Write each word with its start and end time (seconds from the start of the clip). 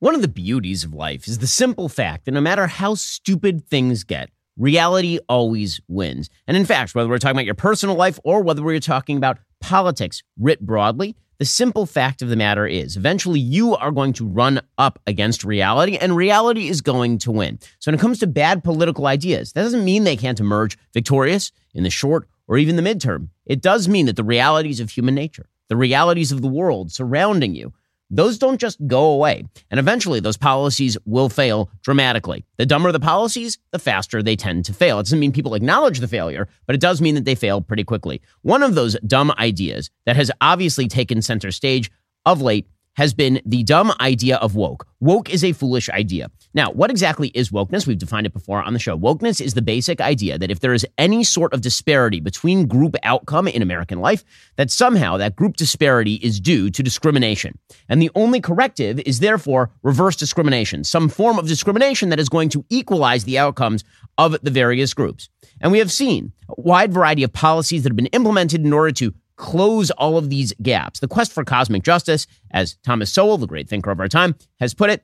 One 0.00 0.14
of 0.14 0.22
the 0.22 0.28
beauties 0.28 0.84
of 0.84 0.94
life 0.94 1.26
is 1.26 1.38
the 1.38 1.48
simple 1.48 1.88
fact 1.88 2.24
that 2.24 2.30
no 2.30 2.40
matter 2.40 2.68
how 2.68 2.94
stupid 2.94 3.66
things 3.66 4.04
get, 4.04 4.30
reality 4.56 5.18
always 5.28 5.80
wins. 5.88 6.30
And 6.46 6.56
in 6.56 6.64
fact, 6.64 6.94
whether 6.94 7.08
we're 7.08 7.18
talking 7.18 7.34
about 7.34 7.46
your 7.46 7.56
personal 7.56 7.96
life 7.96 8.20
or 8.22 8.40
whether 8.40 8.62
we're 8.62 8.78
talking 8.78 9.16
about 9.16 9.40
politics 9.60 10.22
writ 10.38 10.60
broadly, 10.60 11.16
the 11.38 11.44
simple 11.44 11.84
fact 11.84 12.22
of 12.22 12.28
the 12.28 12.36
matter 12.36 12.64
is 12.64 12.96
eventually 12.96 13.40
you 13.40 13.74
are 13.74 13.90
going 13.90 14.12
to 14.12 14.24
run 14.24 14.60
up 14.78 15.00
against 15.04 15.42
reality 15.42 15.96
and 15.96 16.14
reality 16.14 16.68
is 16.68 16.80
going 16.80 17.18
to 17.18 17.32
win. 17.32 17.58
So 17.80 17.90
when 17.90 17.98
it 17.98 18.00
comes 18.00 18.20
to 18.20 18.28
bad 18.28 18.62
political 18.62 19.08
ideas, 19.08 19.52
that 19.54 19.64
doesn't 19.64 19.84
mean 19.84 20.04
they 20.04 20.16
can't 20.16 20.38
emerge 20.38 20.78
victorious 20.94 21.50
in 21.74 21.82
the 21.82 21.90
short 21.90 22.28
or 22.46 22.56
even 22.56 22.76
the 22.76 22.82
midterm. 22.82 23.30
It 23.46 23.60
does 23.60 23.88
mean 23.88 24.06
that 24.06 24.14
the 24.14 24.22
realities 24.22 24.78
of 24.78 24.90
human 24.90 25.16
nature, 25.16 25.46
the 25.66 25.76
realities 25.76 26.30
of 26.30 26.40
the 26.40 26.46
world 26.46 26.92
surrounding 26.92 27.56
you, 27.56 27.72
those 28.10 28.38
don't 28.38 28.60
just 28.60 28.78
go 28.86 29.12
away. 29.12 29.44
And 29.70 29.78
eventually, 29.78 30.20
those 30.20 30.36
policies 30.36 30.96
will 31.04 31.28
fail 31.28 31.70
dramatically. 31.82 32.44
The 32.56 32.66
dumber 32.66 32.90
the 32.92 33.00
policies, 33.00 33.58
the 33.70 33.78
faster 33.78 34.22
they 34.22 34.36
tend 34.36 34.64
to 34.66 34.72
fail. 34.72 34.98
It 34.98 35.04
doesn't 35.04 35.18
mean 35.18 35.32
people 35.32 35.54
acknowledge 35.54 36.00
the 36.00 36.08
failure, 36.08 36.48
but 36.66 36.74
it 36.74 36.80
does 36.80 37.00
mean 37.00 37.14
that 37.16 37.24
they 37.24 37.34
fail 37.34 37.60
pretty 37.60 37.84
quickly. 37.84 38.20
One 38.42 38.62
of 38.62 38.74
those 38.74 38.96
dumb 39.06 39.32
ideas 39.38 39.90
that 40.06 40.16
has 40.16 40.30
obviously 40.40 40.88
taken 40.88 41.22
center 41.22 41.50
stage 41.50 41.90
of 42.24 42.40
late 42.40 42.66
has 42.98 43.14
been 43.14 43.40
the 43.46 43.62
dumb 43.62 43.92
idea 44.00 44.38
of 44.38 44.56
woke. 44.56 44.84
Woke 44.98 45.30
is 45.30 45.44
a 45.44 45.52
foolish 45.52 45.88
idea. 45.88 46.32
Now, 46.52 46.72
what 46.72 46.90
exactly 46.90 47.28
is 47.28 47.50
wokeness? 47.50 47.86
We've 47.86 47.96
defined 47.96 48.26
it 48.26 48.32
before 48.32 48.60
on 48.60 48.72
the 48.72 48.80
show. 48.80 48.98
Wokeness 48.98 49.40
is 49.40 49.54
the 49.54 49.62
basic 49.62 50.00
idea 50.00 50.36
that 50.36 50.50
if 50.50 50.58
there 50.58 50.74
is 50.74 50.84
any 50.98 51.22
sort 51.22 51.54
of 51.54 51.60
disparity 51.60 52.18
between 52.18 52.66
group 52.66 52.96
outcome 53.04 53.46
in 53.46 53.62
American 53.62 54.00
life, 54.00 54.24
that 54.56 54.72
somehow 54.72 55.16
that 55.16 55.36
group 55.36 55.56
disparity 55.56 56.14
is 56.14 56.40
due 56.40 56.70
to 56.70 56.82
discrimination. 56.82 57.56
And 57.88 58.02
the 58.02 58.10
only 58.16 58.40
corrective 58.40 58.98
is 59.06 59.20
therefore 59.20 59.70
reverse 59.84 60.16
discrimination, 60.16 60.82
some 60.82 61.08
form 61.08 61.38
of 61.38 61.46
discrimination 61.46 62.08
that 62.08 62.18
is 62.18 62.28
going 62.28 62.48
to 62.48 62.64
equalize 62.68 63.22
the 63.22 63.38
outcomes 63.38 63.84
of 64.18 64.36
the 64.42 64.50
various 64.50 64.92
groups. 64.92 65.28
And 65.60 65.70
we 65.70 65.78
have 65.78 65.92
seen 65.92 66.32
a 66.48 66.60
wide 66.60 66.92
variety 66.92 67.22
of 67.22 67.32
policies 67.32 67.84
that 67.84 67.90
have 67.90 67.96
been 67.96 68.06
implemented 68.06 68.64
in 68.64 68.72
order 68.72 68.90
to 68.90 69.14
close 69.38 69.90
all 69.92 70.18
of 70.18 70.28
these 70.28 70.52
gaps. 70.60 71.00
The 71.00 71.08
quest 71.08 71.32
for 71.32 71.44
cosmic 71.44 71.82
justice, 71.82 72.26
as 72.50 72.76
Thomas 72.84 73.10
Sowell, 73.10 73.38
the 73.38 73.46
great 73.46 73.68
thinker 73.68 73.90
of 73.90 74.00
our 74.00 74.08
time, 74.08 74.34
has 74.60 74.74
put 74.74 74.90
it, 74.90 75.02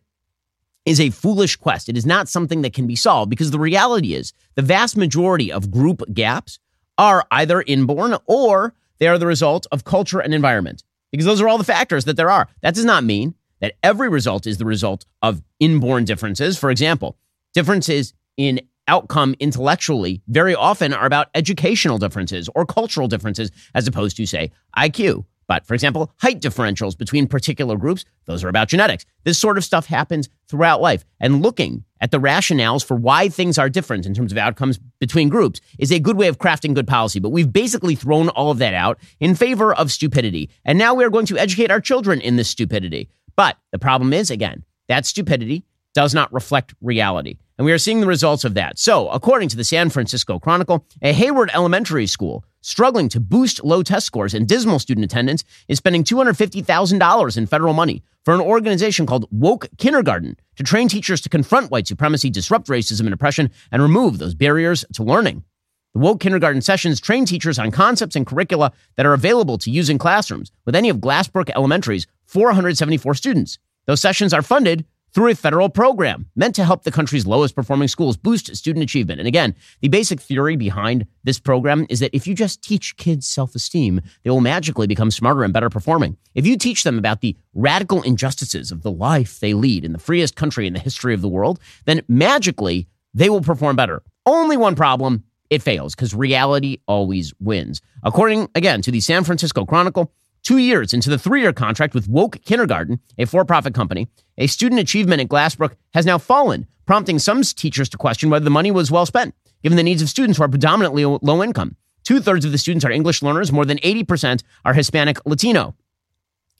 is 0.85 1.01
a 1.01 1.09
foolish 1.09 1.57
quest. 1.57 1.89
It 1.89 1.97
is 1.97 2.05
not 2.05 2.29
something 2.29 2.61
that 2.63 2.75
can 2.75 2.87
be 2.87 2.97
solved 2.97 3.31
because 3.31 3.51
the 3.51 3.59
reality 3.59 4.13
is 4.13 4.35
the 4.55 4.63
vast 4.63 4.97
majority 4.99 5.51
of 5.51 5.71
group 5.71 6.03
gaps 6.13 6.59
are 6.99 7.27
either 7.31 7.63
inborn 7.67 8.17
or 8.27 8.75
they 8.99 9.09
are 9.09 9.19
the 9.19 9.27
result 9.27 9.67
of 9.73 9.85
culture 9.85 10.21
and 10.21 10.35
environment 10.35 10.85
because 11.11 11.25
those 11.25 11.41
are 11.41 11.49
all 11.49 11.59
the 11.59 11.65
factors 11.65 12.05
that 12.05 12.17
there 12.17 12.31
are. 12.31 12.49
That 12.61 12.75
does 12.75 12.85
not 12.85 13.05
mean 13.05 13.35
that 13.61 13.75
every 13.83 14.09
result 14.09 14.47
is 14.47 14.59
the 14.59 14.67
result 14.67 15.07
of 15.23 15.43
inborn 15.59 16.05
differences. 16.05 16.59
For 16.59 16.71
example, 16.71 17.17
differences 17.55 18.13
in 18.37 18.61
outcome 18.89 19.35
intellectually 19.41 20.23
very 20.29 20.55
often 20.55 20.93
are 20.93 21.07
about 21.07 21.29
educational 21.35 21.99
differences 21.99 22.49
or 22.55 22.67
cultural 22.67 23.09
differences 23.09 23.51
as 23.75 23.87
opposed 23.87 24.17
to, 24.17 24.27
say, 24.27 24.51
IQ. 24.77 25.25
But 25.47 25.67
for 25.67 25.75
example, 25.75 26.11
height 26.19 26.41
differentials 26.41 26.97
between 26.97 27.27
particular 27.27 27.77
groups, 27.77 28.05
those 28.25 28.43
are 28.43 28.49
about 28.49 28.69
genetics. 28.69 29.05
This 29.25 29.39
sort 29.39 29.59
of 29.59 29.65
stuff 29.65 29.87
happens 29.87 30.29
throughout 30.49 30.81
life. 30.81 31.05
And 31.21 31.43
looking 31.43 31.85
at 32.01 32.11
the 32.11 32.21
rationales 32.21 32.85
for 32.85 32.97
why 32.97 33.29
things 33.29 33.59
are 33.59 33.69
different 33.69 34.07
in 34.07 34.15
terms 34.15 34.33
of 34.33 34.39
outcomes 34.39 34.79
between 35.01 35.29
groups 35.29 35.61
is 35.79 35.93
a 35.93 35.99
good 35.99 36.17
way 36.17 36.29
of 36.29 36.39
crafting 36.39 36.75
good 36.75 36.87
policy. 36.87 37.21
But 37.21 37.31
we've 37.31 37.53
basically 37.53 37.95
thrown 37.95 38.29
all 38.31 38.51
of 38.51 38.59
that 38.59 38.75
out 38.75 38.99
in 39.21 39.35
favor 39.35 39.75
of 39.75 39.93
stupidity. 39.93 40.51
And 40.65 40.79
now 40.79 40.95
we 40.95 41.05
are 41.05 41.11
going 41.11 41.27
to 41.27 41.39
educate 41.39 41.71
our 41.71 41.81
children 41.81 42.21
in 42.21 42.37
this 42.37 42.49
stupidity. 42.49 43.09
But 43.37 43.57
the 43.73 43.79
problem 43.79 44.13
is, 44.13 44.31
again, 44.31 44.65
that 44.89 45.07
stupidity 45.07 45.65
does 45.95 46.13
not 46.13 46.33
reflect 46.33 46.75
reality. 46.81 47.39
And 47.57 47.65
we 47.65 47.73
are 47.73 47.79
seeing 47.79 48.01
the 48.01 48.07
results 48.07 48.45
of 48.45 48.55
that. 48.55 48.79
So, 48.79 49.09
according 49.09 49.49
to 49.51 49.57
the 49.57 49.65
San 49.65 49.89
Francisco 49.89 50.39
Chronicle, 50.39 50.85
a 51.01 51.13
Hayward 51.13 51.51
Elementary 51.55 52.07
School 52.07 52.45
struggling 52.61 53.09
to 53.11 53.21
boost 53.21 53.63
low 53.63 53.83
test 53.83 54.07
scores 54.07 54.35
and 54.35 54.49
dismal 54.49 54.79
student 54.79 55.05
attendance 55.05 55.45
is 55.69 55.79
spending 55.79 56.03
$250,000 56.03 57.37
in 57.37 57.47
federal 57.47 57.75
money 57.75 58.03
for 58.25 58.35
an 58.35 58.41
organization 58.41 59.07
called 59.07 59.29
Woke 59.31 59.69
Kindergarten 59.79 60.37
to 60.57 60.63
train 60.63 60.89
teachers 60.89 61.21
to 61.21 61.29
confront 61.29 61.71
white 61.71 61.87
supremacy, 61.87 62.31
disrupt 62.31 62.69
racism 62.69 63.01
and 63.01 63.13
oppression, 63.13 63.51
and 63.71 63.83
remove 63.83 64.19
those 64.19 64.35
barriers 64.35 64.85
to 64.95 65.05
learning. 65.05 65.45
The 65.93 66.01
Woke 66.01 66.21
Kindergarten 66.21 66.63
sessions 66.63 67.01
train 67.01 67.25
teachers 67.25 67.59
on 67.59 67.71
concepts 67.71 68.17
and 68.17 68.27
curricula 68.27 68.73
that 68.97 69.07
are 69.07 69.13
available 69.13 69.59
to 69.59 69.71
use 69.71 69.89
in 69.89 69.99
classrooms 69.99 70.51
with 70.65 70.75
any 70.75 70.89
of 70.89 70.97
Glassbrook 70.97 71.51
Elementary's 71.55 72.07
474 72.27 73.15
students. 73.15 73.59
Those 73.87 74.01
sessions 74.01 74.33
are 74.33 74.43
funded 74.43 74.87
through 75.15 75.31
a 75.31 75.35
federal 75.35 75.69
program 75.69 76.27
meant 76.35 76.57
to 76.57 76.65
help 76.65 76.83
the 76.83 76.91
country's 76.91 77.27
lowest 77.27 77.55
performing 77.55 77.87
schools 77.89 78.17
boost 78.17 78.55
student 78.57 78.83
achievement. 78.83 79.21
And 79.21 79.29
again, 79.29 79.55
the 79.81 79.89
basic 79.89 80.21
theory 80.21 80.57
behind 80.57 81.07
this 81.23 81.39
program 81.39 81.87
is 81.89 82.01
that 82.01 82.15
if 82.15 82.27
you 82.27 82.35
just 82.35 82.63
teach 82.63 82.97
kids 82.97 83.27
self 83.27 83.55
esteem, 83.55 84.01
they 84.25 84.31
will 84.31 84.41
magically 84.41 84.89
become 84.89 85.11
smarter 85.11 85.45
and 85.45 85.53
better 85.53 85.71
performing. 85.71 86.17
If 86.35 86.47
you 86.47 86.59
teach 86.59 86.83
them 86.83 86.99
about 86.99 87.21
the 87.21 87.37
radical 87.55 88.03
injustices 88.03 88.73
of 88.73 88.83
the 88.83 88.91
life 88.91 89.39
they 89.39 89.55
lead 89.55 89.85
in 89.85 89.93
the 89.93 89.99
freest 89.99 90.35
country 90.35 90.67
in 90.67 90.73
the 90.73 90.81
history 90.81 91.15
of 91.15 91.23
the 91.23 91.29
world, 91.29 91.61
then 91.85 92.03
magically 92.09 92.89
they 93.15 93.31
will 93.31 93.41
perform 93.41 93.77
better. 93.77 94.03
Only 94.27 94.57
one 94.57 94.75
problem 94.75 95.25
it 95.49 95.63
fails 95.63 95.95
because 95.95 96.15
reality 96.15 96.79
always 96.89 97.33
wins. 97.39 97.81
According, 98.03 98.49
again, 98.55 98.83
to 98.83 98.91
the 98.91 99.01
San 99.01 99.23
Francisco 99.23 99.65
Chronicle, 99.65 100.13
Two 100.45 100.59
years 100.59 100.93
into 100.93 101.09
the 101.09 101.19
three 101.19 101.41
year 101.41 101.55
contract 101.55 101.95
with 101.95 102.07
Woke 102.07 102.39
Kindergarten, 102.45 103.01
a 103.17 103.25
for 103.25 103.47
profit 103.47 103.73
company, 103.73 104.09
a 104.37 104.47
student 104.47 104.79
achievement 104.79 105.23
at 105.23 105.29
Glassbrook 105.29 105.75
has 105.95 106.05
now 106.05 106.19
fallen, 106.19 106.67
prompting 106.85 107.19
some 107.19 107.41
teachers 107.41 107.89
to 107.89 107.97
question 107.97 108.29
whether 108.29 108.45
the 108.45 108.51
money 108.51 108.71
was 108.71 108.91
well 108.91 109.07
spent, 109.07 109.35
given 109.63 109.77
the 109.77 109.83
needs 109.83 110.03
of 110.03 110.11
students 110.11 110.37
who 110.37 110.45
are 110.45 110.49
predominantly 110.49 111.07
low 111.07 111.43
income. 111.43 111.77
Two 112.03 112.21
thirds 112.21 112.45
of 112.45 112.53
the 112.53 112.59
students 112.59 112.85
are 112.85 112.91
English 112.91 113.23
learners, 113.23 113.53
more 113.53 113.65
than 113.65 113.79
80% 113.79 114.43
are 114.67 114.75
Hispanic 114.75 115.25
Latino. 115.25 115.75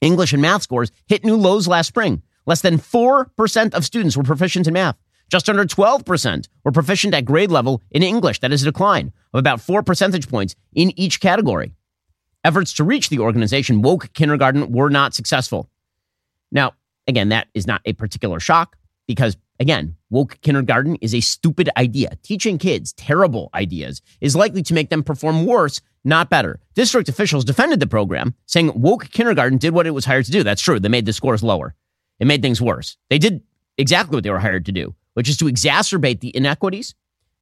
English 0.01 0.33
and 0.33 0.41
math 0.41 0.63
scores 0.63 0.91
hit 1.07 1.23
new 1.23 1.37
lows 1.37 1.69
last 1.69 1.89
spring. 1.89 2.23
Less 2.47 2.63
than 2.63 2.79
4% 2.79 3.75
of 3.75 3.85
students 3.85 4.17
were 4.17 4.23
proficient 4.23 4.67
in 4.67 4.73
math. 4.73 4.97
Just 5.29 5.51
under 5.51 5.67
12% 5.67 6.49
were 6.65 6.73
proficient 6.73 7.13
at 7.13 7.27
grade 7.27 7.51
level 7.51 7.83
in 7.91 8.03
English. 8.03 8.41
That 8.41 8.53
is 8.53 8.63
a 8.63 8.67
decline 8.67 9.13
of 9.35 9.41
about 9.41 9.61
four 9.61 9.83
percentage 9.83 10.27
points 10.27 10.57
in 10.75 10.99
each 10.99 11.21
category. 11.21 11.75
Efforts 12.45 12.75
to 12.75 12.85
reach 12.85 13.09
the 13.09 13.19
organization 13.19 13.83
Woke 13.83 14.13
Kindergarten 14.13 14.71
were 14.71 14.91
not 14.91 15.15
successful. 15.15 15.71
Now, 16.53 16.75
again, 17.07 17.31
that 17.31 17.49
is 17.55 17.67
not 17.67 17.81
a 17.85 17.93
particular 17.95 18.39
shock 18.41 18.77
because, 19.07 19.37
again, 19.61 19.97
woke 20.11 20.41
kindergarten 20.41 20.97
is 20.97 21.15
a 21.15 21.21
stupid 21.21 21.69
idea. 21.77 22.17
Teaching 22.23 22.59
kids 22.59 22.93
terrible 22.93 23.51
ideas 23.55 24.01
is 24.21 24.37
likely 24.37 24.63
to 24.63 24.75
make 24.75 24.91
them 24.91 25.03
perform 25.03 25.47
worse, 25.47 25.81
not 26.05 26.31
better. 26.31 26.61
District 26.75 27.09
officials 27.09 27.45
defended 27.45 27.81
the 27.81 27.87
program, 27.87 28.35
saying 28.47 28.73
woke 28.81 29.11
kindergarten 29.11 29.59
did 29.59 29.75
what 29.75 29.87
it 29.87 29.91
was 29.91 30.05
hired 30.05 30.25
to 30.27 30.33
do. 30.33 30.43
That's 30.43 30.63
true. 30.63 30.79
They 30.79 30.89
made 30.89 31.07
the 31.07 31.13
scores 31.13 31.43
lower, 31.43 31.75
it 32.19 32.27
made 32.27 32.43
things 32.43 32.63
worse. 32.63 32.97
They 33.11 33.19
did 33.19 33.43
exactly 33.77 34.17
what 34.17 34.25
they 34.25 34.31
were 34.31 34.39
hired 34.39 34.67
to 34.67 34.73
do, 34.73 34.95
which 35.15 35.29
is 35.29 35.37
to 35.39 35.47
exacerbate 35.47 36.21
the 36.21 36.35
inequities, 36.37 36.95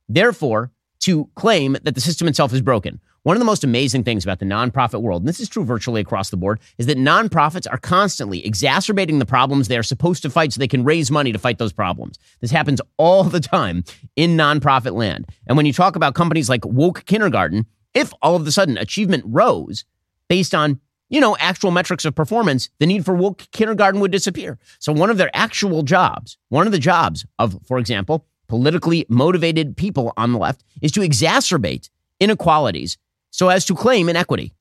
therefore, 0.09 0.73
to 1.01 1.29
claim 1.35 1.77
that 1.83 1.95
the 1.95 2.01
system 2.01 2.29
itself 2.29 2.53
is 2.53 2.63
broken. 2.63 3.01
One 3.25 3.37
of 3.37 3.41
the 3.41 3.47
most 3.47 3.63
amazing 3.63 4.03
things 4.03 4.25
about 4.25 4.41
the 4.41 4.47
nonprofit 4.47 5.01
world, 5.01 5.23
and 5.23 5.29
this 5.29 5.39
is 5.39 5.49
true 5.49 5.65
virtually 5.65 6.01
across 6.01 6.31
the 6.31 6.37
board, 6.37 6.59
is 6.79 6.87
that 6.87 6.99
nonprofits 6.99 7.69
are 7.71 7.79
constantly 7.79 8.45
exacerbating 8.45 9.21
the 9.21 9.27
problems 9.27 9.69
they 9.69 9.79
are 9.79 9.85
supposed 9.85 10.23
to 10.23 10.31
fight 10.31 10.53
so 10.53 10.59
they 10.59 10.67
can 10.67 10.83
raise 10.83 11.09
money 11.09 11.31
to 11.31 11.39
fight 11.39 11.59
those 11.59 11.73
problems. 11.73 12.19
This 12.41 12.51
happens 12.51 12.81
all 12.97 13.23
the 13.23 13.39
time 13.39 13.85
in 14.17 14.37
nonprofit 14.37 14.95
land. 14.95 15.29
And 15.47 15.57
when 15.57 15.67
you 15.67 15.73
talk 15.73 15.95
about 15.95 16.17
companies 16.17 16.49
like 16.49 16.65
Woke 16.65 17.05
Kindergarten, 17.05 17.67
if 17.95 18.13
all 18.23 18.35
of 18.35 18.45
a 18.45 18.51
sudden 18.51 18.77
achievement 18.77 19.23
rose 19.25 19.85
based 20.29 20.53
on 20.53 20.81
you 21.09 21.21
know, 21.21 21.37
actual 21.39 21.71
metrics 21.71 22.07
of 22.07 22.15
performance, 22.15 22.71
the 22.79 22.87
need 22.87 23.05
for 23.05 23.15
woke 23.15 23.47
kindergarten 23.53 24.01
would 24.01 24.11
disappear. 24.11 24.59
So 24.79 24.95
one 24.95 25.11
of 25.11 25.19
their 25.19 25.31
actual 25.35 25.83
jobs, 25.83 26.39
one 26.49 26.65
of 26.65 26.73
the 26.73 26.79
jobs 26.79 27.27
of, 27.39 27.59
for 27.67 27.77
example, 27.77 28.25
politically 28.49 29.05
motivated 29.11 29.77
people 29.77 30.15
on 30.17 30.33
the 30.33 30.39
left 30.39 30.65
is 30.81 30.91
to 30.93 31.01
exacerbate 31.01 31.91
inequalities 32.19 32.97
so 33.33 33.49
as 33.49 33.65
to 33.65 33.75
claim 33.75 34.09
inequity. 34.09 34.55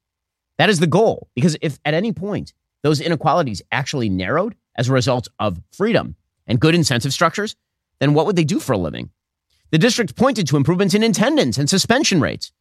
That 0.57 0.69
is 0.69 0.79
the 0.79 0.87
goal. 0.87 1.29
Because 1.35 1.55
if 1.61 1.77
at 1.85 1.93
any 1.93 2.11
point 2.11 2.53
those 2.81 2.99
inequalities 2.99 3.61
actually 3.71 4.09
narrowed 4.09 4.55
as 4.75 4.89
a 4.89 4.93
result 4.93 5.27
of 5.39 5.61
freedom 5.71 6.15
and 6.47 6.59
good 6.59 6.73
incentive 6.73 7.13
structures, 7.13 7.55
then 7.99 8.15
what 8.15 8.25
would 8.25 8.35
they 8.35 8.43
do 8.43 8.59
for 8.59 8.73
a 8.73 8.77
living? 8.77 9.11
The 9.71 9.77
district 9.77 10.15
pointed 10.15 10.47
to 10.47 10.57
improvements 10.57 10.93
in 10.93 11.03
attendance 11.03 11.57
and 11.57 11.69
suspension 11.69 12.19
rates. 12.19 12.51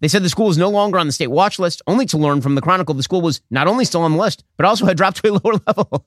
They 0.00 0.08
said 0.08 0.22
the 0.22 0.30
school 0.30 0.46
was 0.46 0.58
no 0.58 0.70
longer 0.70 0.98
on 0.98 1.06
the 1.06 1.12
state 1.12 1.26
watch 1.26 1.58
list, 1.58 1.82
only 1.86 2.06
to 2.06 2.18
learn 2.18 2.40
from 2.40 2.54
the 2.54 2.62
Chronicle 2.62 2.94
the 2.94 3.02
school 3.02 3.20
was 3.20 3.42
not 3.50 3.66
only 3.66 3.84
still 3.84 4.00
on 4.00 4.12
the 4.12 4.18
list, 4.18 4.44
but 4.56 4.64
also 4.64 4.86
had 4.86 4.96
dropped 4.96 5.22
to 5.22 5.30
a 5.30 5.32
lower 5.32 5.60
level. 5.66 6.06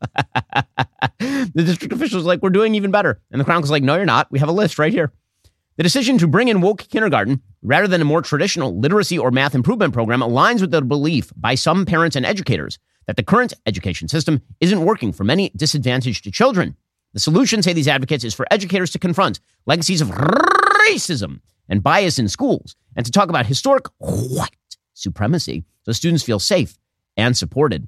the 1.20 1.64
district 1.64 1.94
officials 1.94 2.26
like, 2.26 2.42
we're 2.42 2.50
doing 2.50 2.74
even 2.74 2.90
better. 2.90 3.22
And 3.32 3.40
the 3.40 3.46
Chronicle's 3.46 3.70
like, 3.72 3.84
no, 3.84 3.96
you're 3.96 4.06
not. 4.06 4.32
We 4.32 4.40
have 4.40 4.50
a 4.50 4.54
list 4.54 4.80
right 4.80 4.92
here. 4.92 5.12
The 5.76 5.84
decision 5.84 6.20
to 6.20 6.28
bring 6.28 6.50
in 6.50 6.62
woke 6.62 6.88
kindergarten 6.88 7.42
rather 7.64 7.88
than 7.88 8.02
a 8.02 8.06
more 8.06 8.22
traditional 8.22 8.78
literacy 8.78 9.18
or 9.18 9.32
math 9.32 9.56
improvement 9.56 9.94
program 9.94 10.22
aligns 10.22 10.62
with 10.62 10.70
the 10.70 10.82
belief 10.84 11.32
by 11.36 11.56
some 11.56 11.86
parents 11.86 12.16
and 12.16 12.26
educators 12.26 12.78
that 13.08 13.18
the 13.18 13.24
current 13.24 13.54
education 13.66 14.08
system 14.08 14.42
isn't 14.60 14.86
working 14.86 15.12
for 15.12 15.24
many 15.24 15.52
disadvantaged 15.56 16.32
children. 16.32 16.76
The 17.14 17.20
solution, 17.20 17.64
say 17.64 17.74
these 17.74 17.88
advocates, 17.88 18.24
is 18.24 18.34
for 18.34 18.46
educators 18.52 18.92
to 18.92 19.00
confront 19.00 19.40
legacies 19.66 20.02
of 20.02 20.10
racism 20.10 21.42
and 21.68 21.82
bias 21.82 22.20
in 22.20 22.28
schools 22.28 22.76
and 22.96 23.06
to 23.06 23.12
talk 23.12 23.30
about 23.30 23.48
historic 23.48 23.86
white 23.98 24.78
supremacy 24.94 25.64
so 25.86 25.92
students 25.92 26.24
feel 26.24 26.40
safe 26.40 26.78
and 27.18 27.36
supported. 27.36 27.88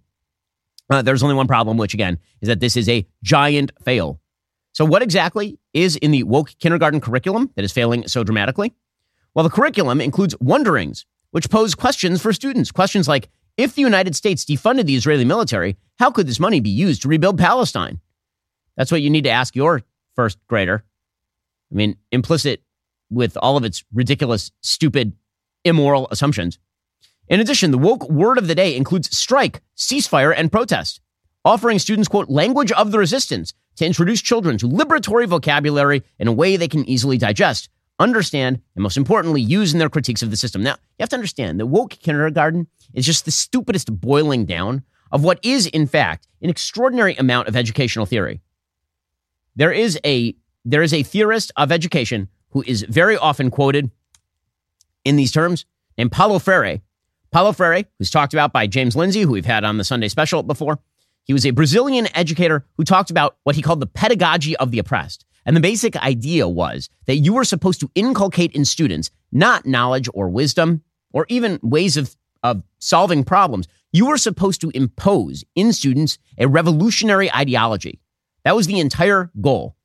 Uh, 0.89 1.01
there's 1.01 1.23
only 1.23 1.35
one 1.35 1.47
problem, 1.47 1.77
which 1.77 1.93
again 1.93 2.19
is 2.41 2.47
that 2.47 2.59
this 2.59 2.77
is 2.77 2.89
a 2.89 3.07
giant 3.23 3.71
fail. 3.83 4.19
So, 4.75 4.83
what 4.83 5.01
exactly 5.01 5.57
is 5.73 5.95
in 5.95 6.11
the 6.11 6.23
woke 6.23 6.51
kindergarten 6.59 6.99
curriculum 6.99 7.49
that 7.55 7.63
is 7.63 7.71
failing 7.71 8.09
so 8.09 8.25
dramatically? 8.25 8.73
Well, 9.33 9.43
the 9.43 9.49
curriculum 9.49 10.01
includes 10.01 10.35
wonderings, 10.41 11.05
which 11.31 11.49
pose 11.49 11.75
questions 11.75 12.21
for 12.21 12.33
students. 12.33 12.73
Questions 12.73 13.07
like 13.07 13.29
If 13.55 13.75
the 13.75 13.81
United 13.81 14.17
States 14.17 14.43
defunded 14.43 14.85
the 14.85 14.97
Israeli 14.97 15.23
military, 15.23 15.77
how 15.97 16.11
could 16.11 16.27
this 16.27 16.41
money 16.41 16.59
be 16.59 16.69
used 16.69 17.01
to 17.03 17.07
rebuild 17.07 17.37
Palestine? 17.37 18.01
That's 18.75 18.91
what 18.91 19.01
you 19.01 19.09
need 19.09 19.23
to 19.23 19.29
ask 19.29 19.55
your 19.55 19.81
first 20.13 20.37
grader. 20.47 20.83
I 21.71 21.75
mean, 21.75 21.95
implicit 22.11 22.61
with 23.09 23.37
all 23.41 23.55
of 23.55 23.63
its 23.63 23.85
ridiculous, 23.93 24.51
stupid, 24.59 25.13
immoral 25.63 26.09
assumptions. 26.11 26.59
In 27.29 27.39
addition, 27.39 27.71
the 27.71 27.77
woke 27.77 28.09
word 28.09 28.37
of 28.37 28.47
the 28.47 28.55
day 28.55 28.75
includes 28.75 29.17
strike, 29.17 29.61
ceasefire, 29.77 30.33
and 30.35 30.51
protest, 30.51 30.99
offering 31.45 31.79
students, 31.79 32.09
quote, 32.09 32.29
language 32.29 32.73
of 32.73 32.91
the 32.91 32.99
resistance 32.99 33.53
to 33.75 33.85
introduce 33.85 34.21
children 34.21 34.57
to 34.57 34.67
liberatory 34.67 35.27
vocabulary 35.27 36.03
in 36.19 36.27
a 36.27 36.33
way 36.33 36.57
they 36.57 36.67
can 36.67 36.87
easily 36.89 37.17
digest, 37.17 37.69
understand, 37.99 38.61
and 38.75 38.83
most 38.83 38.97
importantly, 38.97 39.41
use 39.41 39.73
in 39.73 39.79
their 39.79 39.89
critiques 39.89 40.23
of 40.23 40.31
the 40.31 40.37
system. 40.37 40.63
Now, 40.63 40.73
you 40.73 41.01
have 41.01 41.09
to 41.09 41.15
understand 41.15 41.59
that 41.59 41.67
woke 41.67 41.91
kindergarten 41.91 42.67
is 42.93 43.05
just 43.05 43.25
the 43.25 43.31
stupidest 43.31 43.99
boiling 43.99 44.45
down 44.45 44.83
of 45.11 45.23
what 45.23 45.39
is, 45.43 45.67
in 45.67 45.87
fact, 45.87 46.27
an 46.41 46.49
extraordinary 46.49 47.15
amount 47.15 47.47
of 47.47 47.55
educational 47.55 48.05
theory. 48.05 48.41
There 49.55 49.71
is 49.71 49.99
a 50.05 50.35
there 50.67 50.81
is 50.81 50.93
a 50.93 51.03
theorist 51.03 51.51
of 51.55 51.71
education 51.71 52.27
who 52.49 52.63
is 52.65 52.83
very 52.89 53.15
often 53.15 53.51
quoted 53.51 53.91
in 55.03 55.15
these 55.15 55.31
terms 55.31 55.65
named 55.97 56.11
Paulo 56.11 56.39
Freire. 56.39 56.81
Paulo 57.31 57.51
Freire, 57.51 57.85
who's 57.99 58.09
talked 58.09 58.33
about 58.33 58.51
by 58.51 58.65
James 58.65 58.95
Lindsay, 58.95 59.21
who 59.21 59.31
we've 59.31 59.45
had 59.45 59.63
on 59.63 59.77
the 59.77 59.83
Sunday 59.83 60.07
special 60.07 60.41
before. 60.41 60.79
He 61.25 61.33
was 61.33 61.45
a 61.45 61.51
Brazilian 61.51 62.07
educator 62.15 62.65
who 62.77 62.83
talked 62.83 63.11
about 63.11 63.37
what 63.43 63.55
he 63.55 63.61
called 63.61 63.79
the 63.79 63.87
pedagogy 63.87 64.55
of 64.57 64.71
the 64.71 64.79
oppressed. 64.79 65.25
And 65.45 65.55
the 65.55 65.61
basic 65.61 65.95
idea 65.97 66.47
was 66.47 66.89
that 67.05 67.17
you 67.17 67.33
were 67.33 67.43
supposed 67.43 67.79
to 67.81 67.91
inculcate 67.93 68.53
in 68.53 68.65
students 68.65 69.11
not 69.31 69.65
knowledge 69.65 70.07
or 70.13 70.29
wisdom 70.29 70.83
or 71.11 71.25
even 71.29 71.59
ways 71.61 71.97
of, 71.97 72.15
of 72.43 72.63
solving 72.79 73.23
problems. 73.23 73.67
You 73.91 74.07
were 74.07 74.17
supposed 74.17 74.61
to 74.61 74.71
impose 74.71 75.43
in 75.55 75.73
students 75.73 76.17
a 76.37 76.47
revolutionary 76.47 77.31
ideology. 77.31 77.99
That 78.43 78.55
was 78.55 78.67
the 78.67 78.79
entire 78.79 79.31
goal. 79.41 79.75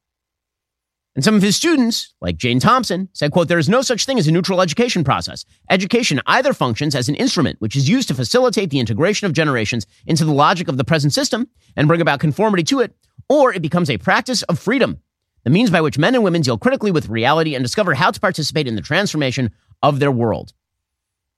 And 1.16 1.24
some 1.24 1.34
of 1.34 1.42
his 1.42 1.56
students, 1.56 2.14
like 2.20 2.36
Jane 2.36 2.60
Thompson, 2.60 3.08
said, 3.12 3.32
quote, 3.32 3.48
there 3.48 3.58
is 3.58 3.68
no 3.68 3.82
such 3.82 4.06
thing 4.06 4.18
as 4.18 4.28
a 4.28 4.32
neutral 4.32 4.60
education 4.60 5.02
process. 5.02 5.44
Education 5.68 6.20
either 6.26 6.52
functions 6.52 6.94
as 6.94 7.08
an 7.08 7.16
instrument 7.16 7.60
which 7.60 7.74
is 7.74 7.88
used 7.88 8.08
to 8.08 8.14
facilitate 8.14 8.70
the 8.70 8.78
integration 8.78 9.26
of 9.26 9.32
generations 9.32 9.86
into 10.06 10.24
the 10.24 10.32
logic 10.32 10.68
of 10.68 10.76
the 10.76 10.84
present 10.84 11.12
system 11.12 11.48
and 11.76 11.88
bring 11.88 12.00
about 12.00 12.20
conformity 12.20 12.62
to 12.62 12.80
it, 12.80 12.94
or 13.28 13.52
it 13.52 13.60
becomes 13.60 13.90
a 13.90 13.98
practice 13.98 14.42
of 14.44 14.58
freedom, 14.58 15.00
the 15.42 15.50
means 15.50 15.70
by 15.70 15.80
which 15.80 15.98
men 15.98 16.14
and 16.14 16.22
women 16.22 16.42
deal 16.42 16.58
critically 16.58 16.92
with 16.92 17.08
reality 17.08 17.56
and 17.56 17.64
discover 17.64 17.94
how 17.94 18.12
to 18.12 18.20
participate 18.20 18.68
in 18.68 18.76
the 18.76 18.80
transformation 18.80 19.50
of 19.82 19.98
their 19.98 20.12
world. 20.12 20.52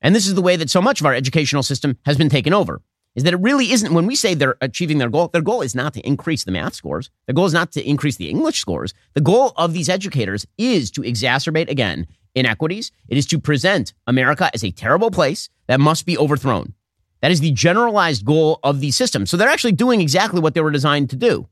And 0.02 0.14
this 0.14 0.26
is 0.26 0.34
the 0.34 0.42
way 0.42 0.56
that 0.56 0.68
so 0.68 0.82
much 0.82 1.00
of 1.00 1.06
our 1.06 1.14
educational 1.14 1.62
system 1.62 1.96
has 2.04 2.18
been 2.18 2.28
taken 2.28 2.52
over 2.52 2.82
is 3.14 3.24
that 3.24 3.34
it 3.34 3.40
really 3.40 3.72
isn't 3.72 3.92
when 3.92 4.06
we 4.06 4.14
say 4.14 4.34
they're 4.34 4.56
achieving 4.60 4.98
their 4.98 5.10
goal, 5.10 5.28
their 5.28 5.42
goal 5.42 5.62
is 5.62 5.74
not 5.74 5.94
to 5.94 6.00
increase 6.00 6.44
the 6.44 6.52
math 6.52 6.74
scores. 6.74 7.10
Their 7.26 7.34
goal 7.34 7.46
is 7.46 7.52
not 7.52 7.72
to 7.72 7.88
increase 7.88 8.16
the 8.16 8.30
English 8.30 8.58
scores. 8.58 8.94
The 9.14 9.20
goal 9.20 9.52
of 9.56 9.72
these 9.72 9.88
educators 9.88 10.46
is 10.56 10.90
to 10.92 11.02
exacerbate 11.02 11.68
again 11.68 12.06
inequities. 12.34 12.90
It 13.08 13.18
is 13.18 13.26
to 13.26 13.38
present 13.38 13.92
America 14.06 14.50
as 14.54 14.64
a 14.64 14.70
terrible 14.70 15.10
place 15.10 15.48
that 15.66 15.80
must 15.80 16.06
be 16.06 16.16
overthrown. 16.16 16.74
That 17.20 17.30
is 17.30 17.40
the 17.40 17.52
generalized 17.52 18.24
goal 18.24 18.58
of 18.62 18.80
the 18.80 18.90
system. 18.90 19.26
So 19.26 19.36
they're 19.36 19.48
actually 19.48 19.72
doing 19.72 20.00
exactly 20.00 20.40
what 20.40 20.54
they 20.54 20.60
were 20.60 20.70
designed 20.70 21.10
to 21.10 21.16
do. 21.16 21.48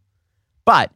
But 0.64 0.90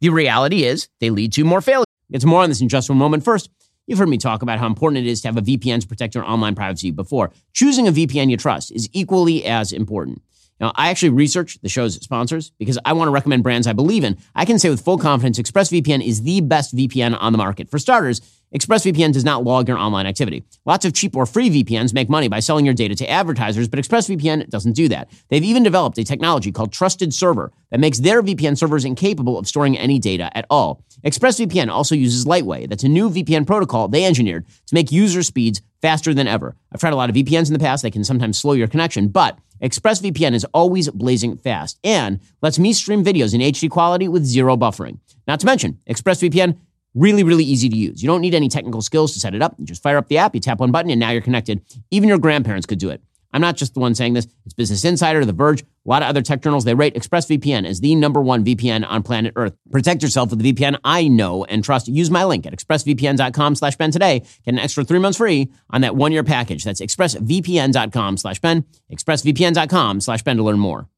the 0.00 0.10
reality 0.10 0.64
is 0.64 0.88
they 1.00 1.10
lead 1.10 1.32
to 1.34 1.44
more 1.44 1.60
failure. 1.60 1.84
It's 2.10 2.24
more 2.24 2.42
on 2.42 2.48
this 2.48 2.60
in 2.60 2.68
just 2.68 2.88
one 2.88 2.98
moment. 2.98 3.24
First, 3.24 3.50
You've 3.86 4.00
heard 4.00 4.08
me 4.08 4.18
talk 4.18 4.42
about 4.42 4.58
how 4.58 4.66
important 4.66 5.06
it 5.06 5.08
is 5.08 5.20
to 5.20 5.28
have 5.28 5.36
a 5.36 5.42
VPN 5.42 5.80
to 5.80 5.86
protect 5.86 6.16
your 6.16 6.24
online 6.24 6.56
privacy 6.56 6.90
before. 6.90 7.30
Choosing 7.52 7.86
a 7.86 7.92
VPN 7.92 8.30
you 8.30 8.36
trust 8.36 8.72
is 8.72 8.88
equally 8.92 9.44
as 9.44 9.72
important. 9.72 10.22
Now, 10.58 10.72
I 10.74 10.88
actually 10.88 11.10
research 11.10 11.60
the 11.60 11.68
show's 11.68 11.94
sponsors 11.96 12.50
because 12.58 12.78
I 12.84 12.94
want 12.94 13.08
to 13.08 13.12
recommend 13.12 13.42
brands 13.42 13.66
I 13.66 13.74
believe 13.74 14.02
in. 14.02 14.16
I 14.34 14.44
can 14.44 14.58
say 14.58 14.70
with 14.70 14.80
full 14.80 14.98
confidence 14.98 15.38
ExpressVPN 15.38 16.04
is 16.04 16.22
the 16.22 16.40
best 16.40 16.74
VPN 16.74 17.16
on 17.20 17.30
the 17.30 17.38
market. 17.38 17.70
For 17.70 17.78
starters, 17.78 18.20
ExpressVPN 18.54 19.12
does 19.12 19.24
not 19.24 19.42
log 19.42 19.68
your 19.68 19.76
online 19.76 20.06
activity. 20.06 20.44
Lots 20.64 20.84
of 20.84 20.94
cheap 20.94 21.16
or 21.16 21.26
free 21.26 21.50
VPNs 21.50 21.92
make 21.92 22.08
money 22.08 22.28
by 22.28 22.38
selling 22.38 22.64
your 22.64 22.74
data 22.74 22.94
to 22.94 23.10
advertisers, 23.10 23.68
but 23.68 23.80
ExpressVPN 23.80 24.48
doesn't 24.48 24.72
do 24.72 24.88
that. 24.88 25.10
They've 25.28 25.42
even 25.42 25.64
developed 25.64 25.98
a 25.98 26.04
technology 26.04 26.52
called 26.52 26.72
Trusted 26.72 27.12
Server 27.12 27.52
that 27.70 27.80
makes 27.80 27.98
their 27.98 28.22
VPN 28.22 28.56
servers 28.56 28.84
incapable 28.84 29.36
of 29.36 29.48
storing 29.48 29.76
any 29.76 29.98
data 29.98 30.30
at 30.36 30.46
all. 30.48 30.84
ExpressVPN 31.04 31.68
also 31.68 31.94
uses 31.94 32.24
Lightway. 32.24 32.66
That's 32.66 32.84
a 32.84 32.88
new 32.88 33.10
VPN 33.10 33.46
protocol 33.46 33.88
they 33.88 34.04
engineered 34.04 34.46
to 34.66 34.74
make 34.74 34.92
user 34.92 35.22
speeds 35.22 35.60
faster 35.82 36.14
than 36.14 36.28
ever. 36.28 36.56
I've 36.72 36.80
tried 36.80 36.92
a 36.92 36.96
lot 36.96 37.10
of 37.10 37.16
VPNs 37.16 37.48
in 37.48 37.52
the 37.52 37.58
past. 37.58 37.82
They 37.82 37.90
can 37.90 38.04
sometimes 38.04 38.38
slow 38.38 38.52
your 38.52 38.68
connection, 38.68 39.08
but 39.08 39.38
ExpressVPN 39.62 40.34
is 40.34 40.46
always 40.52 40.88
blazing 40.90 41.36
fast 41.36 41.78
and 41.82 42.20
lets 42.42 42.58
me 42.58 42.72
stream 42.72 43.04
videos 43.04 43.34
in 43.34 43.40
HD 43.40 43.70
quality 43.70 44.08
with 44.08 44.24
zero 44.24 44.56
buffering. 44.56 44.98
Not 45.26 45.40
to 45.40 45.46
mention, 45.46 45.78
ExpressVPN 45.88 46.56
Really, 46.96 47.24
really 47.24 47.44
easy 47.44 47.68
to 47.68 47.76
use. 47.76 48.02
You 48.02 48.06
don't 48.06 48.22
need 48.22 48.34
any 48.34 48.48
technical 48.48 48.80
skills 48.80 49.12
to 49.12 49.20
set 49.20 49.34
it 49.34 49.42
up. 49.42 49.54
You 49.58 49.66
just 49.66 49.82
fire 49.82 49.98
up 49.98 50.08
the 50.08 50.16
app, 50.16 50.34
you 50.34 50.40
tap 50.40 50.60
one 50.60 50.72
button, 50.72 50.90
and 50.90 50.98
now 50.98 51.10
you're 51.10 51.20
connected. 51.20 51.60
Even 51.90 52.08
your 52.08 52.16
grandparents 52.16 52.64
could 52.64 52.78
do 52.78 52.88
it. 52.88 53.02
I'm 53.34 53.42
not 53.42 53.58
just 53.58 53.74
the 53.74 53.80
one 53.80 53.94
saying 53.94 54.14
this. 54.14 54.26
It's 54.46 54.54
Business 54.54 54.82
Insider, 54.82 55.22
The 55.26 55.34
Verge, 55.34 55.60
a 55.60 55.66
lot 55.84 56.00
of 56.00 56.08
other 56.08 56.22
tech 56.22 56.40
journals. 56.40 56.64
They 56.64 56.72
rate 56.72 56.94
ExpressVPN 56.94 57.66
as 57.66 57.80
the 57.80 57.94
number 57.96 58.22
one 58.22 58.46
VPN 58.46 58.88
on 58.88 59.02
planet 59.02 59.34
Earth. 59.36 59.54
Protect 59.70 60.02
yourself 60.02 60.30
with 60.30 60.38
the 60.38 60.54
VPN 60.54 60.78
I 60.84 61.06
know 61.08 61.44
and 61.44 61.62
trust. 61.62 61.86
Use 61.86 62.10
my 62.10 62.24
link 62.24 62.46
at 62.46 62.54
expressvpn.com 62.54 63.56
slash 63.56 63.76
Ben 63.76 63.90
today. 63.90 64.20
Get 64.20 64.54
an 64.54 64.58
extra 64.58 64.82
three 64.82 64.98
months 64.98 65.18
free 65.18 65.52
on 65.68 65.82
that 65.82 65.96
one-year 65.96 66.24
package. 66.24 66.64
That's 66.64 66.80
expressvpn.com 66.80 68.16
slash 68.16 68.38
Ben, 68.40 68.64
expressvpn.com 68.90 70.00
slash 70.00 70.22
Ben 70.22 70.38
to 70.38 70.42
learn 70.42 70.58
more. 70.58 70.88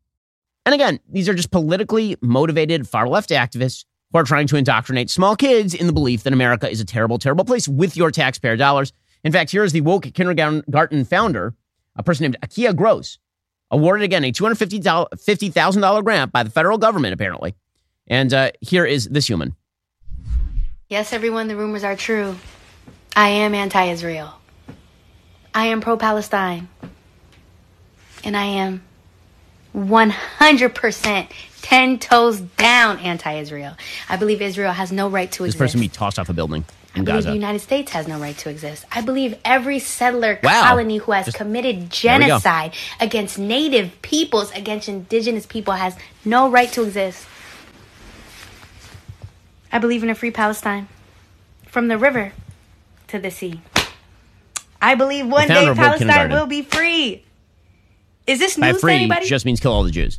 And 0.65 0.77
again, 0.77 1.01
these 1.09 1.29
are 1.29 1.35
just 1.35 1.51
politically 1.51 2.17
motivated 2.21 2.87
far-left 2.87 3.31
activists 3.31 3.85
who 4.13 4.19
are 4.19 4.25
trying 4.25 4.47
to 4.47 4.57
indoctrinate 4.57 5.11
small 5.11 5.37
kids 5.37 5.75
in 5.75 5.87
the 5.87 5.93
belief 5.93 6.23
that 6.23 6.33
America 6.33 6.71
is 6.71 6.81
a 6.81 6.85
terrible, 6.85 7.19
terrible 7.19 7.45
place 7.45 7.69
with 7.69 7.97
your 7.97 8.11
taxpayer 8.11 8.57
dollars. 8.57 8.93
In 9.25 9.33
fact, 9.33 9.51
here 9.51 9.65
is 9.65 9.73
the 9.73 9.81
woke 9.81 10.05
kindergarten 10.15 11.05
founder, 11.05 11.55
a 11.97 12.03
person 12.03 12.25
named 12.25 12.37
Akiea 12.43 12.75
Gross, 12.75 13.19
awarded 13.71 14.05
again 14.05 14.25
a 14.25 14.33
$250,000 14.33 16.05
grant 16.05 16.33
by 16.33 16.43
the 16.43 16.51
federal 16.51 16.79
government, 16.79 17.13
apparently. 17.13 17.55
And 18.07 18.33
uh, 18.33 18.53
here 18.61 18.87
is 18.87 19.07
this 19.07 19.29
human. 19.29 19.55
Yes, 20.89 21.13
everyone, 21.13 21.49
the 21.49 21.57
rumors 21.57 21.85
are 21.85 21.97
true. 21.97 22.37
I 23.15 23.29
am 23.29 23.55
anti 23.55 23.85
Israel. 23.85 24.35
I 25.55 25.67
am 25.67 25.81
pro 25.81 25.97
Palestine. 25.97 26.69
And 28.25 28.37
I 28.37 28.45
am 28.45 28.83
100% 29.77 31.33
10 31.69 31.99
toes 31.99 32.41
down 32.41 32.99
anti 33.01 33.31
Israel. 33.35 33.77
I 34.09 34.17
believe 34.17 34.41
Israel 34.41 34.73
has 34.73 34.91
no 34.91 35.11
right 35.11 35.31
to 35.33 35.43
this 35.43 35.55
exist. 35.55 35.59
This 35.59 35.73
person 35.73 35.81
be 35.81 35.89
tossed 35.89 36.19
off 36.19 36.31
a 36.31 36.33
building 36.33 36.65
in 36.95 37.03
I 37.03 37.05
Gaza. 37.05 37.13
believe 37.13 37.25
the 37.27 37.35
United 37.35 37.59
States 37.59 37.93
has 37.93 38.09
no 38.09 38.19
right 38.19 38.37
to 38.39 38.49
exist. 38.49 38.87
I 38.91 39.03
believe 39.03 39.37
every 39.45 39.79
settler 39.79 40.39
wow. 40.43 40.71
colony 40.71 40.97
who 40.97 41.13
has 41.13 41.27
Just, 41.27 41.37
committed 41.37 41.91
genocide 41.91 42.73
against 43.01 43.39
native 43.39 44.01
peoples, 44.01 44.51
against 44.53 44.89
indigenous 44.89 45.45
people, 45.45 45.75
has 45.75 45.95
no 46.25 46.51
right 46.51 46.73
to 46.73 46.85
exist. 46.85 47.27
I 49.71 49.79
believe 49.79 50.03
in 50.03 50.09
a 50.09 50.15
free 50.15 50.31
Palestine 50.31 50.89
from 51.67 51.89
the 51.89 51.99
river 51.99 52.33
to 53.09 53.19
the 53.19 53.31
sea. 53.31 53.61
I 54.81 54.95
believe 54.95 55.27
one 55.27 55.49
day 55.49 55.75
Palestine 55.75 56.31
will 56.31 56.47
be 56.47 56.63
free. 56.63 57.27
Is 58.27 58.39
this 58.39 58.57
news 58.57 58.77
By 58.77 58.79
free 58.79 58.93
to 58.93 58.99
anybody? 59.01 59.27
just 59.27 59.45
means 59.45 59.61
kill 59.61 59.73
all 59.73 59.83
the 59.83 59.91
Jews. 59.91 60.19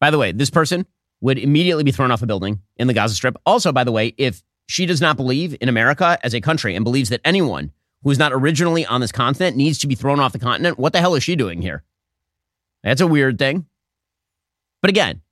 By 0.00 0.10
the 0.10 0.18
way, 0.18 0.32
this 0.32 0.50
person 0.50 0.86
would 1.20 1.38
immediately 1.38 1.84
be 1.84 1.92
thrown 1.92 2.10
off 2.10 2.22
a 2.22 2.26
building 2.26 2.60
in 2.76 2.86
the 2.86 2.94
Gaza 2.94 3.14
Strip. 3.14 3.36
Also, 3.46 3.72
by 3.72 3.84
the 3.84 3.92
way, 3.92 4.14
if 4.18 4.42
she 4.68 4.86
does 4.86 5.00
not 5.00 5.16
believe 5.16 5.56
in 5.60 5.68
America 5.68 6.18
as 6.22 6.34
a 6.34 6.40
country 6.40 6.74
and 6.74 6.84
believes 6.84 7.08
that 7.10 7.20
anyone 7.24 7.72
who 8.02 8.10
is 8.10 8.18
not 8.18 8.32
originally 8.32 8.84
on 8.84 9.00
this 9.00 9.12
continent 9.12 9.56
needs 9.56 9.78
to 9.78 9.86
be 9.86 9.94
thrown 9.94 10.20
off 10.20 10.32
the 10.32 10.38
continent, 10.38 10.78
what 10.78 10.92
the 10.92 11.00
hell 11.00 11.14
is 11.14 11.22
she 11.22 11.36
doing 11.36 11.62
here? 11.62 11.82
That's 12.82 13.00
a 13.00 13.06
weird 13.06 13.38
thing. 13.38 13.66
But 14.82 14.90
again, 14.90 15.22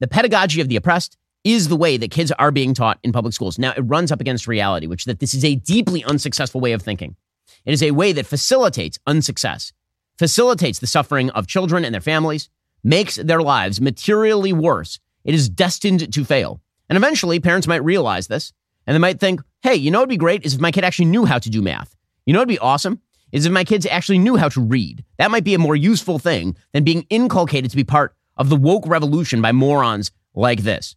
the 0.00 0.08
pedagogy 0.08 0.60
of 0.60 0.68
the 0.68 0.76
oppressed 0.76 1.16
is 1.44 1.68
the 1.68 1.76
way 1.76 1.96
that 1.96 2.10
kids 2.10 2.32
are 2.32 2.50
being 2.50 2.74
taught 2.74 2.98
in 3.02 3.12
public 3.12 3.34
schools. 3.34 3.58
Now, 3.58 3.72
it 3.76 3.82
runs 3.82 4.12
up 4.12 4.20
against 4.20 4.48
reality, 4.48 4.86
which 4.86 5.02
is 5.02 5.06
that 5.06 5.20
this 5.20 5.34
is 5.34 5.44
a 5.44 5.54
deeply 5.54 6.04
unsuccessful 6.04 6.60
way 6.60 6.72
of 6.72 6.82
thinking. 6.82 7.16
It 7.64 7.72
is 7.72 7.82
a 7.82 7.92
way 7.92 8.12
that 8.12 8.26
facilitates 8.26 8.98
unsuccess, 9.06 9.72
facilitates 10.18 10.78
the 10.78 10.86
suffering 10.86 11.30
of 11.30 11.46
children 11.46 11.84
and 11.84 11.94
their 11.94 12.00
families, 12.00 12.48
makes 12.82 13.16
their 13.16 13.42
lives 13.42 13.80
materially 13.80 14.52
worse, 14.52 14.98
it 15.24 15.34
is 15.34 15.48
destined 15.48 16.12
to 16.12 16.24
fail. 16.24 16.60
And 16.88 16.96
eventually, 16.96 17.40
parents 17.40 17.66
might 17.66 17.84
realize 17.84 18.26
this 18.26 18.52
and 18.86 18.94
they 18.94 18.98
might 18.98 19.20
think, 19.20 19.40
hey, 19.62 19.76
you 19.76 19.90
know 19.90 19.98
what'd 19.98 20.08
be 20.08 20.16
great 20.16 20.44
is 20.44 20.54
if 20.54 20.60
my 20.60 20.72
kid 20.72 20.84
actually 20.84 21.04
knew 21.04 21.24
how 21.24 21.38
to 21.38 21.50
do 21.50 21.62
math. 21.62 21.94
You 22.26 22.32
know 22.32 22.40
what'd 22.40 22.48
be 22.48 22.58
awesome? 22.58 23.00
Is 23.32 23.46
if 23.46 23.52
my 23.52 23.64
kids 23.64 23.86
actually 23.86 24.18
knew 24.18 24.36
how 24.36 24.48
to 24.48 24.60
read. 24.60 25.04
That 25.18 25.30
might 25.30 25.44
be 25.44 25.54
a 25.54 25.58
more 25.58 25.76
useful 25.76 26.18
thing 26.18 26.56
than 26.72 26.82
being 26.82 27.06
inculcated 27.10 27.70
to 27.70 27.76
be 27.76 27.84
part 27.84 28.16
of 28.36 28.48
the 28.48 28.56
woke 28.56 28.86
revolution 28.86 29.40
by 29.40 29.52
morons 29.52 30.10
like 30.34 30.62
this. 30.62 30.96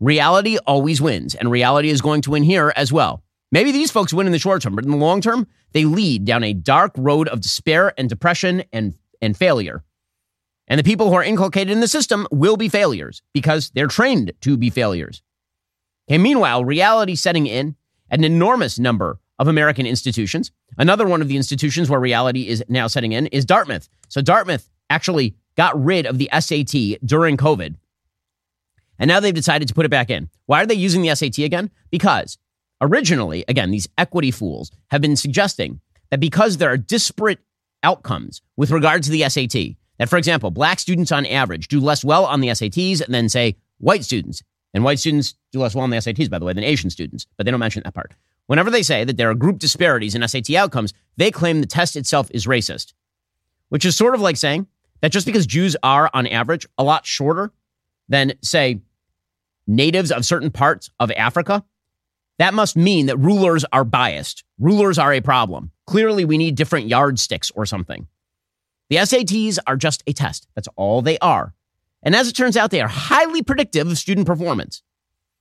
Reality 0.00 0.58
always 0.58 1.00
wins, 1.00 1.34
and 1.34 1.50
reality 1.50 1.90
is 1.90 2.00
going 2.00 2.22
to 2.22 2.30
win 2.30 2.42
here 2.42 2.72
as 2.74 2.92
well. 2.92 3.22
Maybe 3.50 3.72
these 3.72 3.90
folks 3.90 4.12
win 4.12 4.26
in 4.26 4.32
the 4.32 4.38
short 4.38 4.62
term, 4.62 4.74
but 4.74 4.84
in 4.84 4.90
the 4.90 4.96
long 4.96 5.20
term, 5.20 5.46
they 5.72 5.84
lead 5.84 6.24
down 6.24 6.44
a 6.44 6.54
dark 6.54 6.92
road 6.96 7.28
of 7.28 7.40
despair 7.40 7.92
and 7.98 8.08
depression 8.08 8.64
and, 8.72 8.94
and 9.22 9.36
failure. 9.36 9.84
And 10.68 10.78
the 10.78 10.84
people 10.84 11.08
who 11.08 11.14
are 11.14 11.24
inculcated 11.24 11.72
in 11.72 11.80
the 11.80 11.88
system 11.88 12.26
will 12.30 12.56
be 12.56 12.68
failures 12.68 13.22
because 13.32 13.70
they're 13.70 13.88
trained 13.88 14.32
to 14.42 14.56
be 14.56 14.70
failures. 14.70 15.22
Okay, 16.08 16.18
meanwhile, 16.18 16.64
reality 16.64 17.14
setting 17.14 17.46
in 17.46 17.74
at 18.10 18.18
an 18.18 18.24
enormous 18.24 18.78
number 18.78 19.18
of 19.38 19.48
American 19.48 19.86
institutions. 19.86 20.50
Another 20.76 21.06
one 21.06 21.22
of 21.22 21.28
the 21.28 21.36
institutions 21.36 21.88
where 21.88 22.00
reality 22.00 22.48
is 22.48 22.62
now 22.68 22.86
setting 22.86 23.12
in 23.12 23.26
is 23.28 23.44
Dartmouth. 23.44 23.88
So 24.08 24.20
Dartmouth 24.20 24.68
actually 24.90 25.36
got 25.56 25.82
rid 25.82 26.06
of 26.06 26.18
the 26.18 26.28
SAT 26.38 27.00
during 27.04 27.36
COVID. 27.36 27.76
And 28.98 29.08
now 29.08 29.20
they've 29.20 29.34
decided 29.34 29.68
to 29.68 29.74
put 29.74 29.86
it 29.86 29.90
back 29.90 30.10
in. 30.10 30.28
Why 30.46 30.62
are 30.62 30.66
they 30.66 30.74
using 30.74 31.02
the 31.02 31.14
SAT 31.14 31.38
again? 31.38 31.70
Because 31.90 32.36
originally, 32.80 33.44
again, 33.48 33.70
these 33.70 33.88
equity 33.96 34.30
fools 34.30 34.70
have 34.90 35.00
been 35.00 35.16
suggesting 35.16 35.80
that 36.10 36.20
because 36.20 36.56
there 36.56 36.70
are 36.70 36.76
disparate 36.76 37.38
outcomes 37.82 38.42
with 38.56 38.70
regard 38.70 39.02
to 39.04 39.10
the 39.10 39.28
SAT, 39.28 39.76
that, 39.98 40.08
for 40.08 40.16
example, 40.16 40.50
black 40.50 40.78
students 40.78 41.12
on 41.12 41.26
average 41.26 41.68
do 41.68 41.80
less 41.80 42.04
well 42.04 42.24
on 42.24 42.40
the 42.40 42.48
SATs 42.48 43.06
than, 43.06 43.28
say, 43.28 43.56
white 43.78 44.04
students. 44.04 44.42
And 44.74 44.84
white 44.84 44.98
students 44.98 45.34
do 45.52 45.60
less 45.60 45.74
well 45.74 45.84
on 45.84 45.90
the 45.90 45.96
SATs, 45.96 46.30
by 46.30 46.38
the 46.38 46.44
way, 46.44 46.52
than 46.52 46.64
Asian 46.64 46.90
students, 46.90 47.26
but 47.36 47.44
they 47.44 47.50
don't 47.50 47.60
mention 47.60 47.82
that 47.84 47.94
part. 47.94 48.14
Whenever 48.46 48.70
they 48.70 48.82
say 48.82 49.04
that 49.04 49.16
there 49.16 49.30
are 49.30 49.34
group 49.34 49.58
disparities 49.58 50.14
in 50.14 50.26
SAT 50.26 50.50
outcomes, 50.50 50.94
they 51.16 51.30
claim 51.30 51.60
the 51.60 51.66
test 51.66 51.96
itself 51.96 52.30
is 52.32 52.46
racist, 52.46 52.92
which 53.68 53.84
is 53.84 53.96
sort 53.96 54.14
of 54.14 54.20
like 54.20 54.36
saying 54.36 54.66
that 55.00 55.12
just 55.12 55.26
because 55.26 55.46
Jews 55.46 55.76
are, 55.82 56.10
on 56.14 56.26
average, 56.26 56.66
a 56.76 56.84
lot 56.84 57.06
shorter 57.06 57.52
than, 58.08 58.32
say, 58.42 58.80
natives 59.66 60.10
of 60.10 60.24
certain 60.24 60.50
parts 60.50 60.90
of 60.98 61.10
Africa, 61.12 61.64
that 62.38 62.54
must 62.54 62.76
mean 62.76 63.06
that 63.06 63.18
rulers 63.18 63.64
are 63.72 63.84
biased. 63.84 64.44
Rulers 64.58 64.98
are 64.98 65.12
a 65.12 65.20
problem. 65.20 65.70
Clearly, 65.86 66.24
we 66.24 66.38
need 66.38 66.54
different 66.54 66.88
yardsticks 66.88 67.50
or 67.54 67.66
something. 67.66 68.06
The 68.90 68.96
SATs 68.96 69.58
are 69.66 69.76
just 69.76 70.02
a 70.06 70.12
test. 70.12 70.46
That's 70.54 70.68
all 70.76 71.02
they 71.02 71.18
are. 71.18 71.54
And 72.02 72.14
as 72.14 72.28
it 72.28 72.32
turns 72.32 72.56
out, 72.56 72.70
they 72.70 72.80
are 72.80 72.88
highly 72.88 73.42
predictive 73.42 73.90
of 73.90 73.98
student 73.98 74.26
performance. 74.26 74.82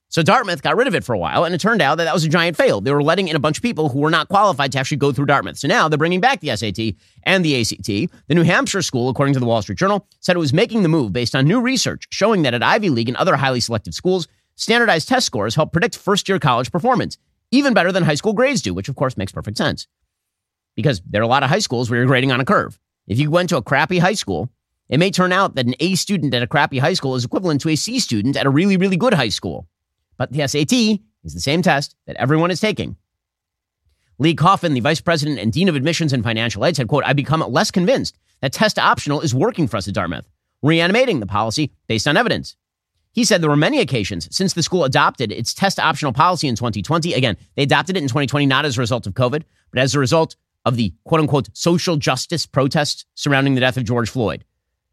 So 0.09 0.23
Dartmouth 0.23 0.61
got 0.61 0.77
rid 0.77 0.87
of 0.87 0.95
it 0.95 1.03
for 1.03 1.13
a 1.13 1.17
while, 1.17 1.43
and 1.43 1.53
it 1.53 1.59
turned 1.59 1.81
out 1.81 1.95
that 1.97 2.05
that 2.05 2.13
was 2.13 2.23
a 2.23 2.29
giant 2.29 2.55
fail. 2.55 2.79
They 2.79 2.93
were 2.93 3.03
letting 3.03 3.27
in 3.27 3.35
a 3.35 3.39
bunch 3.39 3.57
of 3.57 3.61
people 3.61 3.89
who 3.89 3.99
were 3.99 4.09
not 4.09 4.29
qualified 4.29 4.71
to 4.71 4.79
actually 4.79 4.97
go 4.97 5.11
through 5.11 5.25
Dartmouth. 5.25 5.57
So 5.57 5.67
now 5.67 5.89
they're 5.89 5.97
bringing 5.97 6.21
back 6.21 6.39
the 6.39 6.55
SAT 6.55 6.95
and 7.23 7.43
the 7.43 7.59
ACT. 7.59 8.11
The 8.27 8.35
New 8.35 8.43
Hampshire 8.43 8.81
school, 8.81 9.09
according 9.09 9.33
to 9.33 9.39
the 9.41 9.45
Wall 9.45 9.61
Street 9.61 9.77
Journal, 9.77 10.07
said 10.21 10.37
it 10.37 10.39
was 10.39 10.53
making 10.53 10.83
the 10.83 10.89
move 10.89 11.11
based 11.11 11.35
on 11.35 11.45
new 11.45 11.59
research 11.59 12.07
showing 12.09 12.43
that 12.43 12.53
at 12.53 12.63
Ivy 12.63 12.89
League 12.89 13.09
and 13.09 13.17
other 13.17 13.35
highly 13.35 13.59
selective 13.59 13.93
schools, 13.93 14.29
standardized 14.55 15.09
test 15.09 15.25
scores 15.25 15.55
help 15.55 15.73
predict 15.73 15.97
first 15.97 16.29
year 16.29 16.39
college 16.39 16.71
performance, 16.71 17.17
even 17.51 17.73
better 17.73 17.91
than 17.91 18.03
high 18.03 18.15
school 18.15 18.33
grades 18.33 18.61
do, 18.61 18.73
which 18.73 18.87
of 18.87 18.95
course 18.95 19.17
makes 19.17 19.33
perfect 19.33 19.57
sense. 19.57 19.87
Because 20.75 21.01
there 21.05 21.21
are 21.21 21.25
a 21.25 21.27
lot 21.27 21.43
of 21.43 21.49
high 21.49 21.59
schools 21.59 21.89
where 21.89 21.99
you're 21.99 22.07
grading 22.07 22.31
on 22.31 22.39
a 22.39 22.45
curve. 22.45 22.79
If 23.07 23.19
you 23.19 23.31
went 23.31 23.49
to 23.49 23.57
a 23.57 23.61
crappy 23.61 23.99
high 23.99 24.13
school, 24.13 24.49
it 24.89 24.99
may 24.99 25.11
turn 25.11 25.31
out 25.31 25.55
that 25.55 25.65
an 25.65 25.75
A 25.79 25.95
student 25.95 26.33
at 26.33 26.43
a 26.43 26.47
crappy 26.47 26.79
high 26.79 26.93
school 26.93 27.15
is 27.15 27.25
equivalent 27.25 27.61
to 27.61 27.69
a 27.69 27.75
C 27.75 27.99
student 27.99 28.35
at 28.35 28.45
a 28.45 28.49
really, 28.49 28.77
really 28.77 28.97
good 28.97 29.13
high 29.13 29.29
school. 29.29 29.67
But 30.17 30.31
the 30.31 30.45
SAT 30.47 30.73
is 31.23 31.33
the 31.33 31.39
same 31.39 31.61
test 31.61 31.95
that 32.05 32.17
everyone 32.17 32.51
is 32.51 32.59
taking. 32.59 32.97
Lee 34.19 34.33
Coffin, 34.33 34.73
the 34.73 34.79
vice 34.79 35.01
president 35.01 35.39
and 35.39 35.53
dean 35.53 35.69
of 35.69 35.75
admissions 35.75 36.11
and 36.11 36.23
financial 36.23 36.65
aid, 36.65 36.75
said, 36.75 36.87
quote, 36.87 37.03
I've 37.05 37.15
become 37.15 37.41
less 37.41 37.69
convinced 37.69 38.17
that 38.41 38.53
test 38.53 38.79
optional 38.79 39.21
is 39.21 39.33
working 39.33 39.67
for 39.67 39.77
us 39.77 39.87
at 39.87 39.93
Dartmouth, 39.93 40.27
reanimating 40.61 41.19
the 41.19 41.27
policy 41.27 41.71
based 41.87 42.07
on 42.07 42.17
evidence. 42.17 42.55
He 43.11 43.23
said 43.23 43.41
there 43.41 43.49
were 43.49 43.55
many 43.55 43.79
occasions 43.79 44.27
since 44.35 44.53
the 44.53 44.63
school 44.63 44.83
adopted 44.83 45.31
its 45.31 45.53
test 45.53 45.79
optional 45.79 46.13
policy 46.13 46.47
in 46.47 46.55
2020. 46.55 47.13
Again, 47.13 47.37
they 47.55 47.63
adopted 47.63 47.95
it 47.95 48.03
in 48.03 48.07
2020 48.07 48.45
not 48.45 48.65
as 48.65 48.77
a 48.77 48.81
result 48.81 49.07
of 49.07 49.13
COVID, 49.13 49.43
but 49.71 49.79
as 49.79 49.95
a 49.95 49.99
result 49.99 50.35
of 50.67 50.75
the 50.75 50.93
quote 51.05 51.21
unquote 51.21 51.49
social 51.53 51.95
justice 51.95 52.45
protests 52.45 53.05
surrounding 53.15 53.55
the 53.55 53.61
death 53.61 53.77
of 53.77 53.85
George 53.85 54.09
Floyd, 54.09 54.43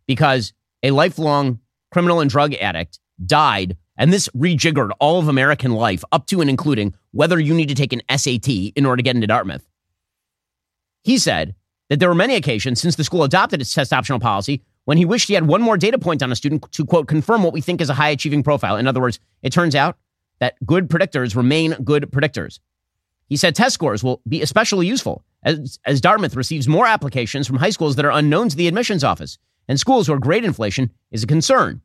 because 0.06 0.52
a 0.84 0.92
lifelong 0.92 1.58
criminal 1.90 2.20
and 2.20 2.30
drug 2.30 2.54
addict 2.54 3.00
died 3.26 3.76
and 3.96 4.12
this 4.12 4.28
rejiggered 4.28 4.90
all 5.00 5.18
of 5.18 5.28
American 5.28 5.72
life 5.72 6.04
up 6.12 6.26
to 6.26 6.40
and 6.40 6.48
including 6.48 6.94
whether 7.10 7.40
you 7.40 7.54
need 7.54 7.68
to 7.68 7.74
take 7.74 7.92
an 7.92 8.02
SAT 8.16 8.48
in 8.48 8.86
order 8.86 8.98
to 8.98 9.02
get 9.02 9.16
into 9.16 9.26
Dartmouth. 9.26 9.66
He 11.02 11.18
said 11.18 11.56
that 11.90 11.98
there 11.98 12.08
were 12.08 12.14
many 12.14 12.36
occasions 12.36 12.80
since 12.80 12.94
the 12.94 13.04
school 13.04 13.24
adopted 13.24 13.60
its 13.60 13.74
test 13.74 13.92
optional 13.92 14.20
policy 14.20 14.62
when 14.84 14.96
he 14.96 15.04
wished 15.04 15.28
he 15.28 15.34
had 15.34 15.46
one 15.46 15.62
more 15.62 15.76
data 15.76 15.98
point 15.98 16.22
on 16.22 16.30
a 16.30 16.36
student 16.36 16.70
to, 16.72 16.84
quote, 16.84 17.08
confirm 17.08 17.42
what 17.42 17.52
we 17.52 17.60
think 17.60 17.80
is 17.80 17.90
a 17.90 17.94
high 17.94 18.10
achieving 18.10 18.42
profile. 18.42 18.76
In 18.76 18.86
other 18.86 19.00
words, 19.00 19.18
it 19.42 19.52
turns 19.52 19.74
out 19.74 19.96
that 20.40 20.54
good 20.64 20.88
predictors 20.88 21.34
remain 21.34 21.72
good 21.84 22.10
predictors. 22.12 22.58
He 23.28 23.36
said 23.36 23.54
test 23.54 23.74
scores 23.74 24.04
will 24.04 24.20
be 24.28 24.42
especially 24.42 24.86
useful 24.86 25.24
as, 25.42 25.78
as 25.84 26.00
Dartmouth 26.00 26.36
receives 26.36 26.68
more 26.68 26.86
applications 26.86 27.46
from 27.46 27.56
high 27.56 27.70
schools 27.70 27.96
that 27.96 28.04
are 28.04 28.12
unknown 28.12 28.48
to 28.48 28.56
the 28.56 28.68
admissions 28.68 29.04
office 29.04 29.38
and 29.68 29.80
schools 29.80 30.08
where 30.08 30.18
grade 30.18 30.44
inflation 30.44 30.90
is 31.10 31.22
a 31.22 31.26
concern. 31.26 31.80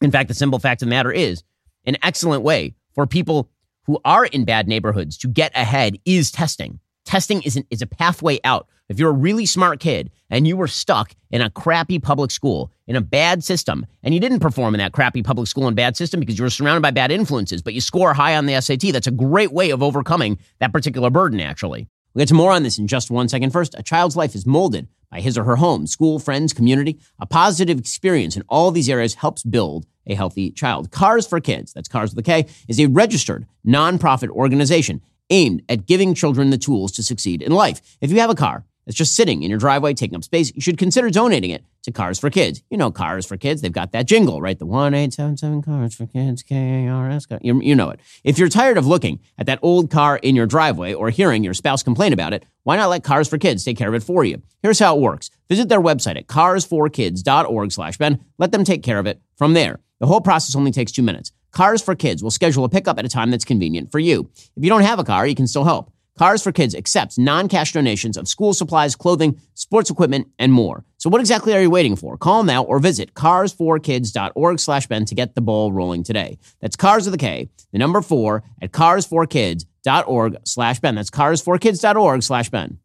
In 0.00 0.10
fact, 0.10 0.28
the 0.28 0.34
simple 0.34 0.58
fact 0.58 0.82
of 0.82 0.86
the 0.86 0.90
matter 0.90 1.12
is 1.12 1.42
an 1.84 1.96
excellent 2.02 2.42
way 2.42 2.74
for 2.94 3.06
people 3.06 3.50
who 3.84 4.00
are 4.04 4.26
in 4.26 4.44
bad 4.44 4.66
neighborhoods 4.66 5.16
to 5.18 5.28
get 5.28 5.52
ahead 5.54 5.98
is 6.04 6.30
testing. 6.30 6.80
Testing 7.04 7.42
is, 7.42 7.56
an, 7.56 7.64
is 7.70 7.82
a 7.82 7.86
pathway 7.86 8.40
out. 8.42 8.66
If 8.88 9.00
you're 9.00 9.10
a 9.10 9.14
really 9.14 9.46
smart 9.46 9.80
kid 9.80 10.12
and 10.30 10.46
you 10.46 10.56
were 10.56 10.68
stuck 10.68 11.12
in 11.30 11.40
a 11.40 11.50
crappy 11.50 11.98
public 11.98 12.30
school, 12.30 12.70
in 12.86 12.94
a 12.94 13.00
bad 13.00 13.42
system, 13.42 13.84
and 14.04 14.14
you 14.14 14.20
didn't 14.20 14.38
perform 14.38 14.74
in 14.74 14.78
that 14.78 14.92
crappy 14.92 15.24
public 15.24 15.48
school 15.48 15.66
and 15.66 15.74
bad 15.74 15.96
system 15.96 16.20
because 16.20 16.38
you 16.38 16.44
were 16.44 16.50
surrounded 16.50 16.82
by 16.82 16.92
bad 16.92 17.10
influences, 17.10 17.62
but 17.62 17.74
you 17.74 17.80
score 17.80 18.14
high 18.14 18.36
on 18.36 18.46
the 18.46 18.60
SAT, 18.60 18.92
that's 18.92 19.08
a 19.08 19.12
great 19.12 19.52
way 19.52 19.70
of 19.70 19.82
overcoming 19.82 20.38
that 20.60 20.72
particular 20.72 21.10
burden, 21.10 21.40
actually. 21.40 21.88
We'll 22.14 22.22
get 22.22 22.28
to 22.28 22.34
more 22.34 22.52
on 22.52 22.62
this 22.62 22.78
in 22.78 22.86
just 22.86 23.10
one 23.10 23.28
second. 23.28 23.50
First, 23.50 23.74
a 23.76 23.82
child's 23.82 24.16
life 24.16 24.36
is 24.36 24.46
molded 24.46 24.86
by 25.10 25.20
his 25.20 25.36
or 25.36 25.44
her 25.44 25.56
home, 25.56 25.88
school, 25.88 26.20
friends, 26.20 26.52
community. 26.52 26.98
A 27.18 27.26
positive 27.26 27.78
experience 27.78 28.36
in 28.36 28.44
all 28.48 28.70
these 28.70 28.88
areas 28.88 29.14
helps 29.14 29.42
build 29.42 29.84
a 30.06 30.14
healthy 30.14 30.52
child. 30.52 30.92
Cars 30.92 31.26
for 31.26 31.40
Kids, 31.40 31.72
that's 31.72 31.88
Cars 31.88 32.14
with 32.14 32.20
a 32.20 32.22
K, 32.22 32.46
is 32.68 32.78
a 32.78 32.86
registered 32.86 33.46
nonprofit 33.66 34.28
organization 34.28 35.02
aimed 35.28 35.62
at 35.68 35.86
giving 35.86 36.14
children 36.14 36.50
the 36.50 36.58
tools 36.58 36.92
to 36.92 37.02
succeed 37.02 37.42
in 37.42 37.50
life. 37.52 37.80
If 38.00 38.12
you 38.12 38.20
have 38.20 38.30
a 38.30 38.34
car 38.36 38.64
that's 38.86 38.96
just 38.96 39.16
sitting 39.16 39.42
in 39.42 39.50
your 39.50 39.58
driveway 39.58 39.92
taking 39.92 40.16
up 40.16 40.24
space, 40.24 40.52
you 40.54 40.60
should 40.60 40.78
consider 40.78 41.10
donating 41.10 41.50
it 41.50 41.64
to 41.82 41.92
Cars 41.92 42.18
for 42.18 42.30
Kids. 42.30 42.62
You 42.70 42.76
know 42.76 42.90
Cars 42.90 43.26
for 43.26 43.36
Kids, 43.36 43.60
they've 43.60 43.72
got 43.72 43.92
that 43.92 44.06
jingle, 44.06 44.40
right? 44.40 44.58
The 44.58 44.64
1877 44.64 45.62
Cars 45.62 45.94
for 45.94 46.06
Kids, 46.06 46.42
K-A-R-S. 46.42 47.26
You, 47.42 47.60
you 47.60 47.74
know 47.74 47.90
it. 47.90 48.00
If 48.24 48.38
you're 48.38 48.48
tired 48.48 48.78
of 48.78 48.86
looking 48.86 49.20
at 49.38 49.46
that 49.46 49.58
old 49.60 49.90
car 49.90 50.16
in 50.16 50.36
your 50.36 50.46
driveway 50.46 50.94
or 50.94 51.10
hearing 51.10 51.42
your 51.42 51.54
spouse 51.54 51.82
complain 51.82 52.12
about 52.12 52.32
it, 52.32 52.44
why 52.62 52.76
not 52.76 52.88
let 52.88 53.04
Cars 53.04 53.28
for 53.28 53.38
Kids 53.38 53.64
take 53.64 53.76
care 53.76 53.88
of 53.88 53.94
it 53.94 54.02
for 54.02 54.24
you? 54.24 54.40
Here's 54.62 54.78
how 54.78 54.96
it 54.96 55.00
works. 55.00 55.30
Visit 55.48 55.68
their 55.68 55.80
website 55.80 56.16
at 56.16 56.28
carsforkids.org 56.28 57.72
slash 57.72 57.98
Ben. 57.98 58.24
Let 58.38 58.52
them 58.52 58.64
take 58.64 58.82
care 58.82 58.98
of 58.98 59.06
it 59.06 59.20
from 59.36 59.54
there. 59.54 59.80
The 59.98 60.06
whole 60.06 60.20
process 60.20 60.54
only 60.54 60.70
takes 60.70 60.92
two 60.92 61.02
minutes. 61.02 61.32
Cars 61.50 61.80
for 61.82 61.94
Kids 61.94 62.22
will 62.22 62.30
schedule 62.30 62.64
a 62.64 62.68
pickup 62.68 62.98
at 62.98 63.04
a 63.04 63.08
time 63.08 63.30
that's 63.30 63.44
convenient 63.44 63.90
for 63.90 63.98
you. 63.98 64.30
If 64.56 64.62
you 64.62 64.68
don't 64.68 64.82
have 64.82 64.98
a 64.98 65.04
car, 65.04 65.26
you 65.26 65.34
can 65.34 65.46
still 65.46 65.64
help. 65.64 65.90
Cars 66.18 66.42
for 66.42 66.50
Kids 66.50 66.74
accepts 66.74 67.18
non-cash 67.18 67.72
donations 67.72 68.16
of 68.16 68.26
school 68.26 68.54
supplies, 68.54 68.96
clothing, 68.96 69.38
sports 69.54 69.90
equipment, 69.90 70.28
and 70.38 70.52
more. 70.52 70.84
So 70.96 71.10
what 71.10 71.20
exactly 71.20 71.54
are 71.54 71.60
you 71.60 71.70
waiting 71.70 71.94
for? 71.94 72.16
Call 72.16 72.42
now 72.42 72.64
or 72.64 72.78
visit 72.78 73.14
carsforkids.org 73.14 74.58
slash 74.58 74.86
Ben 74.86 75.04
to 75.04 75.14
get 75.14 75.34
the 75.34 75.40
ball 75.42 75.72
rolling 75.72 76.02
today. 76.02 76.38
That's 76.60 76.76
cars 76.76 77.04
with 77.04 77.14
a 77.14 77.18
K, 77.18 77.50
the 77.72 77.78
number 77.78 78.00
four 78.00 78.42
at 78.62 78.72
carsforkids.org 78.72 80.36
slash 80.44 80.80
Ben. 80.80 80.94
That's 80.94 81.10
carsforkids.org 81.10 82.22
slash 82.22 82.48
Ben. 82.48 82.78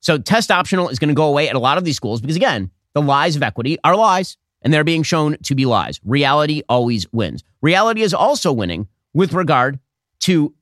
So 0.00 0.16
test 0.16 0.50
optional 0.50 0.88
is 0.88 0.98
going 0.98 1.08
to 1.08 1.14
go 1.14 1.26
away 1.26 1.48
at 1.48 1.56
a 1.56 1.60
lot 1.60 1.76
of 1.76 1.84
these 1.84 1.96
schools 1.96 2.20
because 2.20 2.36
again, 2.36 2.70
the 2.94 3.02
lies 3.02 3.36
of 3.36 3.42
equity 3.42 3.78
are 3.84 3.96
lies 3.96 4.36
and 4.62 4.72
they're 4.72 4.84
being 4.84 5.02
shown 5.02 5.36
to 5.44 5.54
be 5.54 5.66
lies. 5.66 6.00
Reality 6.04 6.62
always 6.68 7.10
wins. 7.12 7.42
Reality 7.60 8.02
is 8.02 8.14
also 8.14 8.52
winning 8.52 8.88
with 9.12 9.32
regard 9.32 9.78
to 10.20 10.54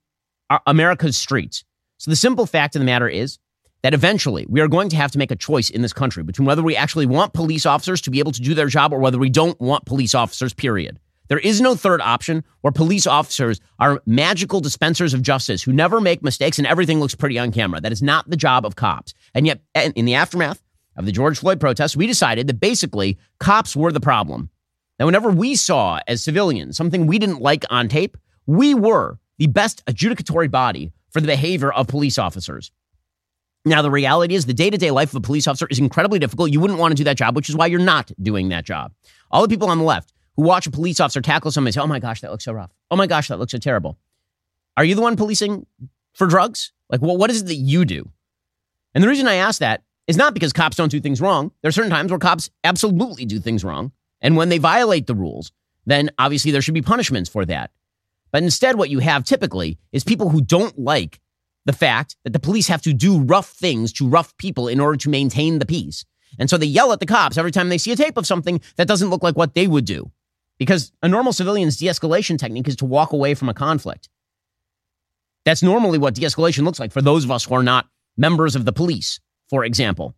uh, 0.50 0.58
America's 0.66 1.16
streets. 1.16 1.64
So 1.98 2.10
the 2.10 2.16
simple 2.16 2.46
fact 2.46 2.76
of 2.76 2.80
the 2.80 2.86
matter 2.86 3.08
is 3.08 3.38
that 3.82 3.94
eventually 3.94 4.46
we 4.48 4.60
are 4.60 4.68
going 4.68 4.88
to 4.88 4.96
have 4.96 5.10
to 5.12 5.18
make 5.18 5.30
a 5.30 5.36
choice 5.36 5.70
in 5.70 5.82
this 5.82 5.92
country 5.92 6.22
between 6.22 6.46
whether 6.46 6.62
we 6.62 6.76
actually 6.76 7.06
want 7.06 7.32
police 7.32 7.66
officers 7.66 8.00
to 8.02 8.10
be 8.10 8.18
able 8.18 8.32
to 8.32 8.40
do 8.40 8.54
their 8.54 8.66
job 8.66 8.92
or 8.92 8.98
whether 8.98 9.18
we 9.18 9.30
don't 9.30 9.60
want 9.60 9.84
police 9.84 10.14
officers, 10.14 10.54
period. 10.54 10.98
There 11.28 11.38
is 11.38 11.60
no 11.60 11.74
third 11.74 12.00
option 12.00 12.42
where 12.62 12.72
police 12.72 13.06
officers 13.06 13.60
are 13.78 14.00
magical 14.06 14.60
dispensers 14.60 15.12
of 15.12 15.22
justice 15.22 15.62
who 15.62 15.72
never 15.72 16.00
make 16.00 16.22
mistakes 16.22 16.58
and 16.58 16.66
everything 16.66 17.00
looks 17.00 17.14
pretty 17.14 17.38
on 17.38 17.52
camera. 17.52 17.80
That 17.80 17.92
is 17.92 18.02
not 18.02 18.28
the 18.30 18.36
job 18.36 18.64
of 18.64 18.76
cops. 18.76 19.12
And 19.34 19.46
yet, 19.46 19.60
in 19.74 20.06
the 20.06 20.14
aftermath 20.14 20.62
of 20.96 21.04
the 21.04 21.12
George 21.12 21.38
Floyd 21.38 21.60
protests, 21.60 21.96
we 21.96 22.06
decided 22.06 22.46
that 22.46 22.60
basically 22.60 23.18
cops 23.38 23.76
were 23.76 23.92
the 23.92 24.00
problem. 24.00 24.50
that 24.98 25.04
whenever 25.04 25.30
we 25.30 25.54
saw 25.54 26.00
as 26.08 26.24
civilians 26.24 26.76
something 26.76 27.06
we 27.06 27.18
didn't 27.18 27.42
like 27.42 27.64
on 27.70 27.88
tape, 27.88 28.16
we 28.46 28.74
were 28.74 29.18
the 29.36 29.46
best 29.46 29.84
adjudicatory 29.84 30.50
body 30.50 30.92
for 31.10 31.20
the 31.20 31.26
behavior 31.26 31.72
of 31.72 31.88
police 31.88 32.18
officers. 32.18 32.70
Now, 33.64 33.82
the 33.82 33.90
reality 33.90 34.34
is 34.34 34.46
the 34.46 34.54
day 34.54 34.70
to 34.70 34.78
day 34.78 34.90
life 34.90 35.10
of 35.10 35.16
a 35.16 35.20
police 35.20 35.46
officer 35.46 35.66
is 35.70 35.78
incredibly 35.78 36.18
difficult. 36.18 36.50
You 36.50 36.60
wouldn't 36.60 36.78
want 36.78 36.92
to 36.92 36.96
do 36.96 37.04
that 37.04 37.16
job, 37.16 37.36
which 37.36 37.48
is 37.48 37.56
why 37.56 37.66
you're 37.66 37.80
not 37.80 38.10
doing 38.22 38.48
that 38.48 38.64
job. 38.64 38.92
All 39.30 39.42
the 39.42 39.48
people 39.48 39.68
on 39.68 39.78
the 39.78 39.84
left 39.84 40.12
who 40.36 40.42
watch 40.42 40.66
a 40.66 40.70
police 40.70 41.00
officer 41.00 41.20
tackle 41.20 41.50
somebody 41.50 41.72
say, 41.72 41.80
oh 41.80 41.86
my 41.86 41.98
gosh, 41.98 42.20
that 42.20 42.30
looks 42.30 42.44
so 42.44 42.52
rough. 42.52 42.70
Oh 42.90 42.96
my 42.96 43.06
gosh, 43.06 43.28
that 43.28 43.38
looks 43.38 43.52
so 43.52 43.58
terrible. 43.58 43.98
Are 44.76 44.84
you 44.84 44.94
the 44.94 45.02
one 45.02 45.16
policing 45.16 45.66
for 46.14 46.26
drugs? 46.26 46.72
Like, 46.88 47.02
well, 47.02 47.16
what 47.16 47.30
is 47.30 47.42
it 47.42 47.46
that 47.46 47.56
you 47.56 47.84
do? 47.84 48.08
And 48.94 49.04
the 49.04 49.08
reason 49.08 49.26
I 49.26 49.34
ask 49.34 49.58
that 49.60 49.82
is 50.06 50.16
not 50.16 50.32
because 50.32 50.52
cops 50.52 50.76
don't 50.76 50.90
do 50.90 51.00
things 51.00 51.20
wrong. 51.20 51.50
There 51.60 51.68
are 51.68 51.72
certain 51.72 51.90
times 51.90 52.10
where 52.10 52.18
cops 52.18 52.48
absolutely 52.64 53.26
do 53.26 53.40
things 53.40 53.64
wrong. 53.64 53.92
And 54.20 54.36
when 54.36 54.48
they 54.48 54.58
violate 54.58 55.06
the 55.06 55.14
rules, 55.14 55.52
then 55.84 56.10
obviously 56.18 56.50
there 56.50 56.62
should 56.62 56.74
be 56.74 56.82
punishments 56.82 57.28
for 57.28 57.44
that. 57.46 57.70
But 58.30 58.42
instead, 58.42 58.76
what 58.76 58.90
you 58.90 58.98
have 58.98 59.24
typically 59.24 59.78
is 59.92 60.04
people 60.04 60.30
who 60.30 60.40
don't 60.40 60.78
like 60.78 61.20
the 61.64 61.72
fact 61.72 62.16
that 62.24 62.32
the 62.32 62.38
police 62.38 62.68
have 62.68 62.82
to 62.82 62.92
do 62.92 63.20
rough 63.20 63.50
things 63.50 63.92
to 63.94 64.08
rough 64.08 64.36
people 64.38 64.68
in 64.68 64.80
order 64.80 64.96
to 64.98 65.10
maintain 65.10 65.58
the 65.58 65.66
peace. 65.66 66.04
And 66.38 66.48
so 66.48 66.56
they 66.56 66.66
yell 66.66 66.92
at 66.92 67.00
the 67.00 67.06
cops 67.06 67.38
every 67.38 67.50
time 67.50 67.68
they 67.68 67.78
see 67.78 67.92
a 67.92 67.96
tape 67.96 68.16
of 68.16 68.26
something 68.26 68.60
that 68.76 68.88
doesn't 68.88 69.10
look 69.10 69.22
like 69.22 69.36
what 69.36 69.54
they 69.54 69.66
would 69.66 69.84
do. 69.84 70.10
Because 70.58 70.92
a 71.02 71.08
normal 71.08 71.32
civilian's 71.32 71.76
de 71.76 71.86
escalation 71.86 72.38
technique 72.38 72.68
is 72.68 72.76
to 72.76 72.84
walk 72.84 73.12
away 73.12 73.34
from 73.34 73.48
a 73.48 73.54
conflict. 73.54 74.08
That's 75.44 75.62
normally 75.62 75.98
what 75.98 76.14
de 76.14 76.22
escalation 76.22 76.64
looks 76.64 76.80
like 76.80 76.92
for 76.92 77.02
those 77.02 77.24
of 77.24 77.30
us 77.30 77.44
who 77.44 77.54
are 77.54 77.62
not 77.62 77.86
members 78.16 78.56
of 78.56 78.64
the 78.64 78.72
police, 78.72 79.20
for 79.48 79.64
example. 79.64 80.14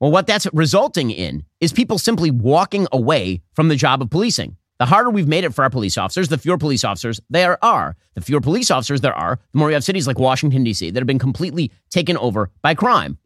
Well, 0.00 0.10
what 0.10 0.26
that's 0.26 0.46
resulting 0.52 1.10
in 1.10 1.44
is 1.60 1.72
people 1.72 1.98
simply 1.98 2.30
walking 2.30 2.86
away 2.92 3.42
from 3.54 3.68
the 3.68 3.76
job 3.76 4.02
of 4.02 4.10
policing. 4.10 4.56
The 4.78 4.86
harder 4.86 5.08
we've 5.08 5.28
made 5.28 5.44
it 5.44 5.54
for 5.54 5.62
our 5.62 5.70
police 5.70 5.96
officers, 5.96 6.28
the 6.28 6.36
fewer 6.36 6.58
police 6.58 6.84
officers 6.84 7.20
there 7.30 7.62
are. 7.64 7.96
The 8.14 8.20
fewer 8.20 8.40
police 8.40 8.70
officers 8.70 9.00
there 9.00 9.14
are, 9.14 9.38
the 9.52 9.58
more 9.58 9.70
you 9.70 9.74
have 9.74 9.84
cities 9.84 10.06
like 10.06 10.18
Washington, 10.18 10.64
D.C., 10.64 10.90
that 10.90 11.00
have 11.00 11.06
been 11.06 11.18
completely 11.18 11.72
taken 11.90 12.16
over 12.18 12.50
by 12.60 12.74
crime. 12.74 13.18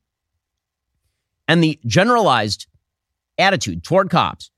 And 1.49 1.63
the 1.63 1.81
generalized 1.85 2.67
attitude 3.37 3.83
toward 3.83 4.11
cops, 4.11 4.51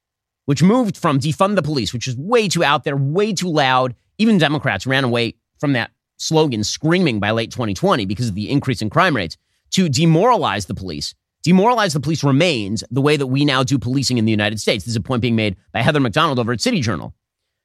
which 0.44 0.62
moved 0.62 0.96
from 0.96 1.18
defund 1.18 1.54
the 1.54 1.62
police, 1.62 1.94
which 1.94 2.06
is 2.06 2.16
way 2.16 2.48
too 2.48 2.62
out 2.62 2.84
there, 2.84 2.96
way 2.96 3.32
too 3.32 3.48
loud. 3.48 3.94
Even 4.18 4.36
Democrats 4.36 4.86
ran 4.86 5.04
away 5.04 5.34
from 5.58 5.72
that 5.72 5.92
slogan 6.18 6.62
screaming 6.62 7.20
by 7.20 7.30
late 7.30 7.50
2020 7.50 8.04
because 8.04 8.28
of 8.28 8.34
the 8.34 8.50
increase 8.50 8.82
in 8.82 8.90
crime 8.90 9.16
rates, 9.16 9.38
to 9.70 9.88
demoralize 9.88 10.66
the 10.66 10.74
police 10.74 11.14
demoralize 11.42 11.92
the 11.92 12.00
police 12.00 12.24
remains 12.24 12.84
the 12.90 13.00
way 13.00 13.16
that 13.16 13.26
we 13.26 13.44
now 13.44 13.62
do 13.62 13.78
policing 13.78 14.18
in 14.18 14.24
the 14.24 14.30
United 14.30 14.60
States. 14.60 14.84
This 14.84 14.92
is 14.92 14.96
a 14.96 15.00
point 15.00 15.22
being 15.22 15.36
made 15.36 15.56
by 15.72 15.82
Heather 15.82 16.00
Mac 16.00 16.12
Donald 16.12 16.38
over 16.38 16.52
at 16.52 16.60
City 16.60 16.80
Journal. 16.80 17.14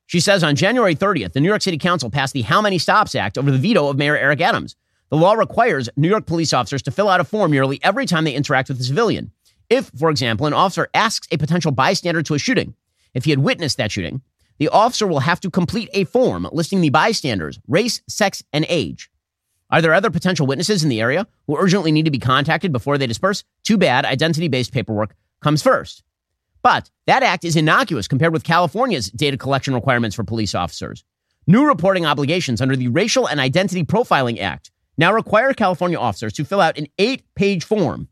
She 0.08 0.20
says 0.20 0.44
on 0.44 0.56
January 0.56 0.96
30th, 0.96 1.34
the 1.34 1.42
New 1.42 1.50
York 1.50 1.62
City 1.62 1.78
Council 1.78 2.10
passed 2.10 2.34
the 2.34 2.42
How 2.42 2.62
Many 2.62 2.78
Stops 2.78 3.14
Act 3.14 3.38
over 3.38 3.52
the 3.52 3.58
veto 3.58 3.90
of 3.90 3.98
Mayor 3.98 4.18
Eric 4.18 4.42
Adams. 4.42 4.76
The 5.10 5.18
law 5.18 5.34
requires 5.34 5.90
New 5.96 6.10
York 6.10 6.26
police 6.26 6.54
officers 6.54 6.82
to 6.84 6.92
fill 6.92 7.10
out 7.10 7.20
a 7.20 7.26
form 7.26 7.52
nearly 7.52 7.80
every 7.84 8.06
time 8.06 8.24
they 8.24 8.34
interact 8.34 8.70
with 8.70 8.80
a 8.80 8.84
civilian. 8.84 9.32
If, 9.70 9.92
for 9.98 10.10
example, 10.10 10.46
an 10.48 10.54
officer 10.54 10.90
asks 10.94 11.28
a 11.32 11.38
potential 11.38 11.72
bystander 11.72 12.24
to 12.24 12.34
a 12.34 12.40
shooting, 12.40 12.74
if 13.14 13.26
he 13.26 13.32
had 13.32 13.40
witnessed 13.40 13.78
that 13.78 13.92
shooting, 13.92 14.22
the 14.60 14.70
officer 14.70 15.08
will 15.08 15.20
have 15.20 15.40
to 15.42 15.52
complete 15.52 15.90
a 15.94 16.06
form 16.06 16.48
listing 16.52 16.82
the 16.82 16.90
bystander's 16.90 17.60
race, 17.68 18.02
sex, 18.08 18.44
and 18.54 18.66
age. 18.70 19.10
Are 19.70 19.82
there 19.82 19.94
other 19.94 20.10
potential 20.10 20.48
witnesses 20.48 20.84
in 20.84 20.90
the 20.90 21.02
area 21.02 21.28
who 21.46 21.58
urgently 21.58 21.92
need 21.92 22.06
to 22.06 22.12
be 22.12 22.20
contacted 22.20 22.72
before 22.72 22.98
they 22.98 23.08
disperse? 23.08 23.44
Too 23.64 23.78
bad, 23.78 24.06
identity 24.06 24.48
based 24.48 24.72
paperwork 24.72 25.16
comes 25.42 25.62
first. 25.62 26.04
But 26.62 26.90
that 27.06 27.24
act 27.24 27.44
is 27.44 27.56
innocuous 27.56 28.08
compared 28.08 28.34
with 28.34 28.44
California's 28.44 29.10
data 29.12 29.38
collection 29.38 29.74
requirements 29.74 30.16
for 30.16 30.24
police 30.24 30.56
officers. 30.56 31.04
New 31.48 31.66
reporting 31.66 32.06
obligations 32.06 32.62
under 32.62 32.76
the 32.76 32.88
Racial 32.88 33.28
and 33.28 33.40
Identity 33.40 33.84
Profiling 33.84 34.40
Act 34.40 34.72
now 34.98 35.14
require 35.14 35.54
California 35.54 35.98
officers 35.98 36.34
to 36.34 36.46
fill 36.46 36.62
out 36.62 36.78
an 36.78 36.88
eight 36.98 37.24
page 37.36 37.64
form 37.64 38.08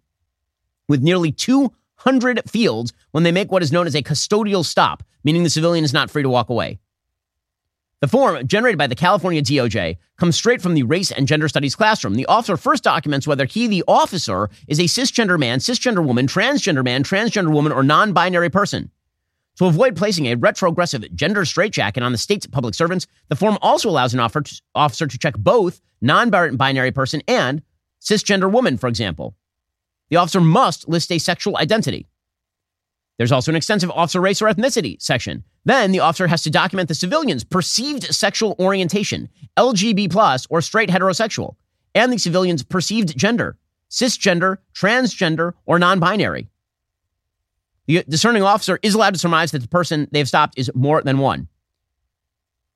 with 0.87 1.01
nearly 1.01 1.31
200 1.31 2.49
fields 2.49 2.93
when 3.11 3.23
they 3.23 3.31
make 3.31 3.51
what 3.51 3.63
is 3.63 3.71
known 3.71 3.87
as 3.87 3.95
a 3.95 4.03
custodial 4.03 4.63
stop, 4.63 5.03
meaning 5.23 5.43
the 5.43 5.49
civilian 5.49 5.83
is 5.83 5.93
not 5.93 6.09
free 6.09 6.23
to 6.23 6.29
walk 6.29 6.49
away. 6.49 6.79
The 8.05 8.09
form, 8.09 8.45
generated 8.45 8.77
by 8.77 8.85
the 8.85 8.93
California 8.93 9.41
DOJ, 9.41 9.97
comes 10.19 10.35
straight 10.35 10.61
from 10.61 10.75
the 10.75 10.83
race 10.83 11.09
and 11.09 11.27
gender 11.27 11.47
studies 11.47 11.75
classroom. 11.75 12.13
The 12.13 12.27
officer 12.27 12.55
first 12.55 12.83
documents 12.83 13.25
whether 13.25 13.45
he, 13.45 13.65
the 13.65 13.83
officer, 13.87 14.51
is 14.67 14.77
a 14.77 14.83
cisgender 14.83 15.39
man, 15.39 15.57
cisgender 15.57 16.05
woman, 16.05 16.27
transgender 16.27 16.83
man, 16.83 17.01
transgender 17.01 17.51
woman, 17.51 17.71
or 17.71 17.81
non 17.81 18.13
binary 18.13 18.51
person. 18.51 18.91
To 19.57 19.65
avoid 19.65 19.95
placing 19.95 20.27
a 20.27 20.35
retrogressive 20.35 21.15
gender 21.15 21.45
straitjacket 21.45 22.03
on 22.03 22.11
the 22.11 22.19
state's 22.19 22.45
public 22.45 22.75
servants, 22.75 23.07
the 23.29 23.35
form 23.35 23.57
also 23.63 23.89
allows 23.89 24.13
an 24.13 24.19
officer 24.19 25.07
to 25.07 25.17
check 25.17 25.33
both 25.35 25.81
non 25.99 26.29
binary 26.29 26.91
person 26.91 27.23
and 27.27 27.63
cisgender 27.99 28.51
woman, 28.51 28.77
for 28.77 28.87
example. 28.87 29.35
The 30.11 30.17
officer 30.17 30.41
must 30.41 30.87
list 30.87 31.11
a 31.11 31.17
sexual 31.17 31.57
identity. 31.57 32.05
There's 33.17 33.31
also 33.31 33.51
an 33.51 33.55
extensive 33.55 33.91
officer 33.91 34.19
race 34.19 34.41
or 34.41 34.47
ethnicity 34.47 35.01
section. 35.01 35.43
Then 35.63 35.91
the 35.91 36.01
officer 36.01 36.27
has 36.27 36.43
to 36.43 36.49
document 36.49 36.89
the 36.89 36.95
civilian's 36.95 37.43
perceived 37.43 38.03
sexual 38.13 38.55
orientation, 38.59 39.29
LGB 39.57 40.11
plus 40.11 40.45
or 40.49 40.61
straight 40.61 40.89
heterosexual, 40.89 41.55
and 41.93 42.11
the 42.11 42.17
civilian's 42.17 42.63
perceived 42.63 43.17
gender, 43.17 43.57
cisgender, 43.89 44.57
transgender, 44.73 45.53
or 45.65 45.79
non-binary. 45.79 46.49
The 47.87 48.03
discerning 48.09 48.43
officer 48.43 48.79
is 48.81 48.95
allowed 48.95 49.13
to 49.13 49.19
surmise 49.19 49.51
that 49.51 49.59
the 49.59 49.67
person 49.67 50.07
they've 50.11 50.27
stopped 50.27 50.57
is 50.57 50.71
more 50.73 51.01
than 51.01 51.19
one. 51.19 51.47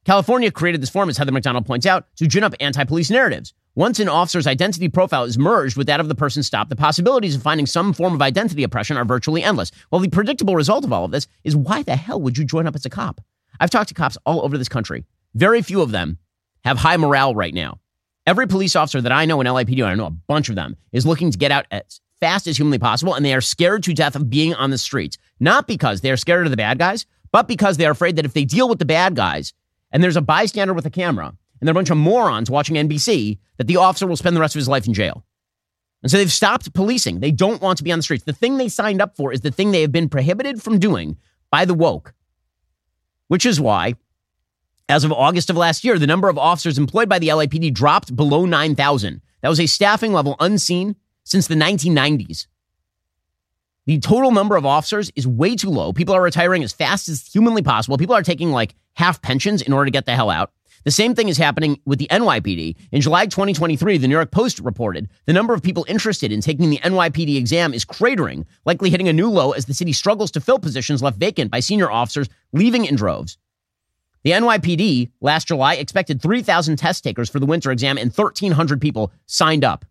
California 0.10 0.50
created 0.50 0.82
this 0.82 0.90
form, 0.90 1.08
as 1.08 1.20
Heather 1.20 1.32
Mac 1.32 1.44
Donald 1.44 1.68
points 1.68 1.86
out, 1.86 2.08
to 2.16 2.26
gin 2.26 2.44
up 2.44 2.56
anti-police 2.60 3.12
narratives. 3.12 3.54
Once 3.76 4.00
an 4.00 4.10
officer's 4.10 4.48
identity 4.48 4.90
profile 4.90 5.24
is 5.24 5.38
merged 5.38 5.78
with 5.78 5.86
that 5.86 6.00
of 6.00 6.08
the 6.08 6.16
person 6.16 6.42
stopped, 6.42 6.72
the 6.72 6.76
possibilities 6.76 7.36
of 7.36 7.44
finding 7.44 7.68
some 7.68 7.94
form 7.94 8.16
of 8.16 8.22
identity 8.24 8.64
oppression 8.64 8.98
are 8.98 9.06
virtually 9.06 9.44
endless. 9.44 9.72
Well, 9.92 10.02
the 10.02 10.10
predictable 10.10 10.56
result 10.56 10.84
of 10.84 10.92
all 10.92 11.06
of 11.06 11.12
this 11.12 11.28
is 11.44 11.56
why 11.56 11.84
the 11.84 11.96
hell 11.96 12.20
would 12.22 12.40
you 12.40 12.44
join 12.44 12.66
up 12.66 12.74
as 12.74 12.88
a 12.88 12.90
cop? 12.90 13.22
I've 13.60 13.70
talked 13.70 13.90
to 13.90 13.94
cops 13.94 14.18
all 14.26 14.44
over 14.44 14.58
this 14.58 14.68
country. 14.68 15.06
Very 15.36 15.62
few 15.62 15.80
of 15.80 15.92
them 15.92 16.18
have 16.64 16.80
high 16.80 16.98
morale 16.98 17.36
right 17.36 17.54
now. 17.54 17.80
Every 18.26 18.48
police 18.48 18.76
officer 18.76 19.02
that 19.02 19.12
I 19.12 19.26
know 19.26 19.40
in 19.42 19.46
LAPD, 19.46 19.78
and 19.78 19.92
I 19.92 19.94
know 19.94 20.08
a 20.08 20.10
bunch 20.10 20.50
of 20.50 20.56
them, 20.56 20.76
is 20.92 21.06
looking 21.06 21.30
to 21.30 21.38
get 21.38 21.52
out 21.52 21.68
as 21.70 22.02
fast 22.20 22.48
as 22.48 22.58
humanly 22.58 22.80
possible, 22.80 23.14
and 23.14 23.24
they 23.24 23.36
are 23.36 23.42
scared 23.42 23.84
to 23.84 23.94
death 23.94 24.16
of 24.16 24.28
being 24.28 24.56
on 24.56 24.72
the 24.72 24.80
streets. 24.80 25.20
Not 25.40 25.68
because 25.68 26.02
they 26.02 26.10
are 26.10 26.18
scared 26.18 26.48
of 26.48 26.52
the 26.52 26.58
bad 26.58 26.80
guys, 26.80 27.06
but 27.32 27.48
because 27.48 27.78
they 27.78 27.86
are 27.86 27.92
afraid 27.92 28.16
that 28.16 28.26
if 28.26 28.34
they 28.34 28.44
deal 28.44 28.68
with 28.68 28.80
the 28.80 28.86
bad 28.86 29.16
guys, 29.16 29.54
and 29.92 30.04
there's 30.04 30.16
a 30.16 30.22
bystander 30.22 30.74
with 30.74 30.86
a 30.86 30.92
camera, 30.92 31.28
and 31.28 31.68
there 31.68 31.72
are 31.72 31.78
a 31.78 31.82
bunch 31.82 31.90
of 31.90 31.98
morons 31.98 32.50
watching 32.50 32.76
NBC 32.76 33.38
that 33.58 33.68
the 33.68 33.78
officer 33.78 34.08
will 34.08 34.16
spend 34.16 34.36
the 34.36 34.42
rest 34.42 34.56
of 34.56 34.60
his 34.60 34.70
life 34.70 34.88
in 34.88 34.94
jail. 34.94 35.26
And 36.02 36.10
so 36.10 36.18
they've 36.18 36.32
stopped 36.32 36.74
policing. 36.74 37.20
They 37.20 37.32
don't 37.32 37.62
want 37.62 37.78
to 37.78 37.84
be 37.84 37.92
on 37.92 38.00
the 38.00 38.04
streets. 38.04 38.24
The 38.24 38.34
thing 38.34 38.58
they 38.58 38.70
signed 38.70 39.02
up 39.02 39.18
for 39.18 39.34
is 39.34 39.42
the 39.42 39.52
thing 39.52 39.72
they 39.72 39.82
have 39.82 39.92
been 39.92 40.08
prohibited 40.08 40.62
from 40.62 40.80
doing 40.80 41.18
by 41.52 41.66
the 41.66 41.74
woke, 41.74 42.14
which 43.28 43.46
is 43.46 43.60
why, 43.60 43.96
as 44.88 45.04
of 45.04 45.12
August 45.12 45.50
of 45.50 45.58
last 45.58 45.84
year, 45.84 46.00
the 46.00 46.08
number 46.08 46.30
of 46.30 46.38
officers 46.38 46.78
employed 46.78 47.10
by 47.10 47.20
the 47.20 47.28
LAPD 47.28 47.74
dropped 47.74 48.16
below 48.16 48.46
9,000. 48.46 49.22
That 49.42 49.50
was 49.50 49.60
a 49.60 49.68
staffing 49.68 50.14
level 50.14 50.36
unseen 50.40 50.96
since 51.24 51.48
the 51.48 51.56
1990s. 51.56 52.48
The 53.86 54.00
total 54.00 54.32
number 54.32 54.56
of 54.56 54.66
officers 54.66 55.12
is 55.16 55.28
way 55.28 55.56
too 55.56 55.70
low. 55.70 55.94
People 55.94 56.16
are 56.16 56.22
retiring 56.22 56.64
as 56.64 56.74
fast 56.74 57.10
as 57.10 57.28
humanly 57.28 57.62
possible. 57.62 57.98
People 57.98 58.16
are 58.16 58.24
taking 58.24 58.52
like 58.52 58.76
half 59.00 59.22
pensions 59.22 59.62
in 59.62 59.72
order 59.72 59.86
to 59.86 59.92
get 59.92 60.06
the 60.06 60.16
hell 60.16 60.30
out. 60.30 60.52
The 60.84 60.92
same 60.92 61.16
thing 61.16 61.30
is 61.30 61.38
happening 61.38 61.80
with 61.86 62.00
the 62.00 62.08
NYPD. 62.12 62.76
In 62.92 63.02
July 63.02 63.26
2023, 63.26 63.98
the 63.98 64.08
New 64.08 64.16
York 64.16 64.32
Post 64.32 64.60
reported 64.60 65.10
the 65.26 65.34
number 65.34 65.54
of 65.54 65.64
people 65.64 65.86
interested 65.88 66.32
in 66.32 66.42
taking 66.42 66.70
the 66.70 66.80
NYPD 66.80 67.38
exam 67.38 67.74
is 67.74 67.86
cratering, 67.86 68.46
likely 68.66 68.90
hitting 68.90 69.08
a 69.08 69.14
new 69.14 69.30
low 69.30 69.52
as 69.52 69.66
the 69.66 69.74
city 69.74 69.94
struggles 69.94 70.32
to 70.32 70.42
fill 70.42 70.60
positions 70.60 71.02
left 71.02 71.18
vacant 71.18 71.50
by 71.50 71.62
senior 71.62 71.90
officers 71.90 72.30
leaving 72.54 72.86
in 72.86 72.96
droves. 72.96 73.38
The 74.24 74.32
NYPD 74.32 75.12
last 75.22 75.48
July 75.48 75.76
expected 75.76 76.22
3,000 76.22 76.76
test 76.76 77.04
takers 77.04 77.30
for 77.30 77.40
the 77.40 77.46
winter 77.46 77.72
exam 77.72 77.98
and 77.98 78.12
1,300 78.12 78.82
people 78.82 79.14
signed 79.28 79.64
up. 79.64 79.86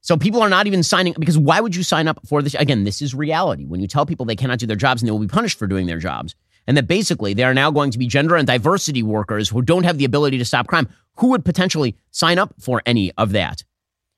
So 0.00 0.16
people 0.16 0.42
are 0.42 0.50
not 0.50 0.66
even 0.66 0.82
signing 0.82 1.14
because 1.18 1.38
why 1.38 1.60
would 1.60 1.74
you 1.74 1.82
sign 1.82 2.08
up 2.08 2.18
for 2.26 2.42
this? 2.42 2.54
Again, 2.54 2.84
this 2.84 3.00
is 3.00 3.14
reality. 3.14 3.64
When 3.64 3.80
you 3.80 3.86
tell 3.86 4.04
people 4.04 4.26
they 4.26 4.36
cannot 4.36 4.58
do 4.58 4.66
their 4.66 4.76
jobs 4.76 5.00
and 5.00 5.06
they 5.08 5.12
will 5.12 5.18
be 5.18 5.28
punished 5.28 5.58
for 5.58 5.66
doing 5.66 5.86
their 5.86 5.98
jobs, 5.98 6.34
and 6.66 6.76
that 6.76 6.86
basically 6.86 7.34
they 7.34 7.44
are 7.44 7.54
now 7.54 7.70
going 7.70 7.90
to 7.90 7.98
be 7.98 8.06
gender 8.06 8.36
and 8.36 8.46
diversity 8.46 9.02
workers 9.02 9.48
who 9.48 9.62
don't 9.62 9.84
have 9.84 9.98
the 9.98 10.04
ability 10.04 10.38
to 10.38 10.44
stop 10.44 10.66
crime. 10.66 10.88
Who 11.16 11.28
would 11.28 11.44
potentially 11.44 11.96
sign 12.10 12.38
up 12.38 12.54
for 12.58 12.82
any 12.86 13.12
of 13.12 13.32
that? 13.32 13.64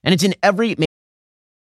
And 0.04 0.14
it's 0.14 0.22
in 0.22 0.34
every. 0.42 0.76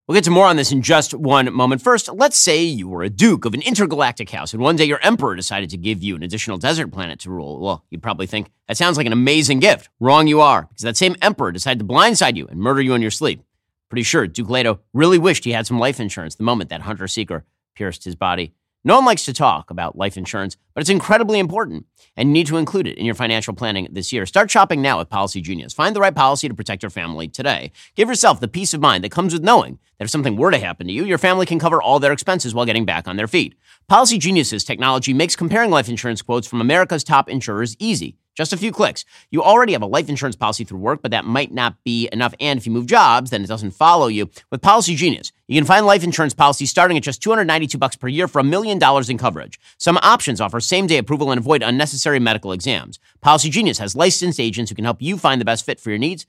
We'll 0.07 0.15
get 0.15 0.23
to 0.25 0.31
more 0.31 0.47
on 0.47 0.57
this 0.57 0.71
in 0.71 0.81
just 0.81 1.13
one 1.13 1.53
moment. 1.53 1.81
First, 1.81 2.11
let's 2.11 2.37
say 2.37 2.63
you 2.63 2.89
were 2.89 3.03
a 3.03 3.09
duke 3.09 3.45
of 3.45 3.53
an 3.53 3.61
intergalactic 3.61 4.29
house, 4.29 4.51
and 4.51 4.61
one 4.61 4.75
day 4.75 4.83
your 4.83 4.99
emperor 5.01 5.35
decided 5.35 5.69
to 5.69 5.77
give 5.77 6.03
you 6.03 6.15
an 6.15 6.23
additional 6.23 6.57
desert 6.57 6.91
planet 6.91 7.19
to 7.19 7.29
rule. 7.29 7.61
Well, 7.61 7.85
you'd 7.89 8.03
probably 8.03 8.27
think 8.27 8.51
that 8.67 8.75
sounds 8.77 8.97
like 8.97 9.05
an 9.05 9.13
amazing 9.13 9.59
gift. 9.59 9.89
Wrong 9.99 10.27
you 10.27 10.41
are, 10.41 10.63
because 10.63 10.83
that 10.83 10.97
same 10.97 11.15
emperor 11.21 11.51
decided 11.51 11.79
to 11.79 11.85
blindside 11.85 12.35
you 12.35 12.47
and 12.47 12.59
murder 12.59 12.81
you 12.81 12.93
in 12.93 13.01
your 13.01 13.11
sleep. 13.11 13.41
Pretty 13.89 14.03
sure 14.03 14.25
Duke 14.25 14.49
Leto 14.49 14.79
really 14.93 15.17
wished 15.17 15.43
he 15.43 15.51
had 15.51 15.67
some 15.67 15.79
life 15.79 15.99
insurance 15.99 16.35
the 16.35 16.43
moment 16.43 16.69
that 16.71 16.81
hunter 16.81 17.07
seeker 17.07 17.45
pierced 17.75 18.03
his 18.03 18.15
body 18.15 18.53
No 18.83 18.95
one 18.95 19.05
likes 19.05 19.25
to 19.25 19.33
talk 19.33 19.69
about 19.69 19.95
life 19.95 20.17
insurance, 20.17 20.57
but 20.73 20.81
it's 20.81 20.89
incredibly 20.89 21.37
important 21.37 21.85
and 22.17 22.29
you 22.29 22.33
need 22.33 22.47
to 22.47 22.57
include 22.57 22.87
it 22.87 22.97
in 22.97 23.05
your 23.05 23.13
financial 23.13 23.53
planning 23.53 23.87
this 23.91 24.11
year. 24.11 24.25
Start 24.25 24.49
shopping 24.49 24.81
now 24.81 24.97
with 24.97 25.07
Policy 25.07 25.39
Genius. 25.39 25.71
Find 25.71 25.95
the 25.95 25.99
right 25.99 26.15
policy 26.15 26.47
to 26.47 26.55
protect 26.55 26.81
your 26.81 26.89
family 26.89 27.27
today. 27.27 27.71
Give 27.95 28.09
yourself 28.09 28.39
the 28.39 28.47
peace 28.47 28.73
of 28.73 28.81
mind 28.81 29.03
that 29.03 29.11
comes 29.11 29.33
with 29.33 29.43
knowing 29.43 29.77
that 29.99 30.05
if 30.05 30.09
something 30.09 30.35
were 30.35 30.49
to 30.49 30.57
happen 30.57 30.87
to 30.87 30.93
you, 30.93 31.05
your 31.05 31.19
family 31.19 31.45
can 31.45 31.59
cover 31.59 31.79
all 31.79 31.99
their 31.99 32.11
expenses 32.11 32.55
while 32.55 32.65
getting 32.65 32.85
back 32.85 33.07
on 33.07 33.17
their 33.17 33.27
feet. 33.27 33.53
Policy 33.87 34.17
Genius's 34.17 34.63
technology 34.63 35.13
makes 35.13 35.35
comparing 35.35 35.69
life 35.69 35.87
insurance 35.87 36.23
quotes 36.23 36.47
from 36.47 36.59
America's 36.59 37.03
top 37.03 37.29
insurers 37.29 37.75
easy. 37.77 38.17
Just 38.33 38.53
a 38.53 38.57
few 38.57 38.71
clicks. 38.71 39.03
You 39.29 39.43
already 39.43 39.73
have 39.73 39.81
a 39.81 39.87
life 39.87 40.07
insurance 40.07 40.37
policy 40.37 40.63
through 40.63 40.79
work, 40.79 41.01
but 41.01 41.11
that 41.11 41.25
might 41.25 41.51
not 41.51 41.75
be 41.83 42.07
enough. 42.13 42.33
And 42.39 42.57
if 42.57 42.65
you 42.65 42.71
move 42.71 42.85
jobs, 42.85 43.29
then 43.29 43.43
it 43.43 43.47
doesn't 43.47 43.71
follow 43.71 44.07
you. 44.07 44.29
With 44.49 44.61
Policy 44.61 44.95
Genius, 44.95 45.33
you 45.51 45.59
can 45.59 45.67
find 45.67 45.85
life 45.85 46.01
insurance 46.01 46.33
policies 46.33 46.69
starting 46.69 46.95
at 46.95 47.03
just 47.03 47.21
292 47.21 47.77
bucks 47.77 47.97
per 47.97 48.07
year 48.07 48.29
for 48.29 48.39
a 48.39 48.43
million 48.43 48.79
dollars 48.79 49.09
in 49.09 49.17
coverage. 49.17 49.59
Some 49.77 49.97
options 49.97 50.39
offer 50.39 50.61
same-day 50.61 50.97
approval 50.97 51.29
and 51.29 51.39
avoid 51.39 51.61
unnecessary 51.61 52.19
medical 52.19 52.53
exams. 52.53 52.99
Policy 53.19 53.49
Genius 53.49 53.77
has 53.79 53.93
licensed 53.93 54.39
agents 54.39 54.71
who 54.71 54.75
can 54.75 54.85
help 54.85 55.01
you 55.01 55.17
find 55.17 55.41
the 55.41 55.45
best 55.45 55.65
fit 55.65 55.81
for 55.81 55.89
your 55.89 55.99
needs. 55.99 56.25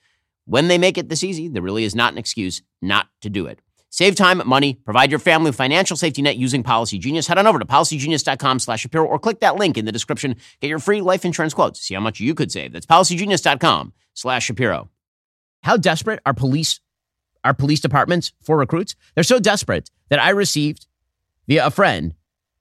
When 0.47 0.67
they 0.67 0.77
make 0.77 0.99
it 0.99 1.09
this 1.09 1.23
easy, 1.23 1.47
there 1.47 1.63
really 1.63 1.85
is 1.85 1.95
not 1.95 2.11
an 2.11 2.19
excuse 2.19 2.63
not 2.81 3.11
to 3.21 3.31
do 3.31 3.47
it. 3.47 3.61
Save 3.91 4.17
time, 4.17 4.43
money, 4.45 4.75
provide 4.75 5.13
your 5.13 5.21
family 5.21 5.51
with 5.51 5.57
financial 5.57 5.97
safety 5.97 6.21
net 6.21 6.37
using 6.37 6.65
Policy 6.65 6.99
Genius. 6.99 7.29
Head 7.29 7.39
on 7.39 7.47
over 7.47 7.61
to 7.61 7.65
policygenius.com 7.65 8.59
slash 8.59 8.81
Shapiro 8.81 9.07
or 9.07 9.21
click 9.21 9.39
that 9.39 9.55
link 9.55 9.79
in 9.79 9.85
the 9.85 9.93
description. 9.93 10.35
Get 10.61 10.67
your 10.67 10.81
free 10.81 11.01
life 11.01 11.25
insurance 11.25 11.55
quotes. 11.55 11.81
See 11.81 11.95
how 11.95 12.01
much 12.01 12.19
you 12.19 12.35
could 12.35 12.51
save. 12.51 12.73
That's 12.73 12.87
policygenius.com 12.87 13.93
slash 14.15 14.47
Shapiro. 14.47 14.89
How 15.63 15.77
desperate 15.77 16.19
are 16.27 16.35
police 16.35 16.81
are 17.45 17.55
police 17.55 17.81
departments 17.81 18.33
for 18.43 18.57
recruits? 18.57 18.95
They're 19.15 19.25
so 19.25 19.39
desperate 19.39 19.91
that 20.09 20.21
I 20.21 20.31
received 20.31 20.87
via 21.49 21.67
a 21.67 21.71
friend 21.71 22.15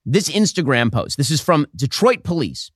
this 0.05 0.29
Instagram 0.29 0.91
post. 0.91 1.17
This 1.17 1.31
is 1.31 1.41
from 1.41 1.67
Detroit 1.75 2.23
Police 2.23 2.71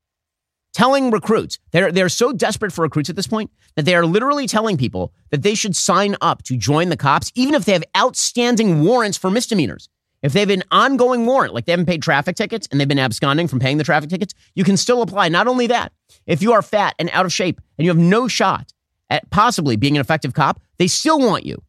telling 0.74 1.10
recruits 1.10 1.58
they're 1.72 1.90
they're 1.90 2.10
so 2.10 2.34
desperate 2.34 2.74
for 2.74 2.82
recruits 2.82 3.10
at 3.10 3.16
this 3.16 3.28
point 3.28 3.50
that 3.76 3.86
they 3.86 3.96
are 3.96 4.06
literally 4.06 4.46
telling 4.46 4.76
people 4.76 5.14
that 5.32 5.42
they 5.42 5.56
should 5.56 5.74
sign 5.74 6.18
up 6.20 6.44
to 6.44 6.58
join 6.58 6.90
the 6.90 6.98
cops 6.98 7.32
even 7.34 7.56
if 7.56 7.64
they 7.64 7.72
have 7.72 7.84
outstanding 7.98 8.84
warrants 8.84 9.18
for 9.18 9.32
misdemeanors. 9.32 9.88
If 10.22 10.34
they 10.34 10.42
have 10.42 10.50
an 10.50 10.64
ongoing 10.72 11.26
warrant, 11.26 11.54
like 11.54 11.66
they 11.66 11.72
haven't 11.72 11.86
paid 11.86 12.02
traffic 12.02 12.36
tickets 12.36 12.68
and 12.70 12.80
they've 12.80 12.88
been 12.88 13.00
absconding 13.00 13.48
from 13.48 13.60
paying 13.60 13.78
the 13.78 13.84
traffic 13.84 14.10
tickets, 14.10 14.34
you 14.54 14.64
can 14.64 14.76
still 14.76 15.02
apply. 15.02 15.30
Not 15.30 15.48
only 15.48 15.68
that, 15.68 15.94
if 16.26 16.42
you 16.42 16.52
are 16.52 16.62
fat 16.62 16.96
and 17.00 17.10
out 17.14 17.26
of 17.26 17.32
shape 17.32 17.62
and 17.78 17.86
you 17.86 17.92
have 17.92 17.98
no 17.98 18.28
shot 18.28 18.74
at 19.10 19.30
possibly 19.30 19.76
being 19.76 19.96
an 19.96 20.02
effective 20.02 20.34
cop, 20.34 20.60
they 20.78 20.88
still 20.88 21.20
want 21.20 21.46
you. 21.46 21.62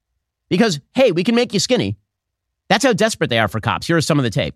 Because, 0.49 0.81
hey, 0.95 1.13
we 1.13 1.25
can 1.25 1.35
make 1.35 1.53
you 1.53 1.61
skinny. 1.61 1.97
That's 2.69 2.85
how 2.85 2.93
desperate 2.93 3.31
they 3.31 3.39
are 3.39 3.49
for 3.49 3.61
cops. 3.61 3.87
Here 3.87 3.97
is 3.97 4.07
some 4.07 4.19
of 4.19 4.25
the 4.25 4.31
tape. 4.31 4.55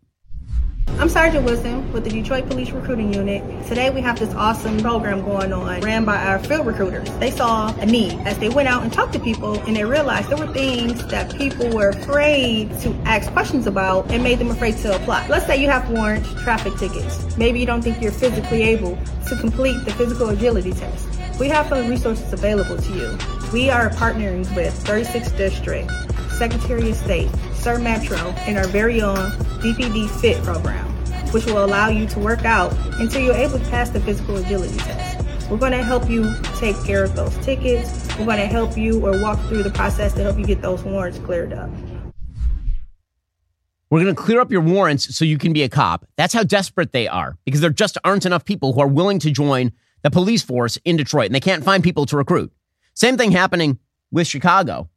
I'm 0.99 1.09
Sergeant 1.09 1.47
Wisdom 1.47 1.91
with 1.93 2.05
the 2.05 2.11
Detroit 2.11 2.47
Police 2.47 2.71
Recruiting 2.73 3.15
Unit. 3.15 3.43
Today 3.67 3.89
we 3.89 4.03
have 4.03 4.19
this 4.19 4.35
awesome 4.35 4.81
program 4.81 5.25
going 5.25 5.51
on 5.51 5.81
ran 5.81 6.05
by 6.05 6.17
our 6.17 6.39
field 6.39 6.67
recruiters. 6.67 7.09
They 7.19 7.31
saw 7.31 7.75
a 7.79 7.87
need 7.87 8.19
as 8.27 8.39
they 8.39 8.51
went 8.51 8.69
out 8.69 8.83
and 8.83 8.93
talked 8.93 9.15
to 9.15 9.19
people 9.21 9.59
and 9.61 9.75
they 9.75 9.85
realized 9.85 10.29
there 10.29 10.37
were 10.37 10.53
things 10.53 11.07
that 11.07 11.35
people 11.37 11.71
were 11.71 11.91
afraid 11.91 12.79
to 12.81 12.93
ask 13.07 13.33
questions 13.33 13.67
about 13.67 14.11
and 14.11 14.23
made 14.23 14.41
them 14.41 14.51
afraid 14.51 14.77
to 14.79 14.95
apply. 14.95 15.27
Let's 15.29 15.47
say 15.47 15.63
you 15.63 15.71
have 15.71 15.89
warrants, 15.89 16.31
traffic 16.43 16.75
tickets. 16.75 17.35
Maybe 17.39 17.61
you 17.61 17.67
don't 17.67 17.83
think 17.83 18.03
you're 18.03 18.13
physically 18.13 18.63
able 18.63 18.99
to 19.29 19.37
complete 19.37 19.83
the 19.87 19.93
physical 19.93 20.29
agility 20.29 20.73
test. 20.73 21.10
We 21.41 21.49
have 21.49 21.69
some 21.69 21.89
resources 21.89 22.31
available 22.35 22.77
to 22.77 22.93
you. 22.93 23.19
We 23.51 23.71
are 23.71 23.89
partnering 23.89 24.41
with 24.55 24.75
36th 24.85 25.35
District, 25.39 25.91
Secretary 26.33 26.91
of 26.91 26.97
State, 26.97 27.31
SIR 27.55 27.79
Metro, 27.79 28.19
and 28.19 28.59
our 28.59 28.67
very 28.67 29.01
own 29.01 29.31
DPD 29.63 30.11
FIT 30.21 30.45
program, 30.45 30.85
which 31.33 31.47
will 31.47 31.65
allow 31.65 31.89
you 31.89 32.07
to 32.09 32.19
work 32.19 32.45
out 32.45 32.75
until 33.01 33.23
you're 33.23 33.35
able 33.35 33.59
to 33.59 33.65
pass 33.71 33.89
the 33.89 34.01
physical 34.01 34.37
agility 34.37 34.77
test. 34.77 35.51
We're 35.51 35.57
going 35.57 35.73
to 35.73 35.83
help 35.83 36.11
you 36.11 36.31
take 36.57 36.77
care 36.85 37.03
of 37.03 37.17
those 37.17 37.35
tickets. 37.39 38.07
We're 38.19 38.27
going 38.27 38.37
to 38.37 38.47
help 38.47 38.77
you 38.77 39.03
or 39.05 39.19
walk 39.23 39.41
through 39.49 39.63
the 39.63 39.71
process 39.71 40.13
to 40.13 40.23
help 40.23 40.37
you 40.37 40.45
get 40.45 40.61
those 40.61 40.83
warrants 40.83 41.21
cleared 41.21 41.55
up. 41.55 41.71
We're 43.89 44.03
going 44.03 44.15
to 44.15 44.23
clear 44.23 44.43
up 44.43 44.53
your 44.53 44.61
warrants 44.61 45.17
so 45.17 45.25
you 45.25 45.39
can 45.39 45.55
be 45.55 45.63
a 45.63 45.71
cop. 45.71 46.07
That's 46.17 46.35
how 46.35 46.43
desperate 46.43 46.93
they 46.93 47.09
are 47.09 47.39
because 47.47 47.63
there 47.63 47.71
just 47.71 47.97
aren't 48.05 48.27
enough 48.27 48.45
people 48.45 48.75
who 48.75 48.81
are 48.81 48.87
willing 48.87 49.19
to 49.21 49.31
join 49.31 49.73
the 50.03 50.11
police 50.11 50.43
force 50.43 50.79
in 50.85 50.97
Detroit 50.97 51.27
and 51.27 51.35
they 51.35 51.41
can't 51.41 51.65
find 51.65 51.83
people 51.83 52.07
to 52.07 52.17
recruit. 52.17 52.53
Same 52.95 53.17
thing 53.17 53.33
happening 53.33 53.79
with 54.11 54.27
Chicago. 54.27 54.89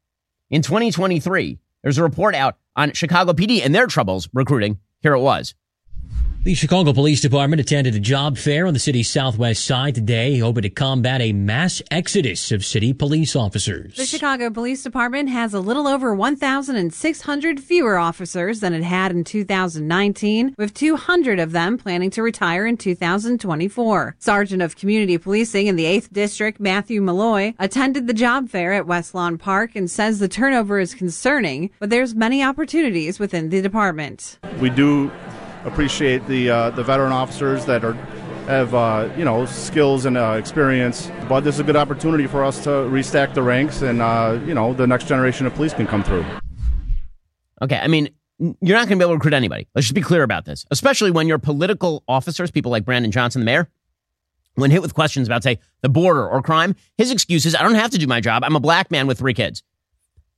In 0.49 0.61
2023, 0.61 1.59
there's 1.81 1.97
a 1.97 2.03
report 2.03 2.35
out 2.35 2.57
on 2.75 2.93
Chicago 2.93 3.33
PD 3.33 3.63
and 3.63 3.73
their 3.73 3.87
troubles 3.87 4.29
recruiting. 4.33 4.79
Here 5.01 5.13
it 5.13 5.19
was. 5.19 5.55
The 6.43 6.55
Chicago 6.55 6.91
Police 6.91 7.21
Department 7.21 7.61
attended 7.61 7.95
a 7.95 8.01
job 8.01 8.37
fair 8.37 8.67
on 8.67 8.73
the 8.73 8.79
city's 8.79 9.09
southwest 9.09 9.63
side 9.63 9.95
today, 9.95 10.39
hoping 10.39 10.63
to 10.63 10.69
combat 10.69 11.21
a 11.21 11.31
mass 11.31 11.81
exodus 11.89 12.51
of 12.51 12.65
city 12.65 12.91
police 12.91 13.33
officers. 13.33 13.95
The 13.95 14.05
Chicago 14.05 14.49
Police 14.49 14.83
Department 14.83 15.29
has 15.29 15.53
a 15.53 15.61
little 15.61 15.87
over 15.87 16.13
1,600 16.13 17.61
fewer 17.61 17.97
officers 17.97 18.59
than 18.59 18.73
it 18.73 18.83
had 18.83 19.13
in 19.13 19.23
2019, 19.23 20.55
with 20.57 20.73
200 20.73 21.39
of 21.39 21.53
them 21.53 21.77
planning 21.77 22.09
to 22.09 22.21
retire 22.21 22.67
in 22.67 22.75
2024. 22.75 24.17
Sergeant 24.19 24.61
of 24.61 24.75
Community 24.75 25.17
Policing 25.17 25.67
in 25.67 25.77
the 25.77 25.85
8th 25.85 26.11
District, 26.11 26.59
Matthew 26.59 27.01
Malloy, 27.01 27.53
attended 27.57 28.07
the 28.07 28.13
job 28.13 28.49
fair 28.49 28.73
at 28.73 28.85
West 28.85 29.15
Lawn 29.15 29.37
Park 29.37 29.77
and 29.77 29.89
says 29.89 30.19
the 30.19 30.27
turnover 30.27 30.77
is 30.77 30.93
concerning, 30.93 31.69
but 31.79 31.89
there's 31.89 32.13
many 32.13 32.43
opportunities 32.43 33.17
within 33.17 33.49
the 33.49 33.61
department. 33.61 34.39
We 34.59 34.69
do 34.69 35.09
appreciate 35.65 36.25
the 36.27 36.49
uh, 36.49 36.69
the 36.71 36.83
veteran 36.83 37.11
officers 37.11 37.65
that 37.65 37.83
are 37.83 37.93
have 38.45 38.73
uh, 38.73 39.09
you 39.17 39.25
know 39.25 39.45
skills 39.45 40.05
and 40.05 40.17
uh, 40.17 40.35
experience. 40.37 41.11
But 41.27 41.41
this 41.41 41.55
is 41.55 41.59
a 41.59 41.63
good 41.63 41.75
opportunity 41.75 42.27
for 42.27 42.43
us 42.43 42.63
to 42.63 42.69
restack 42.69 43.33
the 43.33 43.41
ranks, 43.41 43.81
and 43.81 44.01
uh, 44.01 44.39
you 44.45 44.53
know 44.53 44.73
the 44.73 44.87
next 44.87 45.07
generation 45.07 45.45
of 45.45 45.53
police 45.53 45.73
can 45.73 45.87
come 45.87 46.03
through. 46.03 46.25
Okay, 47.61 47.77
I 47.77 47.87
mean. 47.87 48.09
You're 48.39 48.75
not 48.75 48.89
going 48.89 48.97
to 48.99 49.05
be 49.05 49.07
able 49.07 49.11
to 49.11 49.19
recruit 49.19 49.35
anybody. 49.35 49.67
Let's 49.73 49.85
just 49.85 49.95
be 49.95 50.01
clear 50.01 50.23
about 50.23 50.43
this, 50.43 50.65
especially 50.71 51.11
when 51.11 51.27
your 51.27 51.37
political 51.37 52.03
officers, 52.09 52.51
people 52.51 52.71
like 52.71 52.83
Brandon 52.83 53.11
Johnson, 53.11 53.41
the 53.41 53.45
mayor, 53.45 53.69
when 54.55 54.71
hit 54.71 54.81
with 54.81 54.93
questions 54.93 55.27
about, 55.27 55.43
say, 55.43 55.59
the 55.81 55.87
border 55.87 56.27
or 56.27 56.41
crime, 56.41 56.75
his 56.97 57.11
excuse 57.11 57.45
is, 57.45 57.55
I 57.55 57.61
don't 57.61 57.75
have 57.75 57.91
to 57.91 57.97
do 57.97 58.07
my 58.07 58.19
job. 58.19 58.43
I'm 58.43 58.55
a 58.55 58.59
black 58.59 58.91
man 58.91 59.07
with 59.07 59.19
three 59.19 59.35
kids. 59.35 59.63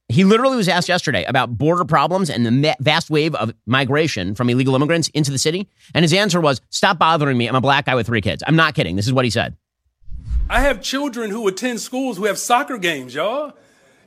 He 0.07 0.23
literally 0.23 0.55
was 0.55 0.67
asked 0.67 0.87
yesterday 0.87 1.23
about 1.23 1.57
border 1.57 1.83
problems 1.83 2.29
and 2.29 2.45
the 2.45 2.75
vast 2.79 3.09
wave 3.09 3.33
of 3.35 3.53
migration 3.65 4.35
from 4.35 4.49
illegal 4.49 4.75
immigrants 4.75 5.07
into 5.09 5.31
the 5.31 5.39
city. 5.39 5.67
And 5.95 6.03
his 6.03 6.13
answer 6.13 6.39
was, 6.39 6.61
Stop 6.69 6.99
bothering 6.99 7.37
me. 7.37 7.47
I'm 7.47 7.55
a 7.55 7.61
black 7.61 7.85
guy 7.85 7.95
with 7.95 8.05
three 8.05 8.21
kids. 8.21 8.43
I'm 8.45 8.55
not 8.55 8.75
kidding. 8.75 8.95
This 8.95 9.07
is 9.07 9.13
what 9.13 9.25
he 9.25 9.31
said. 9.31 9.55
I 10.47 10.59
have 10.59 10.81
children 10.81 11.31
who 11.31 11.47
attend 11.47 11.81
schools 11.81 12.17
who 12.17 12.25
have 12.25 12.37
soccer 12.37 12.77
games, 12.77 13.15
y'all. 13.15 13.53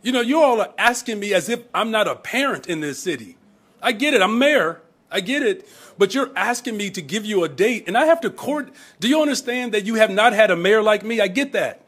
You 0.02 0.12
know, 0.12 0.20
you 0.20 0.40
all 0.40 0.60
are 0.60 0.72
asking 0.78 1.18
me 1.18 1.34
as 1.34 1.48
if 1.48 1.64
I'm 1.74 1.90
not 1.90 2.06
a 2.06 2.14
parent 2.14 2.68
in 2.68 2.80
this 2.80 3.00
city. 3.00 3.36
I 3.82 3.90
get 3.90 4.14
it. 4.14 4.22
I'm 4.22 4.38
mayor. 4.38 4.80
I 5.10 5.20
get 5.20 5.42
it. 5.42 5.68
But 5.98 6.14
you're 6.14 6.30
asking 6.36 6.76
me 6.76 6.90
to 6.90 7.02
give 7.02 7.24
you 7.24 7.42
a 7.42 7.48
date, 7.48 7.88
and 7.88 7.98
I 7.98 8.04
have 8.04 8.20
to 8.20 8.30
court. 8.30 8.70
Do 9.00 9.08
you 9.08 9.20
understand 9.20 9.74
that 9.74 9.84
you 9.84 9.96
have 9.96 10.10
not 10.10 10.32
had 10.32 10.52
a 10.52 10.56
mayor 10.56 10.80
like 10.80 11.04
me? 11.04 11.20
I 11.20 11.26
get 11.26 11.50
that. 11.52 11.80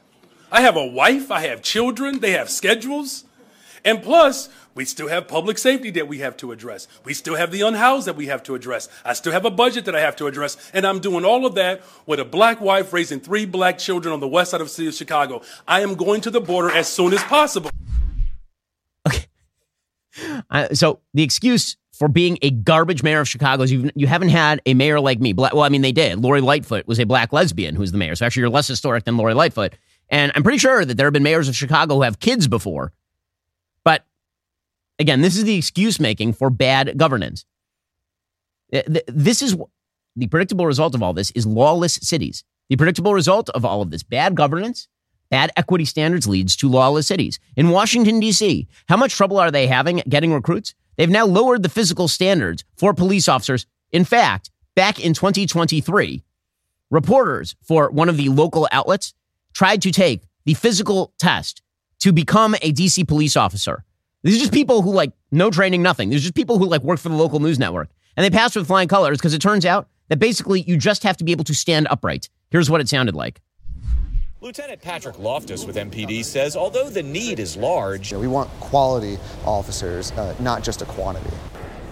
I 0.51 0.63
have 0.63 0.77
a 0.77 0.85
wife. 0.85 1.31
I 1.31 1.43
have 1.43 1.63
children. 1.63 2.19
They 2.19 2.33
have 2.33 2.51
schedules. 2.51 3.25
And 3.85 4.03
plus, 4.03 4.49
we 4.75 4.85
still 4.85 5.09
have 5.09 5.29
public 5.29 5.59
safety 5.59 5.91
that 5.91 6.09
we 6.09 6.19
have 6.19 6.37
to 6.39 6.53
address. 6.53 6.87
We 7.05 7.15
still 7.15 7.35
have 7.35 7.51
the 7.51 7.63
unhoused 7.63 8.07
that 8.07 8.17
we 8.17 8.27
have 8.27 8.43
to 8.45 8.55
address. 8.55 8.89
I 9.05 9.15
still 9.15 9.33
have 9.33 9.45
a 9.45 9.51
budget 9.51 9.85
that 9.87 9.97
I 9.97 10.01
have 10.01 10.17
to 10.17 10.27
address. 10.27 10.57
And 10.73 10.87
I'm 10.87 11.01
doing 11.01 11.25
all 11.25 11.47
of 11.47 11.55
that 11.57 11.83
with 12.07 12.21
a 12.21 12.25
black 12.25 12.61
wife 12.61 12.93
raising 12.93 13.21
three 13.21 13.47
black 13.47 13.79
children 13.79 14.13
on 14.13 14.21
the 14.21 14.29
west 14.29 14.53
side 14.53 14.61
of 14.61 14.69
the 14.69 14.73
city 14.73 14.89
of 14.89 14.95
Chicago. 14.95 15.43
I 15.67 15.81
am 15.81 15.95
going 15.95 16.21
to 16.23 16.31
the 16.31 16.41
border 16.41 16.71
as 16.71 16.89
soon 16.89 17.13
as 17.13 17.23
possible. 17.25 17.71
Okay. 19.09 19.27
Uh, 20.51 20.69
so 20.73 21.01
the 21.15 21.23
excuse 21.23 21.77
for 21.93 22.09
being 22.09 22.39
a 22.41 22.51
garbage 22.51 23.03
mayor 23.03 23.21
of 23.21 23.29
Chicago 23.29 23.63
is 23.63 23.71
you've, 23.71 23.91
you 23.95 24.07
haven't 24.07 24.31
had 24.31 24.63
a 24.65 24.73
mayor 24.73 25.01
like 25.01 25.21
me. 25.21 25.35
Well, 25.35 25.61
I 25.61 25.69
mean, 25.69 25.83
they 25.83 25.93
did. 25.93 26.19
Lori 26.19 26.41
Lightfoot 26.41 26.87
was 26.87 26.99
a 26.99 27.05
black 27.05 27.33
lesbian 27.33 27.77
who's 27.77 27.93
the 27.93 27.99
mayor. 27.99 28.15
So 28.15 28.25
actually, 28.25 28.41
you're 28.41 28.51
less 28.51 28.69
historic 28.69 29.05
than 29.05 29.17
Lori 29.19 29.35
Lightfoot. 29.35 29.75
And 30.09 30.33
I'm 30.35 30.43
pretty 30.43 30.59
sure 30.59 30.85
that 30.85 30.97
there 30.97 31.07
have 31.07 31.13
been 31.13 31.23
mayors 31.23 31.49
of 31.49 31.55
Chicago 31.55 31.97
who 31.97 32.03
have 32.03 32.19
kids 32.19 32.49
before 32.49 32.93
Again, 35.01 35.23
this 35.23 35.39
is 35.39 35.45
the 35.45 35.57
excuse 35.57 35.99
making 35.99 36.35
for 36.35 36.51
bad 36.51 36.99
governance. 36.99 37.47
Eh, 38.71 38.83
this 39.09 39.41
is 39.41 39.57
the 40.15 40.27
predictable 40.27 40.67
result 40.67 40.95
of 40.95 41.03
all 41.03 41.15
this 41.15 41.31
is 41.31 41.47
lawless 41.47 41.95
cities. 41.95 42.45
The 42.69 42.77
predictable 42.77 43.15
result 43.15 43.49
of 43.51 43.65
all 43.65 43.81
of 43.81 43.91
this 43.91 44.03
bad 44.03 44.35
governance, 44.35 44.89
bad 45.31 45.51
equity 45.57 45.87
standards 45.87 46.29
leads 46.29 46.55
to 46.57 46.69
lawless 46.69 47.07
cities. 47.07 47.41
In 47.57 47.71
Washington, 47.71 48.21
D.C., 48.21 48.69
how 48.89 48.99
much 48.99 49.15
trouble 49.15 49.39
are 49.39 49.51
they 49.51 49.67
having 49.67 50.03
getting 50.07 50.35
recruits? 50.35 50.75
They've 50.97 51.09
now 51.09 51.25
lowered 51.25 51.63
the 51.63 51.71
physical 51.71 52.07
standards 52.07 52.63
for 52.77 52.93
police 52.93 53.27
officers. 53.27 53.67
In 53.93 54.05
fact, 54.05 54.51
back 54.77 55.01
in 55.01 55.15
2023, 55.15 56.23
reporters 56.91 57.57
for 57.63 57.91
one 57.91 58.11
of 58.11 58.19
the 58.19 58.29
local 58.29 58.69
outlets 58.71 59.15
tried 59.55 59.81
to 59.83 59.93
take 59.93 60.25
the 60.45 60.55
physical 60.55 61.15
test 61.19 61.63
to 62.01 62.13
become 62.13 62.55
a 62.57 62.73
DC 62.73 63.09
police 63.09 63.37
officer. 63.37 63.85
These 64.23 64.37
are 64.37 64.41
just 64.41 64.53
people 64.53 64.83
who 64.83 64.93
like 64.93 65.13
no 65.31 65.51
training, 65.51 65.83
nothing. 65.83 66.11
These 66.11 66.21
are 66.21 66.25
just 66.25 66.35
people 66.35 66.59
who 66.59 66.67
like 66.67 66.83
work 66.83 66.99
for 66.99 67.09
the 67.09 67.15
local 67.15 67.41
news 67.41 67.59
network. 67.59 67.89
And 68.17 68.25
they 68.25 68.31
passed 68.31 68.55
with 68.55 68.67
flying 68.67 68.89
colors 68.89 69.19
because 69.19 69.33
it 69.33 69.41
turns 69.41 69.65
out 69.65 69.89
that 70.09 70.19
basically 70.19 70.61
you 70.63 70.77
just 70.77 71.03
have 71.05 71.17
to 71.19 71.25
be 71.25 71.33
able 71.33 71.45
to 71.45 71.55
stand 71.55 71.87
upright. 71.91 72.29
Here's 72.51 72.69
what 72.69 72.81
it 72.81 72.89
sounded 72.89 73.15
like. 73.15 73.41
Lieutenant 74.43 74.83
Patrick 74.83 75.19
Loftus 75.19 75.65
with 75.65 75.77
MPD 75.77 76.25
says 76.25 76.57
although 76.57 76.91
the 76.91 77.03
need 77.03 77.39
is 77.39 77.57
large, 77.57 78.13
we 78.13 78.27
want 78.27 78.51
quality 78.61 79.19
officers, 79.45 80.13
uh, 80.13 80.35
not 80.41 80.63
just 80.63 80.83
a 80.83 80.87
quantity. 80.87 81.31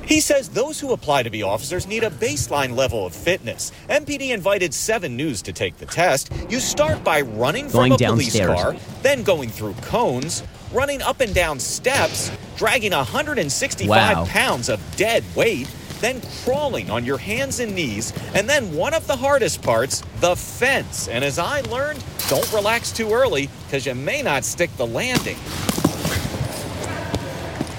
He 0.05 0.21
says 0.21 0.49
those 0.49 0.81
who 0.81 0.95
apply 0.95 1.25
to 1.25 1.31
be 1.31 1.43
officers 1.43 1.87
need 1.87 2.03
a 2.03 2.09
baseline 2.11 2.75
level 2.75 3.05
of 3.05 3.15
fitness. 3.15 3.73
MPD 3.91 4.33
invited 4.33 4.73
7 4.73 5.15
News 5.15 5.43
to 5.43 5.53
take 5.53 5.77
the 5.77 5.85
test. 5.85 6.33
You 6.49 6.61
start 6.61 7.05
by 7.05 7.21
running 7.21 7.69
going 7.69 7.91
from 7.91 7.93
a 7.93 7.99
downstairs. 7.99 8.47
police 8.47 8.63
car, 8.63 8.77
then 9.03 9.23
going 9.23 9.51
through 9.51 9.75
cones, 9.83 10.43
running 10.73 11.03
up 11.03 11.21
and 11.21 11.35
down 11.35 11.59
steps, 11.59 12.31
dragging 12.57 12.93
165 12.93 13.89
wow. 13.89 14.25
pounds 14.27 14.69
of 14.69 14.81
dead 14.97 15.25
weight, 15.35 15.69
then 16.01 16.21
crawling 16.45 16.91
on 16.91 17.05
your 17.05 17.19
hands 17.19 17.61
and 17.61 17.75
knees, 17.75 18.13
and 18.35 18.49
then 18.49 18.73
one 18.75 18.95
of 18.95 19.07
the 19.07 19.17
hardest 19.17 19.63
parts, 19.63 20.03
the 20.21 20.37
fence. 20.37 21.09
And 21.09 21.25
as 21.25 21.39
I 21.39 21.61
learned, 21.63 22.05
don't 22.29 22.51
relax 22.53 22.93
too 22.93 23.13
early 23.13 23.49
because 23.67 23.87
you 23.87 23.95
may 23.95 24.23
not 24.23 24.45
stick 24.45 24.71
the 24.77 24.87
landing. 24.87 25.37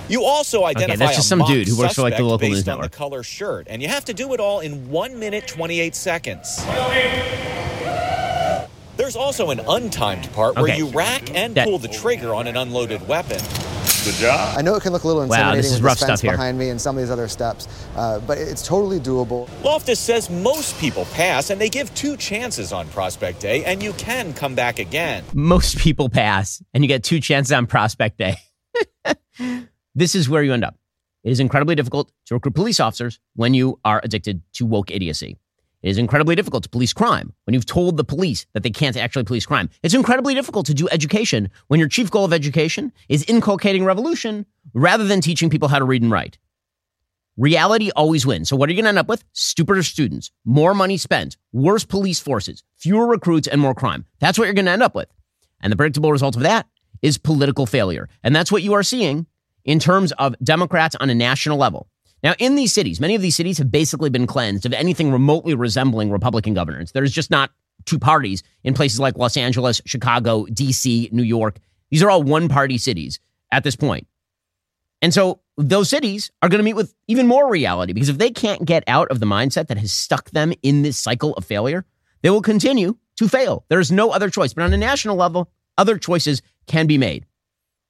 You 0.09 0.23
also 0.23 0.63
identify 0.63 0.93
okay, 0.93 1.05
that's 1.05 1.17
just 1.17 1.29
some 1.29 1.45
dude 1.45 1.67
who 1.67 1.77
works 1.77 1.93
for 1.93 2.01
like 2.01 2.17
the 2.17 2.23
local 2.23 2.39
based 2.39 2.51
news 2.51 2.67
on 2.67 2.77
network. 2.77 2.91
the 2.91 2.97
color 2.97 3.21
shirt, 3.21 3.67
and 3.69 3.79
you 3.79 3.87
have 3.89 4.05
to 4.05 4.13
do 4.13 4.33
it 4.33 4.39
all 4.39 4.59
in 4.59 4.89
one 4.89 5.19
minute 5.19 5.47
twenty-eight 5.47 5.93
seconds. 5.93 6.65
There's 8.99 9.15
also 9.15 9.49
an 9.49 9.59
untimed 9.59 10.29
part 10.33 10.55
where 10.57 10.65
Okay. 10.65 10.77
you 10.77 10.87
rack 10.87 11.33
and 11.33 11.55
That- 11.55 11.65
pull 11.65 11.79
the 11.79 11.87
trigger 11.87 12.35
on 12.35 12.47
an 12.47 12.57
unloaded 12.57 13.07
weapon. 13.07 13.39
Good 14.03 14.15
job. 14.15 14.57
I 14.57 14.61
know 14.61 14.75
it 14.75 14.83
can 14.83 14.91
look 14.91 15.05
a 15.05 15.07
little 15.07 15.21
intimidating 15.21 15.45
Wow, 15.45 15.51
intimidating 15.53 15.61
this 15.61 15.71
is 15.71 15.77
with 15.77 15.85
rough 15.85 15.99
this 15.99 16.07
fence 16.09 16.19
stuff 16.19 16.29
here. 16.29 16.31
behind 16.37 16.59
me 16.59 16.69
and 16.69 16.81
some 16.81 16.97
of 16.97 17.01
these 17.03 17.09
other 17.09 17.29
steps, 17.29 17.69
uh, 17.95 18.19
but 18.19 18.37
it's 18.37 18.61
totally 18.61 18.99
doable. 18.99 19.47
Loftus 19.63 20.01
says 20.01 20.29
most 20.29 20.77
people 20.79 21.05
pass, 21.13 21.49
and 21.49 21.61
they 21.61 21.69
give 21.69 21.95
two 21.95 22.17
chances 22.17 22.73
on 22.73 22.89
Prospect 22.89 23.39
Day, 23.39 23.63
and 23.63 23.81
you 23.81 23.93
can 23.93 24.33
come 24.33 24.53
back 24.53 24.79
again. 24.79 25.23
Most 25.33 25.77
people 25.77 26.09
pass, 26.09 26.61
and 26.73 26.83
you 26.83 26.89
get 26.89 27.01
two 27.01 27.21
chances 27.21 27.53
on 27.53 27.67
prospect 27.67 28.17
day. 28.17 28.35
this 29.95 30.13
is 30.13 30.27
where 30.27 30.43
you 30.43 30.53
end 30.53 30.65
up. 30.65 30.75
It 31.23 31.31
is 31.31 31.39
incredibly 31.39 31.75
difficult 31.75 32.11
to 32.25 32.33
recruit 32.33 32.53
police 32.53 32.81
officers 32.81 33.21
when 33.37 33.53
you 33.53 33.79
are 33.85 34.01
addicted 34.03 34.41
to 34.55 34.65
woke 34.65 34.91
idiocy. 34.91 35.37
It 35.81 35.89
is 35.89 35.97
incredibly 35.97 36.35
difficult 36.35 36.63
to 36.63 36.69
police 36.69 36.91
crime 36.91 37.33
when 37.45 37.53
you've 37.53 37.65
told 37.65 37.95
the 37.95 38.03
police 38.03 38.45
that 38.53 38.63
they 38.63 38.69
can't 38.69 38.97
actually 38.97 39.23
police 39.23 39.45
crime. 39.45 39.69
It's 39.81 39.93
incredibly 39.93 40.33
difficult 40.33 40.65
to 40.65 40.73
do 40.73 40.89
education 40.89 41.49
when 41.67 41.79
your 41.79 41.87
chief 41.87 42.11
goal 42.11 42.25
of 42.25 42.33
education 42.33 42.91
is 43.07 43.23
inculcating 43.29 43.85
revolution 43.85 44.45
rather 44.73 45.05
than 45.05 45.21
teaching 45.21 45.49
people 45.49 45.69
how 45.69 45.79
to 45.79 45.85
read 45.85 46.01
and 46.01 46.11
write. 46.11 46.37
Reality 47.37 47.89
always 47.95 48.25
wins. 48.25 48.49
So 48.49 48.57
what 48.57 48.67
are 48.67 48.73
you 48.73 48.75
going 48.75 48.83
to 48.83 48.89
end 48.89 48.99
up 48.99 49.07
with? 49.07 49.23
Stupider 49.31 49.83
students, 49.83 50.29
more 50.43 50.73
money 50.73 50.97
spent, 50.97 51.37
worse 51.53 51.85
police 51.85 52.19
forces, 52.19 52.63
fewer 52.75 53.07
recruits, 53.07 53.47
and 53.47 53.61
more 53.61 53.73
crime. 53.73 54.05
That's 54.19 54.37
what 54.37 54.45
you're 54.45 54.53
going 54.53 54.65
to 54.65 54.71
end 54.71 54.83
up 54.83 54.93
with. 54.93 55.07
And 55.61 55.71
the 55.71 55.77
predictable 55.77 56.11
result 56.11 56.35
of 56.35 56.41
that 56.41 56.67
is 57.01 57.17
political 57.17 57.65
failure. 57.65 58.09
And 58.23 58.35
that's 58.35 58.51
what 58.51 58.63
you 58.63 58.73
are 58.73 58.83
seeing 58.83 59.25
in 59.63 59.79
terms 59.79 60.11
of 60.13 60.35
Democrats 60.43 60.97
on 60.99 61.09
a 61.09 61.15
national 61.15 61.57
level. 61.57 61.87
Now, 62.23 62.35
in 62.37 62.55
these 62.55 62.73
cities, 62.73 62.99
many 62.99 63.15
of 63.15 63.21
these 63.21 63.35
cities 63.35 63.57
have 63.59 63.71
basically 63.71 64.09
been 64.09 64.27
cleansed 64.27 64.65
of 64.65 64.73
anything 64.73 65.11
remotely 65.11 65.53
resembling 65.53 66.11
Republican 66.11 66.53
governance. 66.53 66.91
There's 66.91 67.11
just 67.11 67.31
not 67.31 67.51
two 67.85 67.99
parties 67.99 68.43
in 68.63 68.73
places 68.73 68.99
like 68.99 69.17
Los 69.17 69.37
Angeles, 69.37 69.81
Chicago, 69.85 70.45
DC, 70.45 71.11
New 71.11 71.23
York. 71.23 71.57
These 71.89 72.03
are 72.03 72.09
all 72.09 72.23
one 72.23 72.49
party 72.49 72.77
cities 72.77 73.19
at 73.51 73.63
this 73.63 73.75
point. 73.75 74.07
And 75.01 75.13
so 75.13 75.39
those 75.57 75.89
cities 75.89 76.31
are 76.41 76.49
going 76.49 76.59
to 76.59 76.63
meet 76.63 76.75
with 76.75 76.93
even 77.07 77.25
more 77.25 77.49
reality 77.49 77.93
because 77.93 78.09
if 78.09 78.17
they 78.17 78.31
can't 78.31 78.65
get 78.65 78.83
out 78.87 79.09
of 79.11 79.19
the 79.19 79.25
mindset 79.25 79.67
that 79.67 79.77
has 79.77 79.93
stuck 79.93 80.29
them 80.31 80.53
in 80.61 80.81
this 80.81 80.99
cycle 80.99 81.33
of 81.35 81.45
failure, 81.45 81.85
they 82.21 82.29
will 82.29 82.41
continue 82.41 82.97
to 83.15 83.29
fail. 83.29 83.65
There's 83.69 83.91
no 83.91 84.11
other 84.11 84.29
choice. 84.29 84.53
But 84.53 84.63
on 84.63 84.73
a 84.73 84.77
national 84.77 85.15
level, 85.15 85.49
other 85.77 85.97
choices 85.97 86.41
can 86.67 86.85
be 86.85 86.97
made. 86.97 87.25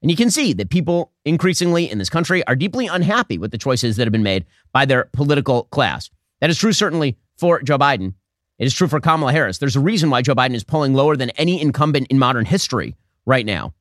And 0.01 0.09
you 0.09 0.15
can 0.15 0.31
see 0.31 0.53
that 0.53 0.69
people 0.69 1.11
increasingly 1.25 1.89
in 1.89 1.97
this 1.97 2.09
country 2.09 2.45
are 2.47 2.55
deeply 2.55 2.87
unhappy 2.87 3.37
with 3.37 3.51
the 3.51 3.57
choices 3.57 3.97
that 3.97 4.05
have 4.07 4.13
been 4.13 4.23
made 4.23 4.45
by 4.71 4.85
their 4.85 5.09
political 5.13 5.63
class. 5.65 6.09
That 6.39 6.49
is 6.49 6.57
true, 6.57 6.71
certainly, 6.71 7.17
for 7.37 7.61
Joe 7.61 7.77
Biden. 7.77 8.13
It 8.59 8.65
is 8.65 8.73
true 8.73 8.87
for 8.87 8.99
Kamala 8.99 9.31
Harris. 9.31 9.57
There's 9.57 9.75
a 9.75 9.81
reason 9.81 10.09
why 10.09 10.21
Joe 10.21 10.35
Biden 10.35 10.53
is 10.53 10.63
polling 10.63 10.93
lower 10.93 11.15
than 11.15 11.29
any 11.31 11.61
incumbent 11.61 12.07
in 12.09 12.19
modern 12.19 12.45
history 12.45 12.95
right 13.25 13.45
now. 13.45 13.73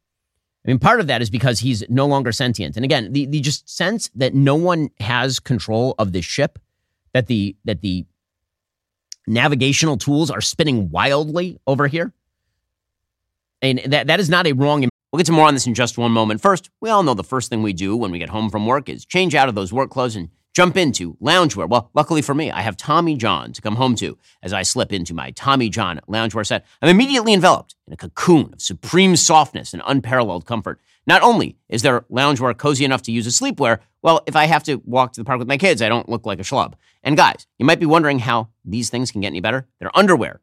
I 0.65 0.69
mean, 0.69 0.79
part 0.79 1.01
of 1.01 1.07
that 1.07 1.23
is 1.23 1.31
because 1.31 1.61
he's 1.61 1.83
no 1.89 2.07
longer 2.07 2.33
sentient. 2.33 2.77
And 2.77 2.85
again, 2.85 3.13
the, 3.13 3.27
the 3.27 3.41
just 3.41 3.69
sense 3.69 4.11
that 4.15 4.35
no 4.35 4.55
one 4.55 4.91
has 5.01 5.39
control 5.39 5.95
of 5.99 6.13
this 6.13 6.25
ship, 6.25 6.59
that 7.13 7.27
the 7.27 7.57
that 7.65 7.81
the 7.81 8.07
navigational 9.27 9.97
tools 9.97 10.31
are 10.31 10.41
spinning 10.41 10.91
wildly 10.91 11.59
over 11.67 11.87
here. 11.87 12.13
And 13.63 13.81
that, 13.87 14.07
that 14.09 14.21
is 14.21 14.29
not 14.29 14.47
a 14.47 14.53
wrong. 14.53 14.89
We'll 15.11 15.19
get 15.19 15.27
to 15.27 15.33
more 15.33 15.47
on 15.47 15.55
this 15.55 15.67
in 15.67 15.73
just 15.73 15.97
one 15.97 16.13
moment. 16.13 16.43
First, 16.43 16.69
we 16.83 16.91
all 16.91 17.03
know 17.03 17.15
the 17.15 17.25
first 17.25 17.49
thing 17.49 17.63
we 17.63 17.73
do 17.73 17.97
when 17.97 18.11
we 18.11 18.19
get 18.19 18.29
home 18.29 18.51
from 18.51 18.67
work 18.67 18.91
is 18.91 19.07
change 19.07 19.35
out 19.35 19.49
of 19.49 19.55
those 19.55 19.73
work 19.73 19.89
clothes 19.89 20.17
and 20.17 20.29
jump 20.53 20.77
into 20.77 21.15
loungewear. 21.15 21.67
Well, 21.67 21.91
luckily 21.95 22.21
for 22.21 22.35
me, 22.35 22.51
I 22.51 22.61
have 22.61 22.77
Tommy 22.77 23.17
John 23.17 23.55
to 23.55 23.63
come 23.63 23.77
home 23.77 23.95
to. 23.97 24.19
As 24.43 24.53
I 24.53 24.65
slip 24.65 24.93
into 24.93 25.15
my 25.15 25.31
Tommy 25.31 25.71
John 25.71 25.99
loungewear 26.09 26.47
set, 26.47 26.67
I'm 26.83 26.91
immediately 26.91 27.33
enveloped 27.33 27.75
in 27.87 27.95
a 27.95 27.97
cocoon 27.97 28.53
of 28.53 28.61
supreme 28.61 29.17
softness 29.17 29.73
and 29.73 29.83
unparalleled 29.87 30.45
comfort. 30.45 30.79
Not 31.07 31.23
only 31.23 31.57
is 31.71 31.81
their 31.81 32.03
loungewear 32.11 32.55
cozy 32.59 32.85
enough 32.85 33.01
to 33.03 33.13
use 33.13 33.27
as 33.27 33.41
sleepwear, 33.41 33.79
well, 34.03 34.21
if 34.27 34.37
I 34.37 34.45
have 34.45 34.65
to 34.65 34.83
walk 34.85 35.15
to 35.15 35.21
the 35.23 35.25
park 35.25 35.39
with 35.39 35.49
my 35.49 35.57
kids, 35.57 35.81
I 35.81 35.89
don't 35.89 36.09
look 36.11 36.27
like 36.27 36.39
a 36.39 36.43
schlub. 36.43 36.75
And 37.03 37.17
guys, 37.17 37.47
you 37.59 37.65
might 37.65 37.81
be 37.81 37.87
wondering 37.87 38.19
how 38.19 38.49
these 38.63 38.91
things 38.91 39.11
can 39.11 39.23
get 39.23 39.29
any 39.29 39.41
better. 39.41 39.67
Their 39.81 39.97
underwear 39.97 40.43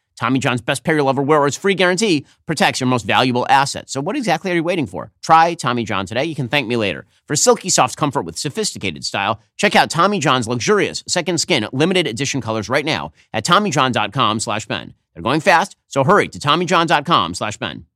Tommy 0.21 0.37
John's 0.37 0.61
best 0.61 0.83
pair 0.83 0.95
you'll 0.95 1.09
ever 1.09 1.23
wear 1.23 1.39
or 1.39 1.47
its 1.47 1.57
free 1.57 1.73
guarantee 1.73 2.27
protects 2.45 2.79
your 2.79 2.85
most 2.85 3.07
valuable 3.07 3.47
asset. 3.49 3.89
So 3.89 3.99
what 3.99 4.15
exactly 4.15 4.51
are 4.51 4.53
you 4.53 4.61
waiting 4.61 4.85
for? 4.85 5.11
Try 5.23 5.55
Tommy 5.55 5.83
John 5.83 6.05
today. 6.05 6.25
You 6.25 6.35
can 6.35 6.47
thank 6.47 6.67
me 6.67 6.75
later. 6.75 7.07
For 7.25 7.35
silky 7.35 7.69
soft 7.69 7.97
comfort 7.97 8.21
with 8.21 8.37
sophisticated 8.37 9.03
style, 9.03 9.41
check 9.57 9.75
out 9.75 9.89
Tommy 9.89 10.19
John's 10.19 10.47
luxurious 10.47 11.03
second 11.07 11.39
skin 11.39 11.67
limited 11.73 12.05
edition 12.05 12.39
colors 12.39 12.69
right 12.69 12.85
now 12.85 13.13
at 13.33 13.43
TommyJohn.com 13.43 14.39
slash 14.39 14.67
Ben. 14.67 14.93
They're 15.15 15.23
going 15.23 15.41
fast, 15.41 15.75
so 15.87 16.03
hurry 16.03 16.27
to 16.27 16.37
TommyJohn.com 16.37 17.33
slash 17.33 17.57
Ben. 17.57 17.87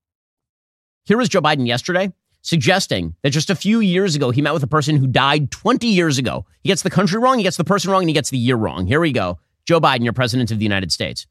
Here 1.04 1.18
was 1.18 1.30
Joe 1.30 1.42
Biden 1.42 1.68
yesterday 1.68 2.12
suggesting 2.42 3.14
that 3.22 3.30
just 3.30 3.52
a 3.52 3.56
few 3.56 3.82
years 3.82 4.16
ago 4.16 4.32
he 4.32 4.42
met 4.42 4.54
with 4.56 4.64
a 4.64 4.68
person 4.68 4.96
who 4.96 5.06
died 5.06 5.52
20 5.52 5.86
years 5.86 6.18
ago. 6.18 6.48
He 6.64 6.70
gets 6.70 6.82
the 6.82 6.90
country 6.90 7.20
wrong, 7.20 7.38
he 7.38 7.44
gets 7.44 7.58
the 7.58 7.64
person 7.64 7.92
wrong, 7.92 8.02
and 8.02 8.10
he 8.10 8.16
gets 8.16 8.32
the 8.32 8.38
year 8.40 8.56
wrong. 8.56 8.88
Here 8.88 9.00
we 9.00 9.12
go. 9.12 9.38
Joe 9.68 9.80
Biden, 9.80 10.04
you're 10.04 10.14
president 10.14 10.50
of 10.50 10.58
the 10.58 10.66
United 10.66 10.92
States. 10.92 11.28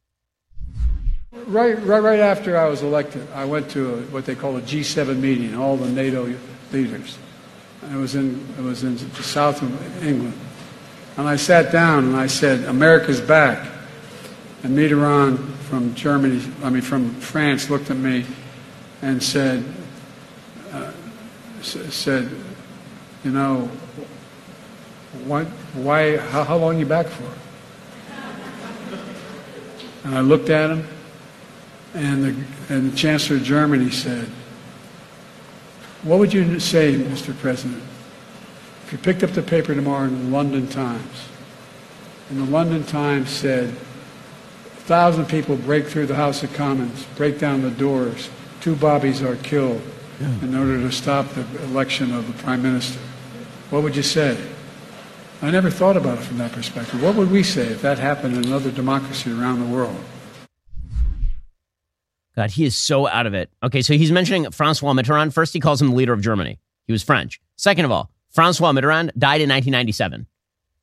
Right, 1.34 1.74
right, 1.84 1.98
right 1.98 2.20
after 2.20 2.56
I 2.56 2.68
was 2.68 2.82
elected, 2.82 3.26
I 3.34 3.44
went 3.44 3.68
to 3.70 3.94
a, 3.94 3.96
what 4.02 4.24
they 4.24 4.36
call 4.36 4.56
a 4.56 4.62
G7 4.62 5.18
meeting, 5.18 5.56
all 5.56 5.76
the 5.76 5.90
NATO 5.90 6.32
leaders. 6.72 7.18
And 7.82 7.96
it 7.96 7.98
was 7.98 8.14
in 8.14 8.46
it 8.56 8.62
was 8.62 8.84
in 8.84 8.96
the 8.96 9.22
south 9.22 9.60
of 9.60 10.04
England, 10.04 10.32
and 11.16 11.28
I 11.28 11.36
sat 11.36 11.72
down 11.72 12.04
and 12.04 12.16
I 12.16 12.28
said, 12.28 12.64
"America's 12.64 13.20
back." 13.20 13.68
And 14.62 14.78
Mitterrand 14.78 15.54
from 15.68 15.94
Germany, 15.94 16.40
I 16.62 16.70
mean 16.70 16.82
from 16.82 17.10
France, 17.16 17.68
looked 17.68 17.90
at 17.90 17.98
me 17.98 18.24
and 19.02 19.22
said, 19.22 19.62
uh, 20.72 20.92
"said, 21.60 22.30
you 23.24 23.32
know, 23.32 23.68
what, 25.26 25.44
why, 25.74 26.16
how, 26.16 26.44
how 26.44 26.56
long 26.56 26.78
you 26.78 26.86
back 26.86 27.06
for?" 27.06 27.30
And 30.04 30.14
I 30.14 30.20
looked 30.20 30.48
at 30.48 30.70
him, 30.70 30.86
and 31.94 32.24
the, 32.24 32.74
and 32.74 32.92
the 32.92 32.96
Chancellor 32.96 33.36
of 33.36 33.44
Germany 33.44 33.90
said, 33.90 34.26
What 36.02 36.18
would 36.18 36.32
you 36.32 36.58
say, 36.58 36.94
Mr. 36.94 37.36
President, 37.38 37.82
if 38.84 38.92
you 38.92 38.98
picked 38.98 39.22
up 39.22 39.30
the 39.30 39.42
paper 39.42 39.74
tomorrow 39.74 40.04
in 40.04 40.24
the 40.24 40.36
London 40.36 40.66
Times, 40.66 41.28
and 42.30 42.38
the 42.38 42.50
London 42.50 42.84
Times 42.84 43.30
said, 43.30 43.68
a 43.68 44.86
thousand 44.86 45.26
people 45.26 45.56
break 45.56 45.86
through 45.86 46.06
the 46.06 46.14
House 46.14 46.42
of 46.42 46.52
Commons, 46.52 47.06
break 47.16 47.38
down 47.38 47.62
the 47.62 47.70
doors, 47.70 48.28
two 48.60 48.74
bobbies 48.74 49.22
are 49.22 49.36
killed 49.36 49.80
in 50.42 50.54
order 50.54 50.78
to 50.80 50.92
stop 50.92 51.28
the 51.30 51.64
election 51.64 52.12
of 52.14 52.26
the 52.26 52.42
Prime 52.42 52.62
Minister. 52.62 53.00
What 53.70 53.82
would 53.82 53.96
you 53.96 54.02
say? 54.02 54.38
I 55.42 55.50
never 55.50 55.70
thought 55.70 55.96
about 55.96 56.18
it 56.18 56.22
from 56.22 56.38
that 56.38 56.52
perspective. 56.52 57.02
What 57.02 57.16
would 57.16 57.30
we 57.30 57.42
say 57.42 57.66
if 57.66 57.82
that 57.82 57.98
happened 57.98 58.36
in 58.36 58.44
another 58.44 58.70
democracy 58.70 59.30
around 59.30 59.60
the 59.60 59.66
world? 59.66 60.00
God, 62.36 62.50
he 62.50 62.64
is 62.64 62.76
so 62.76 63.06
out 63.06 63.26
of 63.26 63.34
it. 63.34 63.50
Okay, 63.62 63.82
so 63.82 63.94
he's 63.94 64.10
mentioning 64.10 64.50
Francois 64.50 64.92
Mitterrand. 64.92 65.32
First, 65.32 65.52
he 65.52 65.60
calls 65.60 65.80
him 65.80 65.90
the 65.90 65.94
leader 65.94 66.12
of 66.12 66.20
Germany. 66.20 66.58
He 66.86 66.92
was 66.92 67.02
French. 67.02 67.40
Second 67.56 67.84
of 67.84 67.92
all, 67.92 68.10
Francois 68.30 68.72
Mitterrand 68.72 69.16
died 69.16 69.40
in 69.40 69.48
1997. 69.48 70.26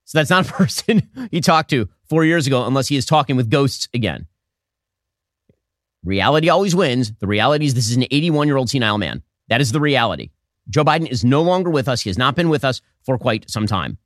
So 0.06 0.18
that's 0.18 0.30
not 0.30 0.50
a 0.50 0.54
person 0.54 1.10
he 1.30 1.42
talked 1.42 1.70
to 1.72 1.90
four 2.10 2.24
years 2.26 2.48
ago, 2.48 2.66
unless 2.66 2.88
he 2.88 2.96
is 2.96 3.06
talking 3.06 3.36
with 3.36 3.50
ghosts 3.50 3.90
again. 3.94 4.28
Reality 6.04 6.50
always 6.50 6.76
wins. 6.76 7.12
The 7.20 7.28
reality 7.28 7.66
is 7.66 7.74
this 7.74 7.90
is 7.90 7.98
an 7.98 8.06
81 8.10 8.48
year 8.48 8.58
old 8.58 8.70
senile 8.70 8.98
man. 8.98 9.22
That 9.50 9.62
is 9.62 9.72
the 9.72 9.80
reality. 9.80 10.32
Joe 10.70 10.84
Biden 10.84 11.08
is 11.08 11.26
no 11.26 11.42
longer 11.42 11.70
with 11.70 11.88
us. 11.88 12.02
He 12.02 12.10
has 12.10 12.18
not 12.18 12.36
been 12.36 12.50
with 12.50 12.64
us 12.64 12.82
for 13.04 13.18
quite 13.18 13.50
some 13.50 13.68
time. 13.68 13.98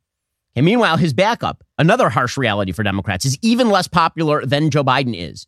And 0.56 0.66
meanwhile, 0.66 0.98
his 0.98 1.14
backup, 1.14 1.64
another 1.78 2.10
harsh 2.10 2.38
reality 2.38 2.72
for 2.72 2.84
Democrats, 2.84 3.26
is 3.26 3.38
even 3.42 3.70
less 3.70 3.88
popular 3.88 4.46
than 4.46 4.72
Joe 4.72 4.84
Biden 4.84 5.16
is. 5.16 5.48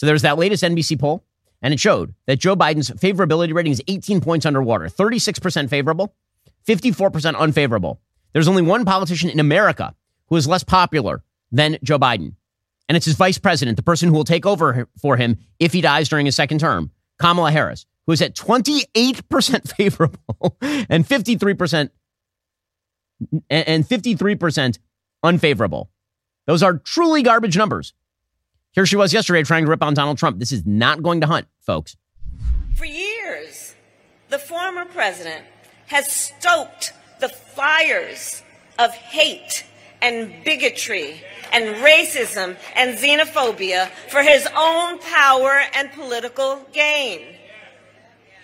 So 0.00 0.06
there's 0.06 0.22
that 0.22 0.38
latest 0.38 0.62
NBC 0.62 0.98
poll, 0.98 1.26
and 1.60 1.74
it 1.74 1.78
showed 1.78 2.14
that 2.26 2.38
Joe 2.38 2.56
Biden's 2.56 2.88
favorability 2.88 3.52
rating 3.52 3.72
is 3.72 3.82
18 3.86 4.22
points 4.22 4.46
underwater 4.46 4.86
36% 4.86 5.68
favorable, 5.68 6.14
54% 6.66 7.36
unfavorable. 7.36 8.00
There's 8.32 8.48
only 8.48 8.62
one 8.62 8.86
politician 8.86 9.28
in 9.28 9.38
America 9.38 9.94
who 10.28 10.36
is 10.36 10.48
less 10.48 10.64
popular 10.64 11.22
than 11.52 11.76
Joe 11.82 11.98
Biden, 11.98 12.32
and 12.88 12.96
it's 12.96 13.04
his 13.04 13.14
vice 13.14 13.36
president, 13.36 13.76
the 13.76 13.82
person 13.82 14.08
who 14.08 14.14
will 14.14 14.24
take 14.24 14.46
over 14.46 14.88
for 15.02 15.18
him 15.18 15.36
if 15.58 15.74
he 15.74 15.82
dies 15.82 16.08
during 16.08 16.24
his 16.24 16.34
second 16.34 16.60
term, 16.60 16.90
Kamala 17.18 17.50
Harris, 17.50 17.84
who 18.06 18.14
is 18.14 18.22
at 18.22 18.34
28% 18.34 19.68
favorable 19.76 20.56
and 20.62 21.06
53% 21.06 21.90
and 23.50 23.86
53% 23.86 24.78
unfavorable. 25.22 25.90
Those 26.46 26.62
are 26.62 26.78
truly 26.78 27.22
garbage 27.22 27.58
numbers. 27.58 27.92
Here 28.72 28.86
she 28.86 28.96
was 28.96 29.12
yesterday 29.12 29.42
trying 29.42 29.64
to 29.64 29.70
rip 29.70 29.82
on 29.82 29.94
Donald 29.94 30.18
Trump. 30.18 30.38
This 30.38 30.52
is 30.52 30.64
not 30.64 31.02
going 31.02 31.20
to 31.22 31.26
hunt, 31.26 31.48
folks. 31.60 31.96
For 32.76 32.84
years, 32.84 33.74
the 34.28 34.38
former 34.38 34.84
president 34.84 35.44
has 35.88 36.10
stoked 36.10 36.92
the 37.18 37.28
fires 37.28 38.42
of 38.78 38.92
hate 38.92 39.66
and 40.00 40.32
bigotry 40.44 41.20
and 41.52 41.76
racism 41.76 42.56
and 42.76 42.96
xenophobia 42.96 43.88
for 44.08 44.22
his 44.22 44.48
own 44.56 44.98
power 45.00 45.60
and 45.74 45.90
political 45.92 46.64
gain. 46.72 47.22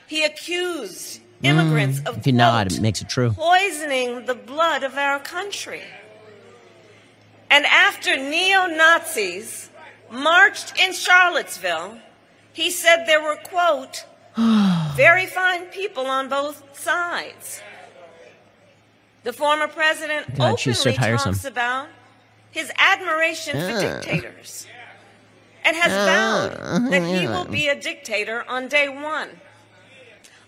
He 0.08 0.24
accused 0.24 1.20
immigrants 1.42 2.00
mm, 2.00 2.08
of 2.08 2.18
if 2.18 2.26
you 2.26 2.32
nod, 2.32 2.72
it 2.72 2.80
makes 2.80 3.00
it 3.00 3.08
true. 3.08 3.30
Poisoning 3.30 4.26
the 4.26 4.34
blood 4.34 4.82
of 4.82 4.96
our 4.96 5.20
country. 5.20 5.82
And 7.48 7.64
after 7.66 8.16
neo 8.16 8.66
Nazis 8.66 9.70
marched 10.10 10.78
in 10.78 10.92
Charlottesville, 10.92 11.98
he 12.52 12.70
said 12.70 13.04
there 13.06 13.22
were, 13.22 13.36
quote, 13.36 14.04
very 14.96 15.26
fine 15.26 15.66
people 15.66 16.06
on 16.06 16.28
both 16.28 16.62
sides. 16.78 17.60
The 19.24 19.32
former 19.32 19.66
president 19.66 20.36
God, 20.36 20.52
openly 20.52 20.94
talks 20.94 21.44
about 21.44 21.88
his 22.50 22.70
admiration 22.78 23.52
for 23.58 23.80
dictators 23.80 24.66
and 25.64 25.76
has 25.76 25.90
vowed 25.90 26.90
that 26.90 27.02
he 27.02 27.26
will 27.26 27.44
be 27.44 27.68
a 27.68 27.78
dictator 27.78 28.44
on 28.48 28.68
day 28.68 28.88
one. 28.88 29.28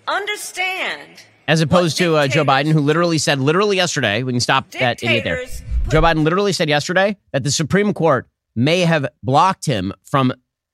Understand. 0.06 1.24
As 1.48 1.60
opposed 1.60 1.98
to 1.98 2.16
uh, 2.16 2.28
Joe 2.28 2.44
Biden, 2.44 2.72
who 2.72 2.80
literally 2.80 3.18
said, 3.18 3.40
literally 3.40 3.76
yesterday, 3.76 4.22
we 4.22 4.32
can 4.32 4.40
stop 4.40 4.70
that 4.72 5.02
idiot 5.02 5.24
there. 5.24 5.44
Joe 5.88 6.00
Biden 6.00 6.22
literally 6.22 6.52
said 6.52 6.68
yesterday 6.68 7.16
that 7.32 7.42
the 7.42 7.50
Supreme 7.50 7.92
Court 7.92 8.28
may 8.58 8.80
have 8.80 9.06
blocked 9.22 9.64
him 9.64 9.92
from 10.02 10.32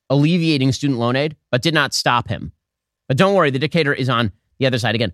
alleviating 0.08 0.72
student 0.72 0.98
loan 0.98 1.16
aid, 1.16 1.36
but 1.50 1.60
did 1.60 1.74
not 1.74 1.92
stop 1.92 2.28
him. 2.28 2.50
But 3.08 3.18
don't 3.18 3.34
worry, 3.34 3.50
the 3.50 3.58
dictator 3.58 3.92
is 3.92 4.08
on 4.08 4.32
the 4.58 4.64
other 4.64 4.78
side 4.78 4.94
again. 4.94 5.12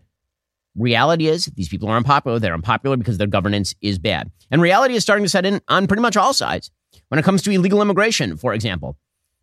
Reality 0.76 1.26
is 1.26 1.46
these 1.46 1.68
people 1.68 1.88
are 1.88 1.96
unpopular. 1.96 2.38
They're 2.38 2.54
unpopular 2.54 2.96
because 2.96 3.18
their 3.18 3.26
governance 3.26 3.74
is 3.80 3.98
bad. 3.98 4.30
And 4.52 4.62
reality 4.62 4.94
is 4.94 5.02
starting 5.02 5.24
to 5.24 5.28
set 5.28 5.44
in 5.44 5.60
on 5.66 5.88
pretty 5.88 6.00
much 6.00 6.16
all 6.16 6.32
sides. 6.32 6.70
When 7.08 7.18
it 7.18 7.24
comes 7.24 7.42
to 7.42 7.50
illegal 7.50 7.82
immigration, 7.82 8.36
for 8.36 8.54
example, 8.54 8.96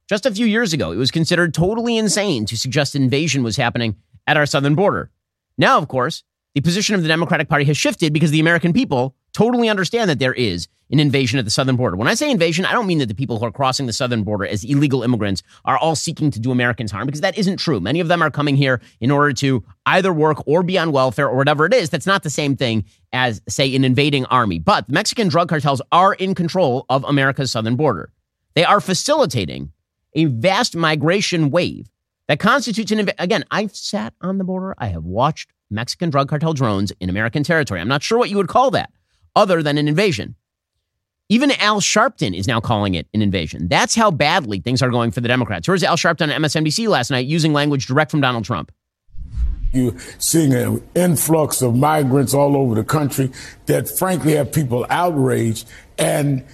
just 0.07 0.25
a 0.25 0.31
few 0.31 0.45
years 0.45 0.71
ago, 0.71 0.93
it 0.93 0.97
was 0.97 1.11
considered 1.11 1.53
totally 1.53 1.97
insane 1.97 2.45
to 2.45 2.57
suggest 2.57 2.95
invasion 2.95 3.43
was 3.43 3.57
happening 3.57 3.97
at 4.25 4.37
our 4.37 4.45
southern 4.45 4.73
border. 4.73 5.11
Now, 5.57 5.77
of 5.77 5.89
course, 5.89 6.23
the 6.55 6.61
position 6.61 6.95
of 6.95 7.01
the 7.01 7.09
Democratic 7.09 7.49
Party 7.49 7.65
has 7.65 7.77
shifted 7.77 8.13
because 8.13 8.31
the 8.31 8.39
American 8.39 8.71
people 8.71 9.17
totally 9.33 9.67
understand 9.67 10.09
that 10.09 10.19
there 10.19 10.33
is 10.33 10.69
an 10.91 10.99
invasion 10.99 11.37
at 11.37 11.45
the 11.45 11.51
southern 11.51 11.75
border. 11.75 11.97
When 11.97 12.07
I 12.07 12.13
say 12.13 12.31
invasion, 12.31 12.65
I 12.65 12.71
don't 12.71 12.87
mean 12.87 12.99
that 12.99 13.07
the 13.07 13.15
people 13.15 13.39
who 13.39 13.45
are 13.45 13.51
crossing 13.51 13.85
the 13.85 13.93
southern 13.93 14.23
border 14.23 14.45
as 14.45 14.63
illegal 14.63 15.03
immigrants 15.03 15.43
are 15.65 15.77
all 15.77 15.95
seeking 15.95 16.31
to 16.31 16.39
do 16.39 16.51
Americans 16.51 16.91
harm 16.91 17.05
because 17.05 17.21
that 17.21 17.37
isn't 17.37 17.57
true. 17.57 17.79
Many 17.79 17.99
of 17.99 18.07
them 18.07 18.21
are 18.21 18.31
coming 18.31 18.55
here 18.55 18.81
in 19.01 19.11
order 19.11 19.33
to 19.33 19.63
either 19.85 20.13
work 20.13 20.47
or 20.47 20.63
be 20.63 20.77
on 20.77 20.91
welfare 20.91 21.27
or 21.27 21.35
whatever 21.35 21.65
it 21.65 21.73
is. 21.73 21.89
That's 21.89 22.07
not 22.07 22.23
the 22.23 22.29
same 22.29 22.55
thing 22.55 22.85
as, 23.11 23.41
say, 23.49 23.75
an 23.75 23.83
invading 23.83 24.25
army. 24.25 24.59
But 24.59 24.87
the 24.87 24.93
Mexican 24.93 25.27
drug 25.27 25.49
cartels 25.49 25.81
are 25.91 26.13
in 26.13 26.35
control 26.35 26.85
of 26.89 27.03
America's 27.03 27.51
southern 27.51 27.75
border. 27.75 28.11
They 28.55 28.63
are 28.63 28.81
facilitating 28.81 29.71
a 30.15 30.25
vast 30.25 30.75
migration 30.75 31.51
wave 31.51 31.89
that 32.27 32.39
constitutes 32.39 32.91
an, 32.91 32.99
inv- 32.99 33.13
again, 33.19 33.43
I've 33.51 33.75
sat 33.75 34.13
on 34.21 34.37
the 34.37 34.43
border. 34.43 34.73
I 34.77 34.87
have 34.87 35.03
watched 35.03 35.51
Mexican 35.69 36.09
drug 36.09 36.29
cartel 36.29 36.53
drones 36.53 36.91
in 36.99 37.09
American 37.09 37.43
territory. 37.43 37.79
I'm 37.79 37.87
not 37.87 38.03
sure 38.03 38.17
what 38.17 38.29
you 38.29 38.37
would 38.37 38.47
call 38.47 38.71
that 38.71 38.91
other 39.35 39.61
than 39.61 39.77
an 39.77 39.87
invasion. 39.87 40.35
Even 41.29 41.51
Al 41.51 41.81
Sharpton 41.81 42.33
is 42.33 42.47
now 42.47 42.61
calling 42.61 42.95
it 42.95 43.05
an 43.13 43.21
invasion. 43.21 43.67
That's 43.67 43.93
how 43.93 44.11
badly 44.11 44.61
things 44.61 44.81
are 44.81 44.89
going 44.89 45.11
for 45.11 45.19
the 45.19 45.27
Democrats. 45.27 45.67
Here's 45.67 45.83
Al 45.83 45.97
Sharpton 45.97 46.33
on 46.33 46.41
MSNBC 46.41 46.87
last 46.87 47.11
night 47.11 47.25
using 47.25 47.51
language 47.51 47.85
direct 47.85 48.11
from 48.11 48.21
Donald 48.21 48.45
Trump. 48.45 48.71
You're 49.73 49.97
seeing 50.19 50.53
an 50.53 50.81
influx 50.95 51.61
of 51.61 51.75
migrants 51.75 52.33
all 52.33 52.55
over 52.55 52.75
the 52.75 52.85
country 52.85 53.29
that 53.65 53.89
frankly 53.89 54.35
have 54.35 54.53
people 54.53 54.85
outraged. 54.89 55.67
And 55.97 56.45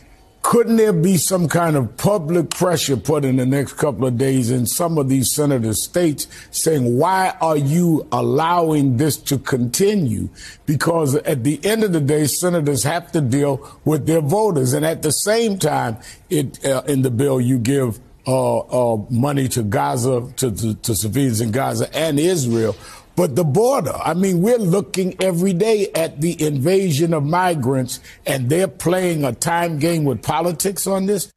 couldn't 0.44 0.76
there 0.76 0.94
be 0.94 1.16
some 1.16 1.48
kind 1.48 1.78
of 1.78 1.96
public 1.96 2.50
pressure 2.50 2.98
put 2.98 3.24
in 3.24 3.38
the 3.38 3.46
next 3.46 3.74
couple 3.74 4.06
of 4.06 4.18
days 4.18 4.52
in 4.52 4.66
some 4.66 4.98
of 4.98 5.08
these 5.08 5.34
senator 5.34 5.74
states 5.74 6.28
saying, 6.52 6.98
why 6.98 7.34
are 7.40 7.58
you 7.58 8.06
allowing 8.12 8.98
this 8.98 9.16
to 9.16 9.40
continue? 9.40 10.28
Because 10.66 11.16
at 11.16 11.46
the 11.46 11.64
end 11.66 11.86
of 11.86 11.94
the 11.94 12.02
day, 12.02 12.26
senators 12.28 12.84
have 12.84 13.10
to 13.14 13.22
deal 13.22 13.80
with 13.86 14.06
their 14.06 14.20
voters. 14.20 14.74
And 14.74 14.86
at 14.86 15.02
the 15.02 15.12
same 15.12 15.58
time, 15.58 15.98
it, 16.30 16.64
uh, 16.66 16.84
in 16.88 17.04
the 17.04 17.12
bill, 17.12 17.40
you 17.40 17.58
give 17.58 18.00
uh, 18.28 18.60
uh, 18.60 18.98
money 19.10 19.48
to 19.48 19.64
Gaza, 19.64 20.30
to, 20.38 20.52
to, 20.52 20.76
to 20.76 20.94
civilians 20.94 21.40
in 21.40 21.52
Gaza 21.52 21.94
and 21.96 22.20
Israel 22.20 22.76
but 23.16 23.36
the 23.36 23.44
border. 23.44 23.94
I 24.04 24.14
mean, 24.14 24.42
we're 24.42 24.58
looking 24.58 25.16
every 25.22 25.54
day 25.54 25.90
at 25.94 26.22
the 26.22 26.42
invasion 26.42 27.14
of 27.14 27.24
migrants, 27.24 28.00
and 28.26 28.50
they're 28.50 28.68
playing 28.68 29.24
a 29.24 29.34
time 29.34 29.80
game 29.80 30.04
with 30.04 30.22
politics 30.22 30.88
on 30.88 31.06
this. 31.06 31.32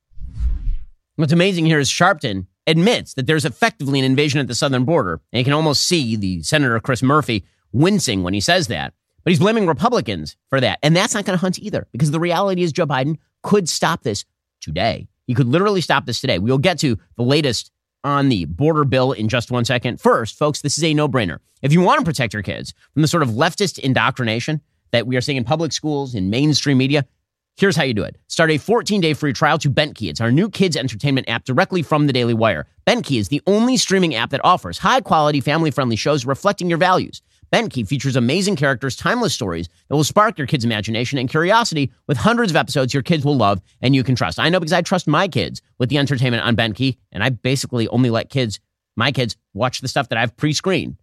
What's 1.17 1.33
amazing 1.33 1.67
here 1.67 1.79
is 1.79 1.91
Sharpton 1.91 2.47
admits 2.67 3.15
that 3.15 3.27
there's 3.27 3.45
effectively 3.45 3.99
an 3.99 4.05
invasion 4.05 4.41
at 4.41 4.49
the 4.49 4.55
southern 4.55 4.85
border. 4.85 5.21
And 5.33 5.39
you 5.39 5.45
can 5.45 5.53
almost 5.53 5.85
see 5.85 6.17
the 6.17 6.43
Senator 6.43 6.79
Chris 6.81 7.03
Murphy 7.03 7.45
wincing 7.73 8.23
when 8.23 8.35
he 8.35 8.41
says 8.41 8.67
that. 8.69 8.93
But 9.25 9.31
he's 9.31 9.39
blaming 9.39 9.67
Republicans 9.67 10.37
for 10.51 10.61
that. 10.61 10.79
And 10.83 10.95
that's 10.95 11.15
not 11.15 11.25
going 11.25 11.37
to 11.37 11.41
hunt 11.41 11.59
either, 11.59 11.87
because 11.93 12.11
the 12.11 12.21
reality 12.21 12.63
is 12.63 12.73
Joe 12.73 12.87
Biden 12.87 13.19
could 13.43 13.69
stop 13.69 14.03
this 14.03 14.25
today. 14.61 15.09
He 15.27 15.35
could 15.35 15.49
literally 15.49 15.81
stop 15.81 16.07
this 16.07 16.21
today. 16.21 16.39
We'll 16.39 16.59
get 16.59 16.79
to 16.81 16.99
the 17.17 17.23
latest 17.23 17.73
on 18.07 18.29
the 18.29 18.45
border 18.45 18.85
bill 18.85 19.11
in 19.11 19.29
just 19.29 19.51
one 19.51 19.65
second. 19.65 20.01
First, 20.01 20.39
folks, 20.39 20.61
this 20.63 20.79
is 20.79 20.85
a 20.85 20.95
no 20.95 21.09
brainer. 21.09 21.41
If 21.61 21.73
you 21.73 21.81
want 21.81 21.99
to 21.99 22.05
protect 22.05 22.33
your 22.33 22.43
kids 22.43 22.73
from 22.93 23.03
the 23.03 23.09
sort 23.09 23.25
of 23.25 23.31
leftist 23.31 23.81
indoctrination 23.81 24.61
that 24.93 25.09
we 25.09 25.17
are 25.17 25.21
seeing 25.21 25.37
in 25.37 25.43
public 25.43 25.73
schools, 25.73 26.15
in 26.15 26.31
mainstream 26.31 26.79
media, 26.79 27.05
here's 27.57 27.75
how 27.75 27.83
you 27.83 27.95
do 27.95 28.05
it. 28.05 28.17
Start 28.29 28.53
a 28.53 28.59
14 28.59 29.01
day 29.01 29.13
free 29.13 29.33
trial 29.33 29.59
to 29.59 29.69
Bentkey. 29.69 30.09
It's 30.09 30.21
our 30.21 30.31
new 30.31 30.49
kids 30.49 30.77
entertainment 30.77 31.29
app 31.29 31.45
directly 31.45 31.83
from 31.83 32.07
the 32.07 32.13
Daily 32.13 32.35
Wire. 32.35 32.69
Bentkey 32.87 33.19
is 33.19 33.27
the 33.27 33.43
only 33.45 33.77
streaming 33.77 34.15
app 34.15 34.31
that 34.31 34.45
offers 34.45 34.79
high 34.79 35.01
quality, 35.01 35.41
family 35.41 35.73
friendly 35.73 35.97
shows 35.97 36.25
reflecting 36.25 36.69
your 36.69 36.79
values. 36.79 37.23
Bentkey 37.53 37.87
features 37.87 38.17
amazing 38.17 38.57
characters, 38.57 38.97
timeless 38.97 39.35
stories 39.35 39.69
that 39.89 39.95
will 39.95 40.05
spark 40.05 40.39
your 40.39 40.47
kids' 40.47 40.65
imagination 40.65 41.19
and 41.19 41.29
curiosity 41.29 41.93
with 42.07 42.17
hundreds 42.19 42.51
of 42.51 42.57
episodes 42.57 42.93
your 42.93 43.03
kids 43.03 43.25
will 43.25 43.37
love 43.37 43.61
and 43.81 43.95
you 43.95 44.03
can 44.03 44.17
trust. 44.17 44.39
I 44.39 44.49
know 44.49 44.61
because 44.61 44.73
I 44.73 44.83
trust 44.83 45.07
my 45.07 45.29
kids 45.29 45.63
with 45.79 45.89
the 45.89 45.99
entertainment 45.99 46.45
on 46.45 46.57
Bentkey, 46.57 46.97
and 47.13 47.23
I 47.23 47.31
basically 47.31 47.89
only 47.89 48.11
let 48.11 48.31
kids, 48.31 48.61
my 48.97 49.13
kids, 49.13 49.37
watch 49.55 49.81
the 49.81 49.89
stuff 49.89 50.09
that 50.09 50.19
I've 50.19 50.37
pre 50.37 50.53
screened. 50.53 50.97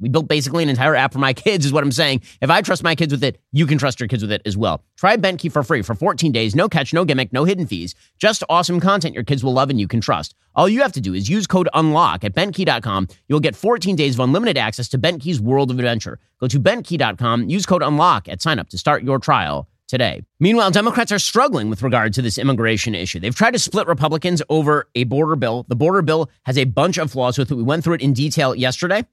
We 0.00 0.08
built 0.08 0.28
basically 0.28 0.62
an 0.62 0.68
entire 0.68 0.94
app 0.94 1.12
for 1.12 1.18
my 1.18 1.32
kids, 1.32 1.64
is 1.64 1.72
what 1.72 1.84
I'm 1.84 1.92
saying. 1.92 2.22
If 2.40 2.50
I 2.50 2.60
trust 2.62 2.82
my 2.82 2.94
kids 2.94 3.12
with 3.12 3.22
it, 3.22 3.40
you 3.52 3.66
can 3.66 3.78
trust 3.78 4.00
your 4.00 4.08
kids 4.08 4.22
with 4.22 4.32
it 4.32 4.42
as 4.44 4.56
well. 4.56 4.82
Try 4.96 5.16
Bentkey 5.16 5.50
for 5.50 5.62
free 5.62 5.82
for 5.82 5.94
14 5.94 6.32
days. 6.32 6.54
No 6.54 6.68
catch, 6.68 6.92
no 6.92 7.04
gimmick, 7.04 7.32
no 7.32 7.44
hidden 7.44 7.66
fees. 7.66 7.94
Just 8.18 8.42
awesome 8.48 8.80
content 8.80 9.14
your 9.14 9.24
kids 9.24 9.44
will 9.44 9.52
love 9.52 9.70
and 9.70 9.78
you 9.78 9.88
can 9.88 10.00
trust. 10.00 10.34
All 10.56 10.68
you 10.68 10.82
have 10.82 10.92
to 10.92 11.00
do 11.00 11.14
is 11.14 11.28
use 11.28 11.46
code 11.46 11.68
UNLOCK 11.74 12.24
at 12.24 12.34
Bentkey.com. 12.34 13.08
You'll 13.28 13.40
get 13.40 13.56
14 13.56 13.96
days 13.96 14.14
of 14.14 14.20
unlimited 14.20 14.56
access 14.56 14.88
to 14.90 14.98
Bentkey's 14.98 15.40
world 15.40 15.70
of 15.70 15.78
adventure. 15.78 16.18
Go 16.40 16.48
to 16.48 16.60
Bentkey.com, 16.60 17.48
use 17.48 17.66
code 17.66 17.82
UNLOCK 17.82 18.28
at 18.28 18.42
sign 18.42 18.58
up 18.58 18.68
to 18.70 18.78
start 18.78 19.02
your 19.02 19.18
trial 19.18 19.68
today. 19.88 20.22
Meanwhile, 20.40 20.70
Democrats 20.70 21.12
are 21.12 21.18
struggling 21.18 21.70
with 21.70 21.82
regard 21.82 22.14
to 22.14 22.22
this 22.22 22.38
immigration 22.38 22.94
issue. 22.94 23.20
They've 23.20 23.34
tried 23.34 23.52
to 23.52 23.58
split 23.58 23.86
Republicans 23.86 24.42
over 24.48 24.88
a 24.94 25.04
border 25.04 25.36
bill. 25.36 25.66
The 25.68 25.76
border 25.76 26.02
bill 26.02 26.30
has 26.44 26.58
a 26.58 26.64
bunch 26.64 26.98
of 26.98 27.12
flaws 27.12 27.38
with 27.38 27.50
it. 27.50 27.54
We 27.54 27.62
went 27.62 27.84
through 27.84 27.94
it 27.94 28.02
in 28.02 28.12
detail 28.12 28.54
yesterday. 28.54 29.04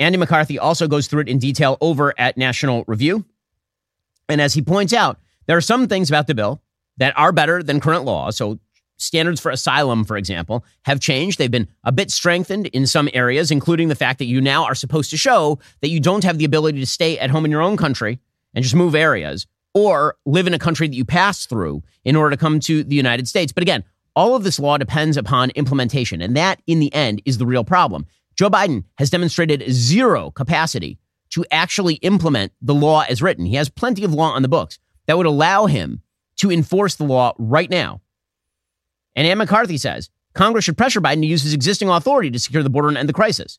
Andy 0.00 0.18
McCarthy 0.18 0.58
also 0.58 0.88
goes 0.88 1.06
through 1.06 1.20
it 1.20 1.28
in 1.28 1.38
detail 1.38 1.76
over 1.80 2.14
at 2.18 2.36
National 2.36 2.84
Review. 2.88 3.24
And 4.28 4.40
as 4.40 4.54
he 4.54 4.62
points 4.62 4.92
out, 4.92 5.18
There 5.46 5.56
are 5.56 5.60
some 5.60 5.88
things 5.88 6.08
about 6.08 6.26
the 6.26 6.34
bill 6.34 6.62
that 6.96 7.16
are 7.18 7.32
better 7.32 7.62
than 7.62 7.80
current 7.80 8.04
law. 8.04 8.30
So 8.30 8.58
standards 8.98 9.40
for 9.40 9.50
asylum, 9.50 10.04
for 10.04 10.16
example, 10.16 10.64
have 10.82 11.00
changed. 11.00 11.38
They've 11.38 11.50
been 11.50 11.68
a 11.84 11.92
bit 11.92 12.10
strengthened 12.10 12.66
in 12.68 12.86
some 12.86 13.08
areas, 13.12 13.50
including 13.50 13.88
the 13.88 13.94
fact 13.94 14.18
that 14.18 14.26
you 14.26 14.40
now 14.40 14.64
are 14.64 14.74
supposed 14.74 15.10
to 15.10 15.16
show 15.16 15.58
that 15.80 15.88
you 15.88 16.00
don't 16.00 16.24
have 16.24 16.38
the 16.38 16.44
ability 16.44 16.78
to 16.80 16.86
stay 16.86 17.18
at 17.18 17.30
home 17.30 17.44
in 17.44 17.50
your 17.50 17.62
own 17.62 17.76
country 17.76 18.20
and 18.54 18.62
just 18.62 18.74
move 18.74 18.94
areas 18.94 19.46
or 19.74 20.16
live 20.26 20.46
in 20.46 20.54
a 20.54 20.58
country 20.58 20.86
that 20.86 20.96
you 20.96 21.04
pass 21.04 21.46
through 21.46 21.82
in 22.04 22.16
order 22.16 22.30
to 22.30 22.36
come 22.36 22.60
to 22.60 22.84
the 22.84 22.96
United 22.96 23.26
States. 23.28 23.52
But 23.52 23.62
again, 23.62 23.84
all 24.16 24.34
of 24.34 24.44
this 24.44 24.58
law 24.58 24.76
depends 24.76 25.16
upon 25.16 25.50
implementation. 25.50 26.20
And 26.20 26.36
that, 26.36 26.60
in 26.66 26.80
the 26.80 26.92
end, 26.92 27.22
is 27.24 27.38
the 27.38 27.46
real 27.46 27.64
problem. 27.64 28.06
Joe 28.40 28.48
Biden 28.48 28.84
has 28.96 29.10
demonstrated 29.10 29.70
zero 29.70 30.30
capacity 30.30 30.98
to 31.28 31.44
actually 31.50 31.96
implement 31.96 32.52
the 32.62 32.72
law 32.72 33.02
as 33.02 33.20
written. 33.20 33.44
He 33.44 33.56
has 33.56 33.68
plenty 33.68 34.02
of 34.02 34.14
law 34.14 34.30
on 34.30 34.40
the 34.40 34.48
books 34.48 34.78
that 35.04 35.18
would 35.18 35.26
allow 35.26 35.66
him 35.66 36.00
to 36.36 36.50
enforce 36.50 36.94
the 36.94 37.04
law 37.04 37.34
right 37.36 37.68
now. 37.68 38.00
And 39.14 39.26
Andy 39.26 39.36
McCarthy 39.40 39.76
says 39.76 40.08
Congress 40.32 40.64
should 40.64 40.78
pressure 40.78 41.02
Biden 41.02 41.20
to 41.20 41.26
use 41.26 41.42
his 41.42 41.52
existing 41.52 41.90
authority 41.90 42.30
to 42.30 42.38
secure 42.38 42.62
the 42.62 42.70
border 42.70 42.88
and 42.88 42.96
end 42.96 43.10
the 43.10 43.12
crisis. 43.12 43.58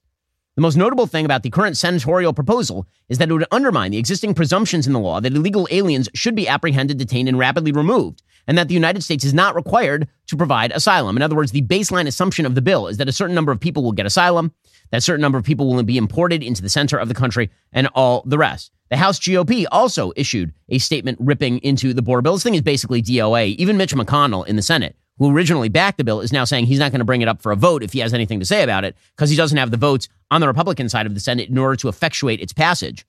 The 0.56 0.64
most 0.64 0.78
notable 0.78 1.06
thing 1.06 1.26
about 1.26 1.44
the 1.44 1.52
current 1.52 1.78
senatorial 1.78 2.34
proposal 2.34 2.88
is 3.08 3.20
that 3.20 3.30
it 3.30 3.34
would 3.34 3.46
undermine 3.52 3.92
the 3.92 4.00
existing 4.00 4.34
presumptions 4.34 4.88
in 4.88 4.94
the 4.94 5.00
law 5.00 5.22
that 5.22 5.34
illegal 5.36 5.68
aliens 5.70 6.10
should 6.16 6.34
be 6.34 6.48
apprehended, 6.48 6.98
detained, 6.98 7.30
and 7.30 7.38
rapidly 7.38 7.72
removed, 7.72 8.24
and 8.48 8.58
that 8.58 8.68
the 8.68 8.74
United 8.74 9.04
States 9.04 9.24
is 9.24 9.34
not 9.34 9.56
required 9.56 10.08
to 10.28 10.38
provide 10.38 10.72
asylum. 10.72 11.16
In 11.16 11.24
other 11.24 11.36
words, 11.36 11.52
the 11.52 11.62
baseline 11.62 12.08
assumption 12.08 12.46
of 12.46 12.56
the 12.56 12.62
bill 12.62 12.88
is 12.88 12.98
that 12.98 13.10
a 13.10 13.14
certain 13.14 13.36
number 13.36 13.52
of 13.52 13.60
people 13.60 13.84
will 13.84 13.92
get 13.92 14.06
asylum, 14.06 14.54
that 14.92 14.98
a 14.98 15.02
certain 15.02 15.22
number 15.22 15.38
of 15.38 15.44
people 15.44 15.74
will 15.74 15.84
be 15.84 15.98
imported 15.98 16.44
into 16.44 16.62
the 16.62 16.70
center 16.70 16.98
of 16.98 17.08
the 17.08 17.14
country, 17.14 17.50
and 17.72 17.88
all 17.96 18.24
the 18.26 18.38
rest. 18.38 18.72
The 18.90 18.98
House 18.98 19.20
GOP 19.20 19.66
also 19.72 20.12
issued 20.16 20.54
a 20.70 20.78
statement 20.78 21.18
ripping 21.22 21.60
into 21.60 21.94
the 21.94 22.02
border 22.02 22.22
bill. 22.22 22.34
This 22.34 22.44
thing 22.44 22.56
is 22.56 22.62
basically 22.62 23.02
DOA. 23.02 23.56
Even 23.56 23.78
Mitch 23.78 23.96
McConnell 23.96 24.46
in 24.46 24.58
the 24.58 24.62
Senate 24.62 24.96
who 25.22 25.32
originally 25.32 25.70
backed 25.70 26.00
the 26.00 26.04
bill, 26.04 26.20
is 26.20 26.34
now 26.34 26.44
saying 26.44 26.66
he's 26.66 26.80
not 26.80 26.92
going 26.92 26.98
to 26.98 27.06
bring 27.06 27.22
it 27.22 27.28
up 27.28 27.44
for 27.44 27.52
a 27.52 27.56
vote 27.56 27.84
if 27.84 27.94
he 27.94 28.00
has 28.00 28.12
anything 28.12 28.40
to 28.40 28.46
say 28.46 28.64
about 28.64 28.84
it 28.84 28.96
because 29.16 29.30
he 29.30 29.36
doesn't 29.36 29.60
have 29.60 29.70
the 29.70 29.78
votes 29.78 30.10
on 30.32 30.42
the 30.42 30.48
Republican 30.48 30.90
side 30.90 31.06
of 31.06 31.14
the 31.14 31.20
Senate 31.20 31.48
in 31.48 31.60
order 31.60 31.76
to 31.76 31.90
effectuate 31.90 32.40
its 32.40 32.54
passage. 32.54 33.06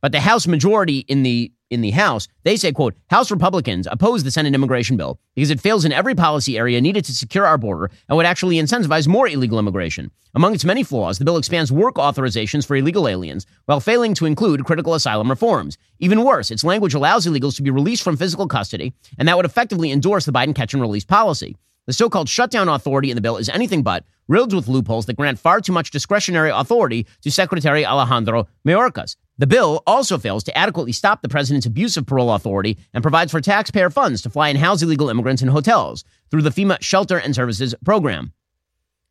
But 0.00 0.12
the 0.12 0.20
House 0.20 0.46
majority 0.46 1.00
in 1.00 1.22
the 1.22 1.52
in 1.70 1.80
the 1.80 1.92
House, 1.92 2.28
they 2.42 2.56
say, 2.56 2.72
quote, 2.72 2.94
House 3.08 3.30
Republicans 3.30 3.86
oppose 3.90 4.24
the 4.24 4.30
Senate 4.30 4.54
immigration 4.54 4.96
bill 4.96 5.18
because 5.34 5.50
it 5.50 5.60
fails 5.60 5.84
in 5.84 5.92
every 5.92 6.14
policy 6.14 6.58
area 6.58 6.80
needed 6.80 7.04
to 7.04 7.14
secure 7.14 7.46
our 7.46 7.56
border 7.56 7.90
and 8.08 8.16
would 8.16 8.26
actually 8.26 8.56
incentivize 8.56 9.08
more 9.08 9.28
illegal 9.28 9.58
immigration. 9.58 10.10
Among 10.34 10.54
its 10.54 10.64
many 10.64 10.82
flaws, 10.82 11.18
the 11.18 11.24
bill 11.24 11.36
expands 11.36 11.72
work 11.72 11.94
authorizations 11.94 12.66
for 12.66 12.76
illegal 12.76 13.08
aliens 13.08 13.46
while 13.66 13.80
failing 13.80 14.14
to 14.14 14.26
include 14.26 14.64
critical 14.64 14.94
asylum 14.94 15.30
reforms. 15.30 15.78
Even 15.98 16.24
worse, 16.24 16.50
its 16.50 16.64
language 16.64 16.94
allows 16.94 17.26
illegals 17.26 17.56
to 17.56 17.62
be 17.62 17.70
released 17.70 18.02
from 18.02 18.16
physical 18.16 18.46
custody, 18.46 18.92
and 19.18 19.26
that 19.26 19.36
would 19.36 19.46
effectively 19.46 19.90
endorse 19.90 20.24
the 20.24 20.32
Biden 20.32 20.54
catch 20.54 20.74
and 20.74 20.82
release 20.82 21.04
policy. 21.04 21.56
The 21.86 21.94
so 21.94 22.08
called 22.08 22.28
shutdown 22.28 22.68
authority 22.68 23.10
in 23.10 23.16
the 23.16 23.20
bill 23.20 23.36
is 23.36 23.48
anything 23.48 23.82
but, 23.82 24.04
riddled 24.28 24.54
with 24.54 24.68
loopholes 24.68 25.06
that 25.06 25.16
grant 25.16 25.40
far 25.40 25.60
too 25.60 25.72
much 25.72 25.90
discretionary 25.90 26.50
authority 26.50 27.06
to 27.22 27.32
Secretary 27.32 27.84
Alejandro 27.84 28.46
Mayorkas. 28.64 29.16
The 29.40 29.46
bill 29.46 29.82
also 29.86 30.18
fails 30.18 30.44
to 30.44 30.58
adequately 30.58 30.92
stop 30.92 31.22
the 31.22 31.28
president's 31.28 31.64
abuse 31.64 31.96
of 31.96 32.04
parole 32.04 32.34
authority 32.34 32.76
and 32.92 33.00
provides 33.00 33.32
for 33.32 33.40
taxpayer 33.40 33.88
funds 33.88 34.20
to 34.20 34.28
fly 34.28 34.50
and 34.50 34.58
house 34.58 34.82
illegal 34.82 35.08
immigrants 35.08 35.40
in 35.40 35.48
hotels 35.48 36.04
through 36.30 36.42
the 36.42 36.50
FEMA 36.50 36.76
Shelter 36.82 37.16
and 37.16 37.34
Services 37.34 37.74
Program. 37.82 38.34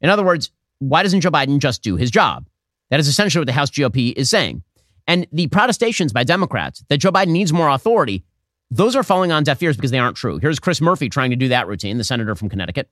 In 0.01 0.09
other 0.11 0.23
words, 0.23 0.51
why 0.77 1.01
doesn't 1.01 1.21
Joe 1.21 1.31
Biden 1.31 1.57
just 1.57 1.81
do 1.81 1.95
his 1.95 2.11
job? 2.11 2.47
That 2.91 2.99
is 2.99 3.07
essentially 3.07 3.41
what 3.41 3.47
the 3.47 3.53
House 3.53 3.71
GOP 3.71 4.13
is 4.15 4.29
saying. 4.29 4.61
And 5.07 5.25
the 5.31 5.47
protestations 5.47 6.13
by 6.13 6.25
Democrats 6.25 6.83
that 6.89 6.99
Joe 6.99 7.11
Biden 7.11 7.29
needs 7.29 7.51
more 7.51 7.69
authority, 7.69 8.23
those 8.69 8.95
are 8.95 9.01
falling 9.01 9.31
on 9.31 9.43
deaf 9.43 9.63
ears 9.63 9.77
because 9.77 9.89
they 9.89 9.97
aren't 9.97 10.15
true. 10.15 10.37
Here's 10.37 10.59
Chris 10.59 10.79
Murphy 10.79 11.09
trying 11.09 11.31
to 11.31 11.37
do 11.37 11.47
that 11.47 11.67
routine, 11.67 11.97
the 11.97 12.03
senator 12.03 12.35
from 12.35 12.49
Connecticut. 12.49 12.87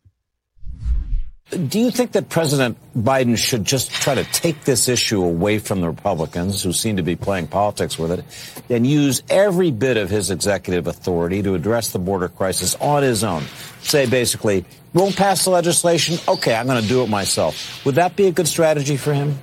Do 1.50 1.80
you 1.80 1.92
think 1.92 2.12
that 2.12 2.28
President 2.28 2.78
Biden 2.94 3.38
should 3.38 3.64
just 3.64 3.90
try 3.90 4.16
to 4.16 4.26
take 4.26 4.66
this 4.66 4.90
issue 4.90 5.24
away 5.24 5.60
from 5.60 5.80
the 5.80 5.88
Republicans, 5.88 6.62
who 6.62 6.74
seem 6.74 6.98
to 6.98 7.04
be 7.04 7.16
playing 7.16 7.48
politics 7.48 7.98
with 7.98 8.12
it, 8.12 8.26
and 8.70 8.86
use 8.86 9.24
every 9.30 9.72
bit 9.72 9.96
of 9.96 10.10
his 10.10 10.30
executive 10.30 10.88
authority 10.88 11.42
to 11.44 11.56
address 11.56 11.92
the 11.92 12.00
border 12.00 12.28
crisis 12.28 12.76
on 12.76 13.02
his 13.02 13.24
own? 13.24 13.44
Say 13.82 14.08
basically, 14.08 14.66
won't 14.94 15.16
pass 15.16 15.46
the 15.46 15.52
legislation? 15.52 16.18
Okay, 16.28 16.54
I'm 16.54 16.66
going 16.66 16.82
to 16.82 16.88
do 16.88 17.02
it 17.04 17.10
myself. 17.10 17.86
Would 17.86 17.96
that 17.96 18.18
be 18.18 18.28
a 18.28 18.32
good 18.34 18.48
strategy 18.50 18.98
for 18.98 19.14
him? 19.14 19.40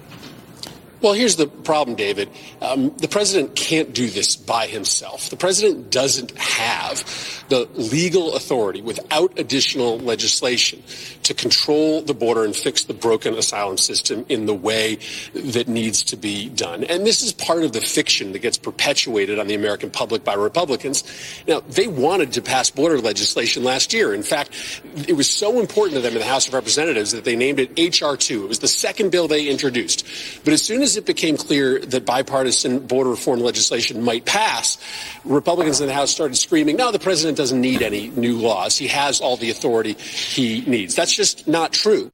Well, 1.05 1.13
here's 1.13 1.37
the 1.37 1.49
problem, 1.49 1.97
David. 1.97 2.31
Um, 2.63 2.89
the 2.97 3.09
president 3.09 3.55
can't 3.55 3.93
do 3.93 4.09
this 4.09 4.37
by 4.37 4.67
himself. 4.67 5.29
The 5.29 5.37
president 5.37 5.91
doesn't 5.91 6.31
have 6.39 7.05
the 7.51 7.69
legal 7.75 8.35
authority 8.37 8.81
without 8.81 9.39
additional 9.39 9.99
legislation 9.99 10.83
to 11.25 11.35
control 11.35 12.01
the 12.01 12.15
border 12.15 12.45
and 12.45 12.57
fix 12.57 12.85
the 12.85 12.95
broken 12.95 13.35
asylum 13.35 13.77
system 13.77 14.25
in 14.31 14.47
the 14.47 14.55
way 14.55 14.99
that 15.35 15.69
needs 15.69 16.05
to 16.05 16.17
be 16.17 16.49
done. 16.49 16.85
And 16.85 17.07
this 17.07 17.21
is 17.21 17.35
part 17.35 17.65
of 17.65 17.75
the 17.75 17.83
fiction 17.83 18.33
that 18.33 18.39
gets 18.39 18.57
perpetuated 18.57 19.39
on 19.39 19.47
the 19.47 19.55
American 19.55 19.91
public 19.91 20.25
by 20.25 20.33
Republicans. 20.33 21.05
Now, 21.47 21.61
they 21.61 21.87
wanted 21.87 22.33
to 22.33 22.41
pass 22.41 22.71
border 22.71 22.99
legislation 22.99 23.63
last 23.63 23.93
year. 23.93 24.15
In 24.15 24.23
fact, 24.23 24.81
it 25.07 25.15
was 25.15 25.29
so 25.29 25.61
important 25.61 25.97
to 25.97 26.01
them 26.01 26.15
in 26.15 26.21
the 26.21 26.25
House 26.25 26.49
of 26.49 26.55
Representatives 26.55 27.13
that 27.13 27.25
they 27.25 27.37
named 27.37 27.61
it 27.61 27.73
H.R. 27.77 28.17
2. 28.17 28.45
It 28.45 28.49
was 28.49 28.61
the 28.61 28.69
second 28.69 29.11
bill 29.11 29.29
they 29.29 29.49
introduced. 29.49 30.07
But 30.45 30.55
as 30.55 30.63
soon 30.63 30.81
as 30.81 30.94
it 30.97 31.07
became 31.07 31.37
clear 31.37 31.79
that 31.79 32.05
bipartisan 32.05 32.81
border 32.81 33.11
reform 33.11 33.41
legislation 33.41 34.03
might 34.03 34.25
pass, 34.25 34.79
Republicans 35.25 35.81
in 35.81 35.87
the 35.87 35.95
House 35.95 36.11
started 36.11 36.37
screaming, 36.37 36.77
no, 36.77 36.93
the 36.93 36.99
president 36.99 37.37
doesn't 37.37 37.61
need 37.61 37.83
any 37.83 38.09
new 38.11 38.37
laws. 38.39 38.77
He 38.77 38.89
has 38.89 39.21
all 39.21 39.37
the 39.37 39.51
authority 39.51 39.95
he 39.95 40.63
needs. 40.63 40.95
That's 40.95 41.15
just 41.15 41.49
not 41.49 41.73
true. 41.73 42.11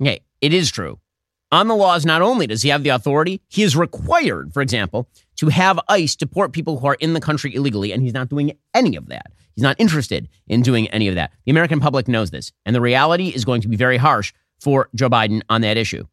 Okay, 0.00 0.20
it 0.40 0.54
is 0.54 0.70
true. 0.70 0.98
On 1.50 1.66
the 1.66 1.74
laws, 1.74 2.04
not 2.04 2.20
only 2.20 2.46
does 2.46 2.62
he 2.62 2.68
have 2.68 2.82
the 2.82 2.90
authority, 2.90 3.40
he 3.48 3.62
is 3.62 3.74
required, 3.74 4.52
for 4.52 4.60
example, 4.60 5.08
to 5.36 5.48
have 5.48 5.80
ICE 5.88 6.14
deport 6.14 6.52
people 6.52 6.78
who 6.78 6.86
are 6.86 6.96
in 7.00 7.14
the 7.14 7.20
country 7.20 7.54
illegally, 7.54 7.92
and 7.92 8.02
he's 8.02 8.12
not 8.12 8.28
doing 8.28 8.52
any 8.74 8.96
of 8.96 9.06
that. 9.06 9.32
He's 9.54 9.62
not 9.62 9.76
interested 9.78 10.28
in 10.46 10.60
doing 10.62 10.88
any 10.88 11.08
of 11.08 11.14
that. 11.14 11.32
The 11.46 11.50
American 11.50 11.80
public 11.80 12.06
knows 12.06 12.30
this, 12.30 12.52
and 12.66 12.76
the 12.76 12.80
reality 12.80 13.28
is 13.28 13.44
going 13.46 13.62
to 13.62 13.68
be 13.68 13.76
very 13.76 13.96
harsh 13.96 14.34
for 14.60 14.90
Joe 14.94 15.08
Biden 15.08 15.40
on 15.48 15.62
that 15.62 15.76
issue. 15.78 16.04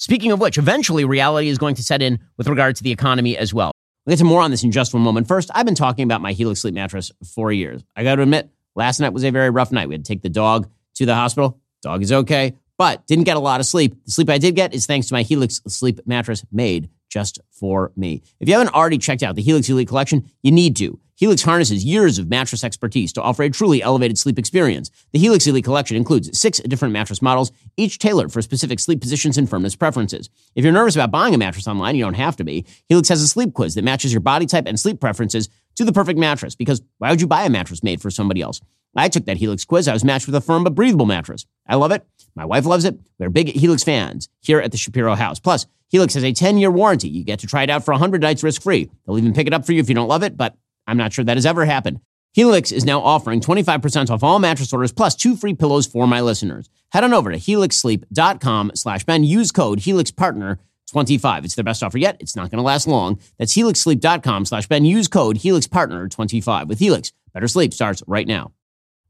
Speaking 0.00 0.32
of 0.32 0.40
which, 0.40 0.56
eventually 0.56 1.04
reality 1.04 1.48
is 1.48 1.58
going 1.58 1.74
to 1.74 1.82
set 1.82 2.00
in 2.00 2.20
with 2.38 2.48
regard 2.48 2.74
to 2.76 2.82
the 2.82 2.90
economy 2.90 3.36
as 3.36 3.52
well. 3.52 3.70
We'll 4.06 4.12
get 4.12 4.20
to 4.20 4.24
more 4.24 4.40
on 4.40 4.50
this 4.50 4.64
in 4.64 4.72
just 4.72 4.94
one 4.94 5.02
moment. 5.02 5.28
First, 5.28 5.50
I've 5.54 5.66
been 5.66 5.74
talking 5.74 6.04
about 6.04 6.22
my 6.22 6.32
Helix 6.32 6.62
sleep 6.62 6.72
mattress 6.72 7.12
for 7.34 7.52
years. 7.52 7.84
I 7.94 8.02
got 8.02 8.14
to 8.14 8.22
admit, 8.22 8.48
last 8.74 8.98
night 8.98 9.12
was 9.12 9.24
a 9.24 9.30
very 9.30 9.50
rough 9.50 9.72
night. 9.72 9.88
We 9.88 9.94
had 9.94 10.06
to 10.06 10.08
take 10.08 10.22
the 10.22 10.30
dog 10.30 10.70
to 10.94 11.04
the 11.04 11.14
hospital. 11.14 11.60
Dog 11.82 12.02
is 12.02 12.12
okay, 12.12 12.54
but 12.78 13.06
didn't 13.06 13.24
get 13.24 13.36
a 13.36 13.40
lot 13.40 13.60
of 13.60 13.66
sleep. 13.66 14.02
The 14.06 14.10
sleep 14.10 14.30
I 14.30 14.38
did 14.38 14.56
get 14.56 14.72
is 14.72 14.86
thanks 14.86 15.08
to 15.08 15.14
my 15.14 15.20
Helix 15.20 15.60
sleep 15.68 16.00
mattress 16.06 16.46
made 16.50 16.88
just 17.10 17.38
for 17.50 17.92
me. 17.94 18.22
If 18.40 18.48
you 18.48 18.54
haven't 18.54 18.74
already 18.74 18.96
checked 18.96 19.22
out 19.22 19.34
the 19.34 19.42
Helix 19.42 19.68
Elite 19.68 19.88
collection, 19.88 20.30
you 20.42 20.50
need 20.50 20.76
to. 20.76 20.98
Helix 21.20 21.42
harnesses 21.42 21.84
years 21.84 22.18
of 22.18 22.30
mattress 22.30 22.64
expertise 22.64 23.12
to 23.12 23.20
offer 23.20 23.42
a 23.42 23.50
truly 23.50 23.82
elevated 23.82 24.16
sleep 24.16 24.38
experience. 24.38 24.90
The 25.12 25.18
Helix 25.18 25.46
Elite 25.46 25.64
collection 25.64 25.98
includes 25.98 26.38
six 26.38 26.60
different 26.60 26.94
mattress 26.94 27.20
models, 27.20 27.52
each 27.80 27.98
tailored 27.98 28.32
for 28.32 28.42
specific 28.42 28.78
sleep 28.78 29.00
positions 29.00 29.38
and 29.38 29.48
firmness 29.48 29.74
preferences. 29.74 30.28
If 30.54 30.64
you're 30.64 30.72
nervous 30.72 30.94
about 30.94 31.10
buying 31.10 31.34
a 31.34 31.38
mattress 31.38 31.66
online, 31.66 31.96
you 31.96 32.04
don't 32.04 32.14
have 32.14 32.36
to 32.36 32.44
be. 32.44 32.66
Helix 32.88 33.08
has 33.08 33.22
a 33.22 33.28
sleep 33.28 33.54
quiz 33.54 33.74
that 33.74 33.84
matches 33.84 34.12
your 34.12 34.20
body 34.20 34.46
type 34.46 34.66
and 34.66 34.78
sleep 34.78 35.00
preferences 35.00 35.48
to 35.76 35.84
the 35.84 35.92
perfect 35.92 36.18
mattress 36.18 36.54
because 36.54 36.82
why 36.98 37.10
would 37.10 37.20
you 37.20 37.26
buy 37.26 37.44
a 37.44 37.50
mattress 37.50 37.82
made 37.82 38.00
for 38.02 38.10
somebody 38.10 38.42
else? 38.42 38.60
I 38.96 39.08
took 39.08 39.24
that 39.26 39.36
Helix 39.36 39.64
quiz. 39.64 39.88
I 39.88 39.92
was 39.92 40.04
matched 40.04 40.26
with 40.26 40.34
a 40.34 40.40
firm 40.40 40.64
but 40.64 40.74
breathable 40.74 41.06
mattress. 41.06 41.46
I 41.66 41.76
love 41.76 41.92
it. 41.92 42.04
My 42.34 42.44
wife 42.44 42.66
loves 42.66 42.84
it. 42.84 42.98
We're 43.18 43.30
big 43.30 43.48
Helix 43.48 43.84
fans 43.84 44.28
here 44.40 44.60
at 44.60 44.72
the 44.72 44.78
Shapiro 44.78 45.14
house. 45.14 45.38
Plus, 45.38 45.66
Helix 45.88 46.14
has 46.14 46.24
a 46.24 46.32
10 46.32 46.58
year 46.58 46.70
warranty. 46.70 47.08
You 47.08 47.24
get 47.24 47.38
to 47.40 47.46
try 47.46 47.62
it 47.62 47.70
out 47.70 47.84
for 47.84 47.92
100 47.92 48.20
nights 48.20 48.42
risk 48.42 48.62
free. 48.62 48.90
They'll 49.06 49.18
even 49.18 49.32
pick 49.32 49.46
it 49.46 49.54
up 49.54 49.64
for 49.64 49.72
you 49.72 49.80
if 49.80 49.88
you 49.88 49.94
don't 49.94 50.08
love 50.08 50.22
it, 50.22 50.36
but 50.36 50.56
I'm 50.86 50.96
not 50.96 51.12
sure 51.12 51.24
that 51.24 51.36
has 51.36 51.46
ever 51.46 51.64
happened. 51.64 52.00
Helix 52.32 52.70
is 52.70 52.84
now 52.84 53.00
offering 53.00 53.40
25% 53.40 54.10
off 54.10 54.22
all 54.22 54.38
mattress 54.38 54.72
orders 54.72 54.92
plus 54.92 55.16
two 55.16 55.36
free 55.36 55.54
pillows 55.54 55.86
for 55.86 56.06
my 56.06 56.20
listeners. 56.20 56.70
Head 56.92 57.02
on 57.04 57.12
over 57.12 57.32
to 57.32 57.38
helixsleep.com 57.38 58.72
slash 58.74 59.04
Ben. 59.04 59.24
Use 59.24 59.50
code 59.50 59.80
HelixPartner25. 59.80 61.44
It's 61.44 61.54
their 61.56 61.64
best 61.64 61.82
offer 61.82 61.98
yet. 61.98 62.16
It's 62.20 62.36
not 62.36 62.50
going 62.50 62.58
to 62.58 62.62
last 62.62 62.86
long. 62.86 63.18
That's 63.38 63.56
helixsleep.com 63.56 64.44
slash 64.44 64.68
Ben. 64.68 64.84
Use 64.84 65.08
code 65.08 65.38
HelixPartner25. 65.38 66.68
With 66.68 66.78
Helix, 66.78 67.12
better 67.32 67.48
sleep 67.48 67.74
starts 67.74 68.02
right 68.06 68.26
now. 68.26 68.52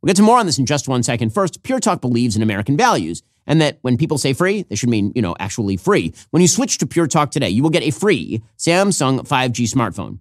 We'll 0.01 0.09
get 0.09 0.17
to 0.17 0.23
more 0.23 0.39
on 0.39 0.47
this 0.47 0.59
in 0.59 0.65
just 0.65 0.89
one 0.89 1.03
second. 1.03 1.35
First, 1.35 1.63
Pure 1.63 1.81
Talk 1.81 2.01
believes 2.01 2.37
in 2.37 2.43
American 2.43 2.77
values 2.77 3.23
and 3.47 3.61
that 3.61 3.79
when 3.83 3.99
people 3.99 4.17
say 4.17 4.33
free, 4.33 4.63
they 4.63 4.77
should 4.77 4.89
mean, 4.89 5.13
you 5.15 5.21
know, 5.21 5.37
actually 5.39 5.77
free. 5.77 6.15
When 6.31 6.41
you 6.41 6.49
switch 6.49 6.79
to 6.79 6.87
Pure 6.87 7.09
Talk 7.09 7.31
today, 7.33 7.51
you 7.51 7.63
will 7.63 7.71
get 7.71 7.83
a 7.83 7.91
free 7.91 8.43
Samsung 8.57 9.27
5G 9.27 9.71
smartphone. 9.71 10.21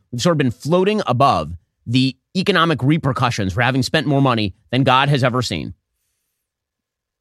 we've 0.11 0.21
sort 0.21 0.33
of 0.33 0.37
been 0.37 0.51
floating 0.51 1.01
above 1.07 1.53
the 1.85 2.15
economic 2.35 2.81
repercussions 2.83 3.53
for 3.53 3.61
having 3.61 3.83
spent 3.83 4.07
more 4.07 4.21
money 4.21 4.53
than 4.71 4.83
God 4.83 5.09
has 5.09 5.23
ever 5.23 5.41
seen. 5.41 5.73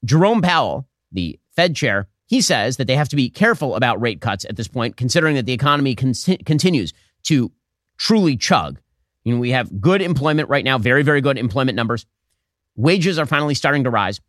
Jerome 0.05 0.43
Powell, 0.43 0.87
the 1.13 1.39
Fed 1.57 1.75
chair, 1.75 2.09
he 2.27 2.41
says 2.41 2.77
that 2.77 2.87
they 2.87 2.97
have 2.97 3.09
to 3.09 3.17
be 3.17 3.29
careful 3.29 3.75
about 3.75 4.01
rate 4.01 4.21
cuts 4.21 4.45
at 4.45 4.57
this 4.57 4.69
point, 4.69 4.97
considering 4.97 5.35
that 5.35 5.47
the 5.47 5.53
economy 5.53 5.95
con- 5.95 6.15
continues 6.45 6.93
to 7.25 7.51
truly 7.99 8.37
chug. 8.37 8.81
You 9.25 9.35
know, 9.35 9.41
we 9.41 9.51
have 9.51 9.81
good 9.81 10.01
employment 10.01 10.49
right 10.49 10.65
now, 10.65 10.79
very, 10.79 11.03
very 11.03 11.21
good 11.21 11.39
employment 11.39 11.77
numbers. 11.77 12.07
Wages 12.77 13.19
are 13.19 13.27
finally 13.27 13.55
starting 13.55 13.85
to 13.85 13.91
rise, 13.91 14.21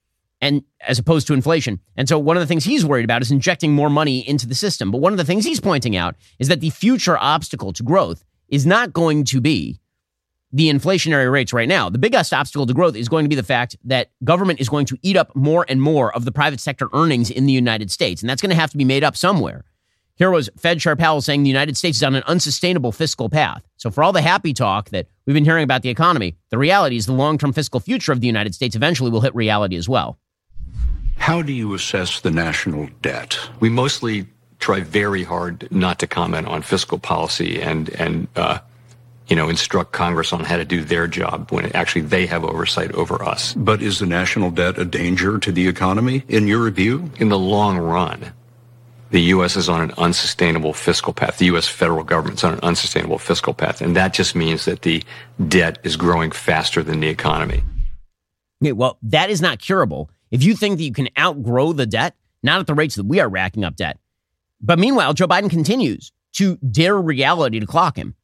and 0.42 0.64
as 0.86 1.00
opposed 1.00 1.28
to 1.28 1.34
inflation. 1.34 1.80
And 1.96 2.10
so, 2.10 2.18
one 2.18 2.36
of 2.36 2.42
the 2.42 2.48
things 2.48 2.66
he's 2.66 2.86
worried 2.86 3.06
about 3.06 3.22
is 3.22 3.32
injecting 3.32 3.72
more 3.72 3.90
money 3.90 4.28
into 4.28 4.48
the 4.48 4.56
system. 4.56 4.92
But 4.92 5.00
one 5.00 5.14
of 5.14 5.18
the 5.18 5.24
things 5.24 5.46
he's 5.46 5.62
pointing 5.62 5.96
out 5.96 6.16
is 6.40 6.48
that 6.48 6.60
the 6.60 6.72
future 6.72 7.18
obstacle 7.18 7.72
to 7.74 7.84
growth 7.84 8.26
is 8.52 8.66
not 8.66 8.94
going 8.94 9.24
to 9.24 9.42
be 9.42 9.80
the 10.54 10.70
inflationary 10.70 11.32
rates 11.32 11.54
right 11.54 11.68
now. 11.68 11.90
The 11.90 11.98
biggest 11.98 12.34
obstacle 12.34 12.68
to 12.68 12.74
growth 12.74 12.96
is 12.96 13.08
going 13.08 13.26
to 13.26 13.30
be 13.30 13.36
the 13.36 13.44
fact 13.44 13.78
that 13.86 14.12
government 14.24 14.60
is 14.60 14.70
going 14.70 14.86
to 14.88 14.98
eat 15.02 15.16
up 15.16 15.36
more 15.36 15.66
and 15.70 15.82
more 15.82 16.14
of 16.14 16.26
the 16.26 16.32
private 16.32 16.60
sector 16.60 16.90
earnings 16.94 17.32
in 17.32 17.46
the 17.46 17.54
United 17.54 17.90
States. 17.90 18.22
And 18.22 18.30
that's 18.30 18.42
going 18.42 18.50
to 18.50 18.56
have 18.56 18.70
to 18.72 18.78
be 18.78 18.84
made 18.84 19.04
up 19.04 19.16
somewhere. 19.16 19.64
Here 20.16 20.30
was 20.30 20.50
Fed 20.58 20.80
Chair 20.80 20.96
Powell 20.96 21.22
saying 21.22 21.44
the 21.44 21.50
United 21.50 21.78
States 21.78 21.98
is 21.98 22.04
on 22.04 22.14
an 22.14 22.24
unsustainable 22.28 22.92
fiscal 22.92 23.30
path. 23.30 23.64
So, 23.78 23.90
for 23.90 24.04
all 24.04 24.12
the 24.12 24.22
happy 24.22 24.54
talk 24.54 24.90
that 24.90 25.08
we've 25.26 25.34
been 25.34 25.46
hearing 25.46 25.64
about 25.64 25.82
the 25.82 25.90
economy, 25.90 26.36
the 26.52 26.60
reality 26.60 26.96
is 26.96 27.08
the 27.08 27.14
long 27.14 27.40
term 27.40 27.54
fiscal 27.54 27.80
future 27.80 28.12
of 28.12 28.22
the 28.22 28.28
United 28.28 28.54
States 28.54 28.76
eventually 28.76 29.10
will 29.10 29.22
hit 29.22 29.34
reality 29.34 29.78
as 29.78 29.90
well. 29.90 30.20
How 31.18 31.42
do 31.42 31.54
you 31.54 31.74
assess 31.74 32.20
the 32.20 32.30
national 32.30 32.90
debt? 33.02 33.40
We 33.60 33.70
mostly 33.70 34.28
try 34.62 34.80
very 34.80 35.24
hard 35.24 35.68
not 35.72 36.00
to 36.00 36.08
comment 36.08 36.48
on 36.48 36.62
fiscal 36.62 37.00
policy 37.00 37.62
and, 37.62 37.90
and, 37.90 38.28
uh, 38.36 38.60
you 39.28 39.36
know, 39.36 39.50
instruct 39.50 39.92
Congress 39.92 40.34
on 40.34 40.44
how 40.44 40.58
to 40.58 40.66
do 40.66 40.84
their 40.84 41.08
job 41.08 41.52
when 41.52 41.72
actually 41.74 42.02
they 42.02 42.26
have 42.26 42.44
oversight 42.44 42.92
over 42.94 43.24
us. 43.24 43.54
But 43.54 43.82
is 43.82 44.00
the 44.00 44.06
national 44.06 44.52
debt 44.52 44.78
a 44.78 44.86
danger 44.86 45.40
to 45.40 45.52
the 45.52 45.68
economy, 45.68 46.24
in 46.28 46.48
your 46.48 46.70
view? 46.70 47.12
In 47.18 47.30
the 47.30 47.40
long 47.40 47.78
run, 47.78 48.34
the 49.12 49.22
U.S. 49.22 49.56
is 49.56 49.68
on 49.68 49.82
an 49.82 49.92
unsustainable 49.98 50.74
fiscal 50.74 51.14
path. 51.14 51.38
The 51.38 51.46
U.S. 51.48 51.68
federal 51.68 52.04
government's 52.04 52.44
on 52.44 52.54
an 52.54 52.60
unsustainable 52.62 53.20
fiscal 53.20 53.54
path. 53.54 53.82
And 53.82 53.96
that 53.96 54.14
just 54.14 54.36
means 54.36 54.66
that 54.66 54.82
the 54.84 55.04
debt 55.48 55.80
is 55.84 55.96
growing 55.98 56.32
faster 56.32 56.84
than 56.84 57.00
the 57.00 57.10
economy. 57.10 57.64
Okay, 58.64 58.74
well, 58.74 58.98
that 59.04 59.30
is 59.30 59.42
not 59.42 59.60
curable. 59.60 60.10
If 60.30 60.44
you 60.44 60.56
think 60.56 60.78
that 60.78 60.84
you 60.84 60.94
can 60.94 61.10
outgrow 61.18 61.74
the 61.74 61.86
debt, 61.86 62.16
not 62.44 62.60
at 62.60 62.68
the 62.68 62.74
rates 62.74 62.96
that 62.96 63.06
we 63.06 63.20
are 63.20 63.30
racking 63.30 63.64
up 63.64 63.76
debt. 63.76 63.98
But 64.62 64.80
meanwhile, 64.80 65.14
Joe 65.14 65.28
Biden 65.28 65.50
continues 65.50 66.12
to 66.34 66.58
dare 66.58 67.00
reality 67.00 67.60
to 67.60 67.66
clock 67.66 67.98
him. 67.98 68.16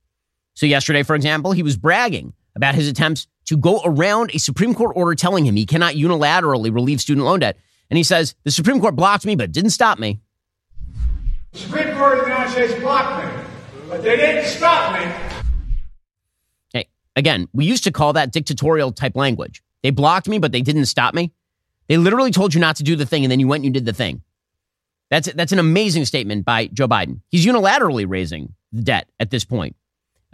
So, 0.53 0.65
yesterday, 0.65 1.03
for 1.03 1.15
example, 1.15 1.51
he 1.51 1.63
was 1.63 1.77
bragging 1.77 2.33
about 2.55 2.75
his 2.75 2.87
attempts 2.87 3.27
to 3.45 3.57
go 3.57 3.81
around 3.83 4.31
a 4.33 4.39
Supreme 4.39 4.73
Court 4.73 4.95
order 4.95 5.15
telling 5.15 5.45
him 5.45 5.55
he 5.55 5.65
cannot 5.65 5.93
unilaterally 5.93 6.73
relieve 6.73 7.01
student 7.01 7.25
loan 7.25 7.39
debt. 7.39 7.57
And 7.89 7.97
he 7.97 8.03
says, 8.03 8.35
The 8.43 8.51
Supreme 8.51 8.79
Court 8.79 8.95
blocked 8.95 9.25
me, 9.25 9.35
but 9.35 9.51
didn't 9.51 9.71
stop 9.71 9.99
me. 9.99 10.19
The 11.53 11.59
Supreme 11.59 11.95
Court 11.95 12.19
of 12.19 12.25
the 12.25 12.31
United 12.31 12.51
States 12.51 12.73
blocked 12.81 13.23
me, 13.23 13.43
but 13.89 14.03
they 14.03 14.17
didn't 14.17 14.45
stop 14.45 14.99
me. 14.99 15.11
Hey, 16.73 16.89
again, 17.15 17.47
we 17.53 17.65
used 17.65 17.83
to 17.85 17.91
call 17.91 18.13
that 18.13 18.31
dictatorial 18.31 18.91
type 18.91 19.15
language. 19.15 19.63
They 19.83 19.91
blocked 19.91 20.27
me, 20.27 20.39
but 20.39 20.51
they 20.51 20.61
didn't 20.61 20.87
stop 20.87 21.13
me. 21.13 21.31
They 21.87 21.97
literally 21.97 22.31
told 22.31 22.53
you 22.53 22.59
not 22.59 22.75
to 22.77 22.83
do 22.83 22.95
the 22.95 23.05
thing, 23.05 23.23
and 23.23 23.31
then 23.31 23.39
you 23.39 23.47
went 23.47 23.63
and 23.63 23.65
you 23.65 23.79
did 23.79 23.85
the 23.85 23.93
thing. 23.93 24.21
That's, 25.09 25.31
that's 25.33 25.51
an 25.51 25.59
amazing 25.59 26.05
statement 26.05 26.45
by 26.45 26.67
Joe 26.67 26.87
Biden. 26.87 27.21
He's 27.29 27.45
unilaterally 27.45 28.05
raising 28.07 28.53
the 28.71 28.81
debt 28.81 29.09
at 29.19 29.31
this 29.31 29.45
point. 29.45 29.75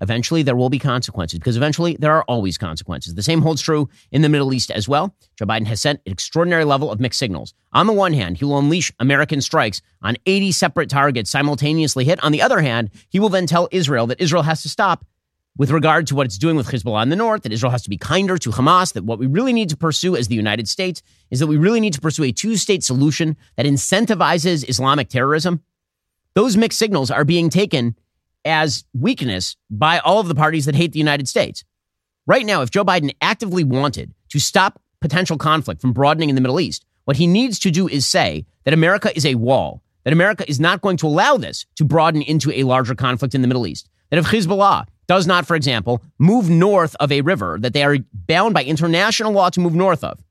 Eventually, 0.02 0.42
there 0.42 0.56
will 0.56 0.70
be 0.70 0.80
consequences 0.80 1.40
because 1.40 1.56
eventually 1.56 1.96
there 1.98 2.14
are 2.14 2.24
always 2.24 2.58
consequences. 2.58 3.14
The 3.14 3.24
same 3.24 3.42
holds 3.42 3.62
true 3.62 3.90
in 4.12 4.22
the 4.24 4.30
Middle 4.30 4.54
East 4.54 4.72
as 4.72 4.90
well. 4.90 5.16
Joe 5.38 5.46
Biden 5.46 5.68
has 5.68 5.80
sent 5.80 6.02
an 6.06 6.12
extraordinary 6.12 6.66
level 6.66 6.92
of 6.92 7.00
mixed 7.00 7.20
signals. 7.20 7.54
On 7.74 7.86
the 7.86 7.94
one 7.94 8.12
hand, 8.14 8.38
he 8.38 8.46
will 8.46 8.58
unleash 8.58 8.92
American 9.00 9.40
strikes 9.40 9.82
on 10.02 10.18
80 10.26 10.52
separate 10.52 10.90
targets 10.90 11.30
simultaneously 11.30 12.06
hit. 12.06 12.22
On 12.24 12.32
the 12.32 12.42
other 12.42 12.60
hand, 12.60 12.90
he 13.10 13.20
will 13.20 13.30
then 13.30 13.46
tell 13.46 13.70
Israel 13.72 14.08
that 14.08 14.20
Israel 14.20 14.44
has 14.44 14.64
to 14.64 14.70
stop 14.70 15.06
with 15.58 15.70
regard 15.70 16.08
to 16.08 16.16
what 16.16 16.26
it's 16.26 16.38
doing 16.38 16.56
with 16.56 16.68
Hezbollah 16.68 17.04
in 17.04 17.10
the 17.10 17.16
north, 17.16 17.44
that 17.44 17.52
Israel 17.52 17.72
has 17.72 17.84
to 17.84 17.90
be 17.90 17.98
kinder 17.98 18.38
to 18.40 18.50
Hamas, 18.50 18.94
that 18.94 19.04
what 19.04 19.20
we 19.20 19.28
really 19.28 19.54
need 19.54 19.70
to 19.70 19.78
pursue 19.78 20.16
as 20.16 20.28
the 20.28 20.36
United 20.36 20.68
States 20.68 21.04
is 21.30 21.40
that 21.40 21.48
we 21.48 21.58
really 21.58 21.80
need 21.80 21.94
to 21.94 22.02
pursue 22.02 22.24
a 22.24 22.32
two 22.32 22.56
state 22.56 22.84
solution 22.84 23.38
that 23.56 23.66
incentivizes 23.66 24.68
Islamic 24.68 25.10
terrorism. 25.10 25.62
Those 26.34 26.58
mixed 26.58 26.80
signals 26.80 27.12
are 27.12 27.24
being 27.24 27.50
taken 27.50 27.96
as 28.46 28.84
weakness 28.94 29.56
by 29.70 30.00
all 30.00 30.20
of 30.20 30.28
the 30.28 30.36
parties 30.36 30.66
that 30.66 30.76
hate 30.76 30.92
the 30.92 31.00
United 31.00 31.28
States. 31.28 31.64
Right 32.26 32.46
now, 32.46 32.62
if 32.62 32.72
Joe 32.72 32.84
Biden 32.84 33.16
actively 33.22 33.64
wanted 33.64 34.14
to 34.30 34.40
stop 34.40 34.82
potential 35.02 35.38
conflict 35.38 35.82
from 35.82 35.94
broadening 35.94 36.30
in 36.30 36.36
the 36.36 36.42
Middle 36.42 36.60
East, 36.60 36.86
what 37.06 37.18
he 37.18 37.28
needs 37.28 37.60
to 37.60 37.72
do 37.72 37.88
is 37.88 38.08
say 38.08 38.46
that 38.64 38.74
America 38.74 39.16
is 39.16 39.26
a 39.26 39.36
wall, 39.36 39.84
that 40.04 40.14
America 40.14 40.46
is 40.48 40.60
not 40.60 40.82
going 40.82 40.98
to 40.98 41.08
allow 41.08 41.38
this 41.38 41.66
to 41.76 41.86
broaden 41.86 42.22
into 42.22 42.52
a 42.52 42.64
larger 42.64 42.96
conflict 42.96 43.36
in 43.36 43.42
the 43.42 43.48
Middle 43.48 43.68
East. 43.68 43.90
That 44.10 44.20
if 44.20 44.26
Hezbollah 44.26 44.86
does 45.08 45.28
not, 45.28 45.46
for 45.46 45.56
example, 45.56 46.02
move 46.18 46.50
north 46.50 46.96
of 47.00 47.12
a 47.12 47.22
river 47.22 47.58
that 47.60 47.74
they 47.74 47.84
are 47.84 47.98
bound 48.14 48.54
by 48.54 48.64
international 48.64 49.32
law 49.32 49.50
to 49.50 49.60
move 49.60 49.76
north 49.76 50.04
of, 50.04 50.24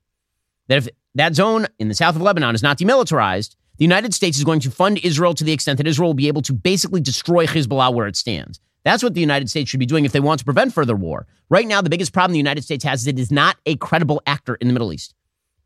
that 0.67 0.79
if 0.79 0.87
that 1.15 1.35
zone 1.35 1.67
in 1.79 1.89
the 1.89 1.95
south 1.95 2.15
of 2.15 2.21
Lebanon 2.21 2.55
is 2.55 2.63
not 2.63 2.77
demilitarized, 2.77 3.55
the 3.77 3.85
United 3.85 4.13
States 4.13 4.37
is 4.37 4.43
going 4.43 4.59
to 4.61 4.71
fund 4.71 4.99
Israel 5.03 5.33
to 5.33 5.43
the 5.43 5.51
extent 5.51 5.77
that 5.77 5.87
Israel 5.87 6.09
will 6.09 6.13
be 6.13 6.27
able 6.27 6.41
to 6.43 6.53
basically 6.53 7.01
destroy 7.01 7.45
Hezbollah 7.45 7.93
where 7.93 8.07
it 8.07 8.15
stands. 8.15 8.59
That's 8.83 9.03
what 9.03 9.13
the 9.13 9.21
United 9.21 9.49
States 9.49 9.69
should 9.69 9.79
be 9.79 9.85
doing 9.85 10.05
if 10.05 10.11
they 10.11 10.19
want 10.19 10.39
to 10.39 10.45
prevent 10.45 10.73
further 10.73 10.95
war. 10.95 11.25
Right 11.49 11.67
now, 11.67 11.81
the 11.81 11.89
biggest 11.89 12.13
problem 12.13 12.33
the 12.33 12.37
United 12.37 12.63
States 12.63 12.83
has 12.83 13.01
is 13.01 13.07
it 13.07 13.19
is 13.19 13.31
not 13.31 13.57
a 13.65 13.75
credible 13.77 14.21
actor 14.25 14.55
in 14.55 14.67
the 14.67 14.73
Middle 14.73 14.91
East. 14.93 15.15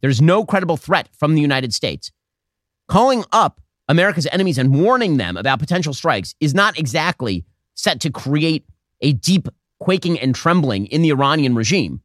There's 0.01 0.21
no 0.21 0.45
credible 0.45 0.77
threat 0.77 1.09
from 1.17 1.33
the 1.33 1.41
United 1.41 1.73
States. 1.73 2.11
Calling 2.87 3.25
up 3.31 3.59
America's 3.89 4.27
enemies 4.31 4.57
and 4.57 4.83
warning 4.83 5.17
them 5.17 5.37
about 5.37 5.59
potential 5.59 5.93
strikes 5.93 6.35
is 6.39 6.53
not 6.53 6.77
exactly 6.77 7.45
set 7.73 7.99
to 8.01 8.11
create 8.11 8.65
a 9.01 9.13
deep 9.13 9.47
quaking 9.79 10.19
and 10.19 10.33
trembling 10.33 10.87
in 10.87 11.01
the 11.01 11.09
Iranian 11.09 11.55
regime. 11.55 12.01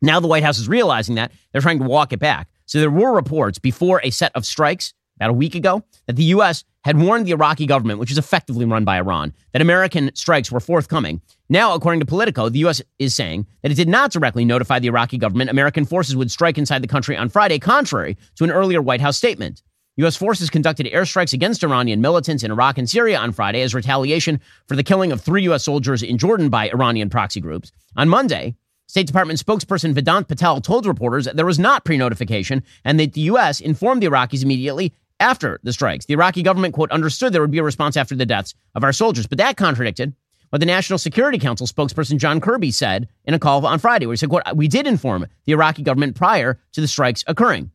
Now 0.00 0.20
the 0.20 0.28
White 0.28 0.42
House 0.42 0.58
is 0.58 0.68
realizing 0.68 1.16
that 1.16 1.32
they're 1.52 1.60
trying 1.60 1.80
to 1.80 1.84
walk 1.84 2.12
it 2.12 2.20
back. 2.20 2.48
So 2.66 2.80
there 2.80 2.90
were 2.90 3.12
reports 3.12 3.58
before 3.58 4.00
a 4.02 4.10
set 4.10 4.32
of 4.34 4.46
strikes 4.46 4.94
about 5.16 5.30
a 5.30 5.34
week 5.34 5.54
ago 5.54 5.82
that 6.06 6.14
the 6.14 6.24
U.S. 6.24 6.64
had 6.84 7.00
warned 7.00 7.26
the 7.26 7.32
Iraqi 7.32 7.66
government, 7.66 7.98
which 7.98 8.12
is 8.12 8.18
effectively 8.18 8.64
run 8.64 8.84
by 8.84 8.98
Iran, 8.98 9.34
that 9.52 9.62
American 9.62 10.14
strikes 10.14 10.52
were 10.52 10.60
forthcoming. 10.60 11.20
Now, 11.48 11.74
according 11.74 12.00
to 12.00 12.06
Politico, 12.06 12.48
the 12.48 12.60
U.S. 12.60 12.80
is 12.98 13.14
saying 13.14 13.46
that 13.62 13.72
it 13.72 13.74
did 13.74 13.88
not 13.88 14.12
directly 14.12 14.44
notify 14.44 14.78
the 14.78 14.86
Iraqi 14.86 15.18
government 15.18 15.50
American 15.50 15.84
forces 15.84 16.14
would 16.14 16.30
strike 16.30 16.56
inside 16.56 16.82
the 16.82 16.88
country 16.88 17.16
on 17.16 17.28
Friday, 17.28 17.58
contrary 17.58 18.16
to 18.36 18.44
an 18.44 18.52
earlier 18.52 18.80
White 18.80 19.00
House 19.00 19.16
statement. 19.16 19.62
U.S. 19.98 20.14
forces 20.14 20.48
conducted 20.48 20.86
airstrikes 20.86 21.32
against 21.32 21.64
Iranian 21.64 22.00
militants 22.00 22.44
in 22.44 22.52
Iraq 22.52 22.78
and 22.78 22.88
Syria 22.88 23.18
on 23.18 23.32
Friday 23.32 23.62
as 23.62 23.74
retaliation 23.74 24.40
for 24.66 24.76
the 24.76 24.84
killing 24.84 25.10
of 25.10 25.20
three 25.20 25.42
U.S. 25.42 25.64
soldiers 25.64 26.04
in 26.04 26.18
Jordan 26.18 26.50
by 26.50 26.70
Iranian 26.70 27.10
proxy 27.10 27.40
groups. 27.40 27.72
On 27.96 28.08
Monday, 28.08 28.54
State 28.86 29.08
Department 29.08 29.44
spokesperson 29.44 29.92
Vedant 29.92 30.28
Patel 30.28 30.60
told 30.60 30.86
reporters 30.86 31.24
that 31.24 31.34
there 31.34 31.44
was 31.44 31.58
not 31.58 31.84
pre 31.84 31.96
notification 31.96 32.62
and 32.84 33.00
that 33.00 33.14
the 33.14 33.22
U.S. 33.22 33.60
informed 33.60 34.00
the 34.00 34.06
Iraqis 34.06 34.44
immediately 34.44 34.92
after 35.18 35.58
the 35.64 35.72
strikes. 35.72 36.06
The 36.06 36.14
Iraqi 36.14 36.44
government, 36.44 36.74
quote, 36.74 36.92
understood 36.92 37.32
there 37.32 37.42
would 37.42 37.50
be 37.50 37.58
a 37.58 37.64
response 37.64 37.96
after 37.96 38.14
the 38.14 38.24
deaths 38.24 38.54
of 38.76 38.84
our 38.84 38.92
soldiers, 38.92 39.26
but 39.26 39.38
that 39.38 39.56
contradicted 39.56 40.14
what 40.50 40.60
the 40.60 40.66
National 40.66 41.00
Security 41.00 41.40
Council 41.40 41.66
spokesperson 41.66 42.18
John 42.18 42.40
Kirby 42.40 42.70
said 42.70 43.08
in 43.24 43.34
a 43.34 43.38
call 43.40 43.66
on 43.66 43.80
Friday, 43.80 44.06
where 44.06 44.12
he 44.12 44.16
said, 44.16 44.28
quote, 44.28 44.44
we 44.54 44.68
did 44.68 44.86
inform 44.86 45.26
the 45.44 45.52
Iraqi 45.52 45.82
government 45.82 46.14
prior 46.14 46.60
to 46.72 46.80
the 46.80 46.86
strikes 46.86 47.24
occurring. 47.26 47.72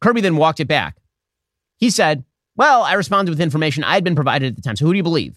Kirby 0.00 0.20
then 0.20 0.36
walked 0.36 0.58
it 0.58 0.66
back. 0.66 0.99
He 1.80 1.90
said, 1.90 2.24
well, 2.56 2.82
I 2.82 2.92
responded 2.92 3.30
with 3.30 3.40
information 3.40 3.82
I 3.82 3.94
had 3.94 4.04
been 4.04 4.14
provided 4.14 4.52
at 4.52 4.56
the 4.56 4.62
time. 4.62 4.76
So 4.76 4.84
who 4.84 4.92
do 4.92 4.96
you 4.98 5.02
believe? 5.02 5.36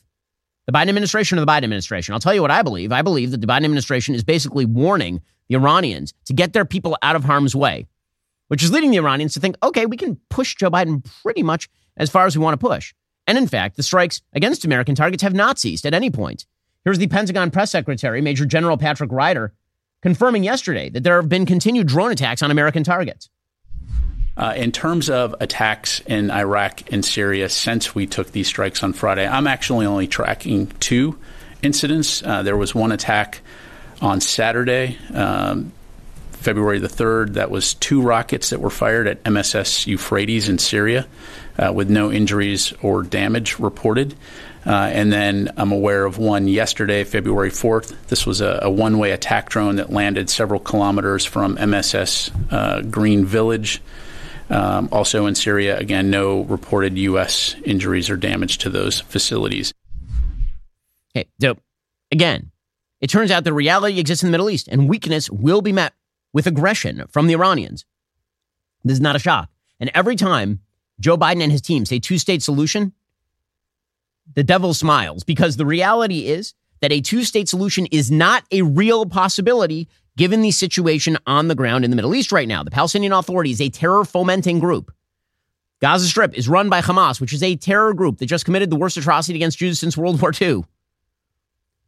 The 0.67 0.71
Biden 0.71 0.89
administration 0.89 1.37
or 1.37 1.41
the 1.41 1.51
Biden 1.51 1.63
administration? 1.63 2.13
I'll 2.13 2.19
tell 2.19 2.33
you 2.33 2.41
what 2.41 2.51
I 2.51 2.61
believe. 2.61 2.91
I 2.91 3.01
believe 3.01 3.31
that 3.31 3.41
the 3.41 3.47
Biden 3.47 3.65
administration 3.65 4.13
is 4.13 4.23
basically 4.23 4.65
warning 4.65 5.21
the 5.49 5.55
Iranians 5.55 6.13
to 6.25 6.33
get 6.33 6.53
their 6.53 6.65
people 6.65 6.97
out 7.01 7.15
of 7.15 7.23
harm's 7.23 7.55
way 7.55 7.87
which 8.53 8.63
is 8.63 8.71
leading 8.71 8.91
the 8.91 8.97
Iranians 8.97 9.33
to 9.33 9.39
think, 9.39 9.55
okay, 9.63 9.87
we 9.87 9.97
can 9.97 10.15
push 10.29 10.55
Joe 10.55 10.69
Biden 10.69 11.03
pretty 11.23 11.41
much 11.41 11.69
as 11.97 12.11
far 12.11 12.27
as 12.27 12.37
we 12.37 12.43
want 12.43 12.53
to 12.53 12.67
push. 12.67 12.93
And 13.25 13.35
in 13.35 13.47
fact, 13.47 13.77
the 13.77 13.81
strikes 13.83 14.21
against 14.33 14.63
American 14.63 14.93
targets 14.93 15.23
have 15.23 15.33
not 15.33 15.57
ceased 15.57 15.87
at 15.87 15.93
any 15.95 16.11
point. 16.11 16.45
Here's 16.83 16.99
the 16.99 17.07
Pentagon 17.07 17.49
press 17.49 17.71
secretary, 17.71 18.21
Major 18.21 18.45
General 18.45 18.77
Patrick 18.77 19.11
Ryder, 19.11 19.53
confirming 20.03 20.43
yesterday 20.43 20.89
that 20.89 21.03
there 21.03 21.19
have 21.19 21.29
been 21.29 21.47
continued 21.47 21.87
drone 21.87 22.11
attacks 22.11 22.43
on 22.43 22.51
American 22.51 22.83
targets. 22.83 23.27
Uh, 24.35 24.53
in 24.55 24.71
terms 24.71 25.09
of 25.09 25.35
attacks 25.39 25.99
in 26.01 26.31
Iraq 26.31 26.91
and 26.91 27.05
Syria 27.05 27.49
since 27.49 27.93
we 27.93 28.07
took 28.07 28.31
these 28.31 28.47
strikes 28.47 28.81
on 28.81 28.93
Friday, 28.93 29.27
I'm 29.27 29.45
actually 29.45 29.85
only 29.85 30.07
tracking 30.07 30.67
two 30.79 31.19
incidents. 31.61 32.23
Uh, 32.23 32.41
there 32.41 32.57
was 32.57 32.73
one 32.73 32.91
attack 32.91 33.41
on 34.01 34.19
Saturday, 34.21 34.97
um, 35.13 35.71
February 36.31 36.79
the 36.79 36.87
3rd, 36.87 37.33
that 37.33 37.51
was 37.51 37.75
two 37.75 38.01
rockets 38.01 38.49
that 38.49 38.59
were 38.59 38.71
fired 38.71 39.07
at 39.07 39.23
MSS 39.23 39.85
Euphrates 39.85 40.49
in 40.49 40.57
Syria 40.57 41.07
uh, 41.57 41.71
with 41.71 41.89
no 41.89 42.11
injuries 42.11 42.73
or 42.81 43.03
damage 43.03 43.59
reported. 43.59 44.15
Uh, 44.65 44.71
and 44.71 45.11
then 45.11 45.51
I'm 45.57 45.71
aware 45.71 46.05
of 46.05 46.17
one 46.17 46.47
yesterday, 46.47 47.03
February 47.03 47.51
4th. 47.51 47.95
This 48.07 48.25
was 48.25 48.41
a, 48.41 48.61
a 48.63 48.69
one 48.69 48.97
way 48.97 49.11
attack 49.11 49.49
drone 49.49 49.75
that 49.75 49.91
landed 49.91 50.29
several 50.29 50.59
kilometers 50.59 51.23
from 51.23 51.55
MSS 51.55 52.31
uh, 52.49 52.81
Green 52.81 53.25
Village 53.25 53.81
um, 54.49 54.89
also 54.91 55.25
in 55.25 55.35
Syria, 55.35 55.77
again, 55.77 56.09
no 56.09 56.41
reported 56.41 56.97
U.S. 56.97 57.55
injuries 57.63 58.09
or 58.09 58.17
damage 58.17 58.57
to 58.59 58.69
those 58.69 59.01
facilities. 59.01 59.73
Okay, 61.15 61.27
so 61.39 61.57
again, 62.11 62.51
it 63.01 63.09
turns 63.09 63.31
out 63.31 63.43
that 63.43 63.53
reality 63.53 63.99
exists 63.99 64.23
in 64.23 64.27
the 64.27 64.31
Middle 64.31 64.49
East 64.49 64.67
and 64.67 64.89
weakness 64.89 65.29
will 65.29 65.61
be 65.61 65.71
met 65.71 65.93
with 66.31 66.47
aggression 66.47 67.05
from 67.09 67.27
the 67.27 67.33
Iranians. 67.33 67.85
This 68.83 68.95
is 68.95 69.01
not 69.01 69.15
a 69.15 69.19
shock. 69.19 69.49
And 69.79 69.91
every 69.93 70.15
time 70.15 70.59
Joe 70.99 71.17
Biden 71.17 71.41
and 71.41 71.51
his 71.51 71.61
team 71.61 71.85
say 71.85 71.99
two 71.99 72.17
state 72.17 72.41
solution, 72.41 72.93
the 74.35 74.43
devil 74.43 74.73
smiles 74.73 75.23
because 75.23 75.57
the 75.57 75.65
reality 75.65 76.27
is 76.27 76.53
that 76.81 76.91
a 76.91 77.01
two 77.01 77.23
state 77.23 77.47
solution 77.47 77.85
is 77.87 78.11
not 78.11 78.43
a 78.51 78.61
real 78.61 79.05
possibility 79.05 79.87
given 80.17 80.41
the 80.41 80.51
situation 80.51 81.17
on 81.25 81.47
the 81.47 81.55
ground 81.55 81.83
in 81.83 81.89
the 81.89 81.95
Middle 81.95 82.15
East 82.15 82.31
right 82.31 82.47
now. 82.47 82.63
The 82.63 82.71
Palestinian 82.71 83.13
Authority 83.13 83.51
is 83.51 83.61
a 83.61 83.69
terror 83.69 84.05
fomenting 84.05 84.59
group. 84.59 84.93
Gaza 85.81 86.07
Strip 86.07 86.33
is 86.37 86.47
run 86.47 86.69
by 86.69 86.81
Hamas, 86.81 87.19
which 87.19 87.33
is 87.33 87.43
a 87.43 87.55
terror 87.55 87.93
group 87.93 88.19
that 88.19 88.27
just 88.27 88.45
committed 88.45 88.69
the 88.69 88.75
worst 88.75 88.95
atrocity 88.95 89.37
against 89.37 89.57
Jews 89.57 89.79
since 89.79 89.97
World 89.97 90.21
War 90.21 90.31
II. 90.39 90.63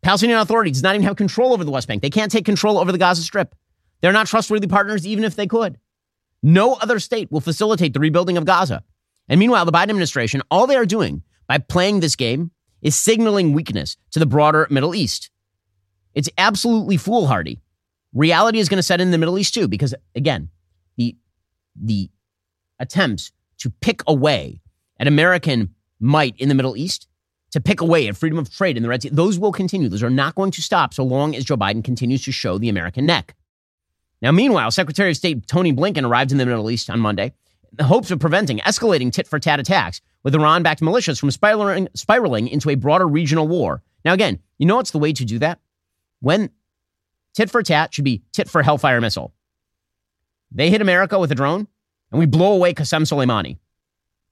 Palestinian 0.01 0.39
Authority 0.39 0.71
does 0.71 0.83
not 0.83 0.95
even 0.95 1.05
have 1.05 1.15
control 1.15 1.53
over 1.53 1.63
the 1.63 1.71
West 1.71 1.87
Bank. 1.87 2.01
They 2.01 2.09
can't 2.09 2.31
take 2.31 2.45
control 2.45 2.77
over 2.77 2.91
the 2.91 2.97
Gaza 2.97 3.23
Strip. 3.23 3.55
They're 4.01 4.11
not 4.11 4.27
trustworthy 4.27 4.67
partners, 4.67 5.07
even 5.07 5.23
if 5.23 5.35
they 5.35 5.47
could. 5.47 5.79
No 6.43 6.73
other 6.73 6.99
state 6.99 7.31
will 7.31 7.41
facilitate 7.41 7.93
the 7.93 7.99
rebuilding 7.99 8.37
of 8.37 8.45
Gaza. 8.45 8.83
And 9.27 9.39
meanwhile, 9.39 9.65
the 9.65 9.71
Biden 9.71 9.89
administration, 9.89 10.41
all 10.51 10.67
they 10.67 10.75
are 10.75 10.85
doing 10.85 11.23
by 11.47 11.57
playing 11.57 12.01
this 12.01 12.15
game 12.15 12.51
is 12.81 12.99
signaling 12.99 13.53
weakness 13.53 13.97
to 14.11 14.19
the 14.19 14.27
broader 14.27 14.67
Middle 14.69 14.93
East. 14.93 15.31
It's 16.13 16.29
absolutely 16.37 16.97
foolhardy 16.97 17.61
reality 18.15 18.59
is 18.59 18.69
going 18.69 18.77
to 18.77 18.83
set 18.83 18.99
in 18.99 19.11
the 19.11 19.17
Middle 19.17 19.37
East 19.37 19.53
too, 19.53 19.67
because 19.67 19.93
again, 20.15 20.49
the 20.97 21.15
the 21.75 22.09
attempts 22.79 23.31
to 23.59 23.69
pick 23.69 24.01
away 24.07 24.61
at 24.99 25.07
American 25.07 25.75
might 25.99 26.35
in 26.37 26.49
the 26.49 26.55
Middle 26.55 26.75
East, 26.75 27.07
to 27.51 27.61
pick 27.61 27.81
away 27.81 28.07
at 28.07 28.17
freedom 28.17 28.37
of 28.37 28.53
trade 28.53 28.75
in 28.75 28.83
the 28.83 28.89
Red 28.89 29.03
Sea, 29.03 29.09
those 29.09 29.39
will 29.39 29.51
continue. 29.51 29.87
Those 29.87 30.03
are 30.03 30.09
not 30.09 30.35
going 30.35 30.51
to 30.51 30.61
stop 30.61 30.93
so 30.93 31.03
long 31.03 31.35
as 31.35 31.45
Joe 31.45 31.55
Biden 31.55 31.83
continues 31.83 32.23
to 32.25 32.31
show 32.31 32.57
the 32.57 32.69
American 32.69 33.05
neck. 33.05 33.35
Now, 34.21 34.31
meanwhile, 34.31 34.71
Secretary 34.71 35.11
of 35.11 35.17
State 35.17 35.47
Tony 35.47 35.71
Blinken 35.71 36.07
arrived 36.07 36.31
in 36.31 36.37
the 36.37 36.45
Middle 36.45 36.69
East 36.71 36.89
on 36.89 36.99
Monday 36.99 37.33
in 37.71 37.77
the 37.77 37.83
hopes 37.85 38.11
of 38.11 38.19
preventing 38.19 38.59
escalating 38.59 39.11
tit 39.11 39.27
for 39.27 39.39
tat 39.39 39.59
attacks 39.59 40.01
with 40.23 40.35
Iran 40.35 40.63
backed 40.63 40.81
militias 40.81 41.19
from 41.19 41.31
spiraling, 41.31 41.87
spiraling 41.93 42.47
into 42.47 42.69
a 42.69 42.75
broader 42.75 43.07
regional 43.07 43.47
war. 43.47 43.83
Now, 44.03 44.13
again, 44.13 44.39
you 44.57 44.65
know 44.65 44.77
what's 44.77 44.91
the 44.91 44.99
way 44.99 45.13
to 45.13 45.25
do 45.25 45.39
that? 45.39 45.59
When 46.19 46.49
Tit 47.35 47.49
for 47.49 47.61
tat 47.61 47.93
should 47.93 48.05
be 48.05 48.23
tit 48.31 48.49
for 48.49 48.63
Hellfire 48.63 49.01
missile. 49.01 49.33
They 50.51 50.69
hit 50.69 50.81
America 50.81 51.19
with 51.19 51.31
a 51.31 51.35
drone, 51.35 51.67
and 52.11 52.19
we 52.19 52.25
blow 52.25 52.53
away 52.53 52.73
Qasem 52.73 53.01
Soleimani. 53.01 53.57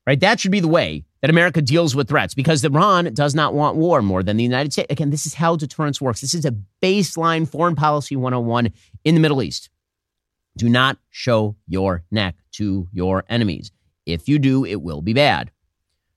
Right? 0.08 0.20
That 0.20 0.40
should 0.40 0.52
be 0.52 0.60
the 0.60 0.68
way 0.68 1.06
that 1.22 1.30
America 1.30 1.62
deals 1.62 1.96
with 1.96 2.10
threats 2.10 2.34
because 2.34 2.64
Iran 2.64 3.14
does 3.14 3.34
not 3.34 3.54
want 3.54 3.78
war 3.78 4.02
more 4.02 4.24
than 4.24 4.36
the 4.36 4.44
United 4.44 4.74
States. 4.74 4.92
Again, 4.92 5.10
this 5.10 5.26
is 5.26 5.34
how 5.34 5.56
deterrence 5.56 6.02
works. 6.02 6.22
This 6.22 6.34
is 6.34 6.46
a 6.46 6.56
baseline 6.82 7.48
foreign 7.48 7.76
policy 7.76 8.16
101 8.16 8.72
in 9.06 9.16
the 9.16 9.22
Middle 9.22 9.42
East. 9.42 9.70
Do 10.58 10.70
not 10.70 10.98
show 11.10 11.56
your 11.68 12.04
neck 12.12 12.36
to 12.54 12.88
your 12.92 13.24
enemies. 13.30 13.72
If 14.06 14.28
you 14.28 14.40
do, 14.40 14.66
it 14.66 14.82
will 14.82 15.02
be 15.02 15.14
bad. 15.14 15.52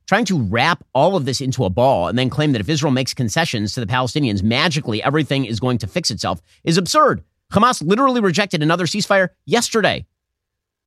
Trying 0.07 0.25
to 0.27 0.41
wrap 0.41 0.85
all 0.95 1.17
of 1.17 1.25
this 1.25 1.41
into 1.41 1.65
a 1.65 1.71
ball 1.71 2.07
and 2.07 2.17
then 2.17 2.31
claim 2.31 2.53
that 2.53 2.61
if 2.61 2.69
Israel 2.69 2.93
makes 2.93 3.13
concessions 3.13 3.73
to 3.75 3.81
the 3.81 3.87
Palestinians, 3.87 4.43
magically 4.43 5.03
everything 5.03 5.45
is 5.45 5.59
going 5.59 5.79
to 5.79 5.89
fix 5.89 6.13
itself 6.13 6.41
is 6.63 6.79
absurd. 6.79 7.25
Hamas 7.53 7.85
literally 7.85 8.21
rejected 8.21 8.63
another 8.63 8.87
ceasefire 8.87 9.31
yesterday. 9.47 10.07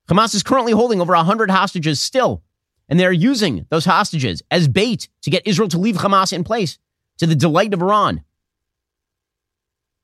Hamas 0.10 0.34
is 0.34 0.44
currently 0.44 0.72
holding 0.72 1.02
over 1.02 1.14
100 1.14 1.52
hostages 1.52 2.00
still, 2.00 2.44
and 2.88 3.00
they're 3.00 3.12
using 3.12 3.66
those 3.70 3.86
hostages 3.86 4.42
as 4.50 4.68
bait 4.68 5.10
to 5.22 5.30
get 5.30 5.46
Israel 5.46 5.70
to 5.70 5.78
leave 5.78 5.98
Hamas 5.98 6.32
in 6.32 6.44
place 6.44 6.80
to 7.18 7.28
the 7.28 7.36
delight 7.36 7.74
of 7.74 7.82
Iran. 7.82 8.24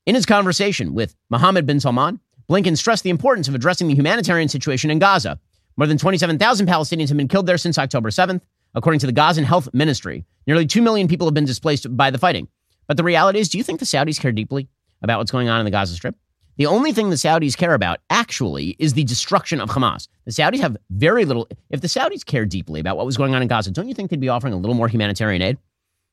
In 0.05 0.13
his 0.13 0.25
conversation 0.25 0.93
with 0.93 1.15
Mohammed 1.29 1.65
bin 1.65 1.79
Salman, 1.79 2.19
Blinken 2.49 2.77
stressed 2.77 3.03
the 3.03 3.09
importance 3.09 3.47
of 3.47 3.55
addressing 3.55 3.87
the 3.87 3.95
humanitarian 3.95 4.49
situation 4.49 4.91
in 4.91 4.99
Gaza. 4.99 5.39
More 5.77 5.87
than 5.87 5.97
27,000 5.97 6.67
Palestinians 6.67 7.07
have 7.07 7.17
been 7.17 7.27
killed 7.27 7.47
there 7.47 7.57
since 7.57 7.79
October 7.79 8.09
7th 8.09 8.41
according 8.75 8.99
to 8.99 9.07
the 9.07 9.11
Gazan 9.11 9.43
Health 9.43 9.69
Ministry. 9.73 10.25
Nearly 10.45 10.65
2 10.65 10.81
million 10.81 11.07
people 11.07 11.25
have 11.25 11.33
been 11.33 11.45
displaced 11.45 11.95
by 11.95 12.11
the 12.11 12.17
fighting. 12.17 12.47
But 12.87 12.97
the 12.97 13.03
reality 13.03 13.39
is, 13.39 13.49
do 13.49 13.57
you 13.57 13.63
think 13.63 13.79
the 13.79 13.85
Saudis 13.85 14.19
care 14.19 14.31
deeply 14.31 14.67
about 15.01 15.17
what's 15.17 15.31
going 15.31 15.49
on 15.49 15.59
in 15.59 15.65
the 15.65 15.71
Gaza 15.71 15.95
Strip? 15.95 16.15
The 16.57 16.67
only 16.67 16.93
thing 16.93 17.09
the 17.09 17.15
Saudis 17.15 17.57
care 17.57 17.73
about, 17.73 17.99
actually, 18.09 18.75
is 18.79 18.93
the 18.93 19.03
destruction 19.03 19.59
of 19.59 19.69
Hamas. 19.69 20.07
The 20.25 20.31
Saudis 20.31 20.59
have 20.59 20.77
very 20.89 21.25
little. 21.25 21.47
If 21.69 21.81
the 21.81 21.87
Saudis 21.87 22.25
care 22.25 22.45
deeply 22.45 22.79
about 22.79 22.95
what 22.95 23.05
was 23.05 23.17
going 23.17 23.35
on 23.35 23.41
in 23.41 23.47
Gaza, 23.47 23.71
don't 23.71 23.87
you 23.87 23.93
think 23.93 24.09
they'd 24.09 24.19
be 24.19 24.29
offering 24.29 24.53
a 24.53 24.57
little 24.57 24.75
more 24.75 24.87
humanitarian 24.87 25.41
aid? 25.41 25.57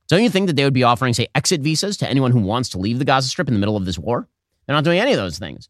Don't 0.09 0.23
you 0.23 0.31
think 0.31 0.47
that 0.49 0.57
they 0.57 0.65
would 0.65 0.75
be 0.75 0.83
offering, 0.83 1.15
say, 1.15 1.29
exit 1.35 1.61
visas 1.61 1.97
to 1.99 2.11
anyone 2.11 2.33
who 2.33 2.41
wants 2.41 2.71
to 2.71 2.79
leave 2.79 2.99
the 2.99 3.05
Gaza 3.05 3.29
Strip 3.29 3.49
in 3.49 3.55
the 3.55 3.61
middle 3.61 3.77
of 3.77 3.85
this 3.85 3.99
war? 3.99 4.29
They're 4.67 4.75
not 4.77 4.85
doing 4.85 4.99
any 4.99 5.13
of 5.13 5.19
those 5.19 5.39
things. 5.39 5.69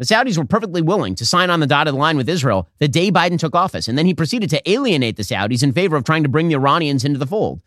The 0.00 0.06
Saudis 0.06 0.38
were 0.38 0.46
perfectly 0.46 0.80
willing 0.80 1.14
to 1.16 1.26
sign 1.26 1.50
on 1.50 1.60
the 1.60 1.66
dotted 1.66 1.92
line 1.92 2.16
with 2.16 2.26
Israel 2.26 2.66
the 2.78 2.88
day 2.88 3.12
Biden 3.12 3.38
took 3.38 3.54
office, 3.54 3.86
and 3.86 3.98
then 3.98 4.06
he 4.06 4.14
proceeded 4.14 4.48
to 4.48 4.70
alienate 4.70 5.18
the 5.18 5.22
Saudis 5.22 5.62
in 5.62 5.74
favor 5.74 5.94
of 5.94 6.04
trying 6.04 6.22
to 6.22 6.28
bring 6.30 6.48
the 6.48 6.54
Iranians 6.54 7.04
into 7.04 7.18
the 7.18 7.26
fold. 7.26 7.60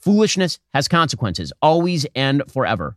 Foolishness 0.00 0.58
has 0.74 0.88
consequences, 0.88 1.52
always 1.62 2.04
and 2.16 2.42
forever. 2.50 2.96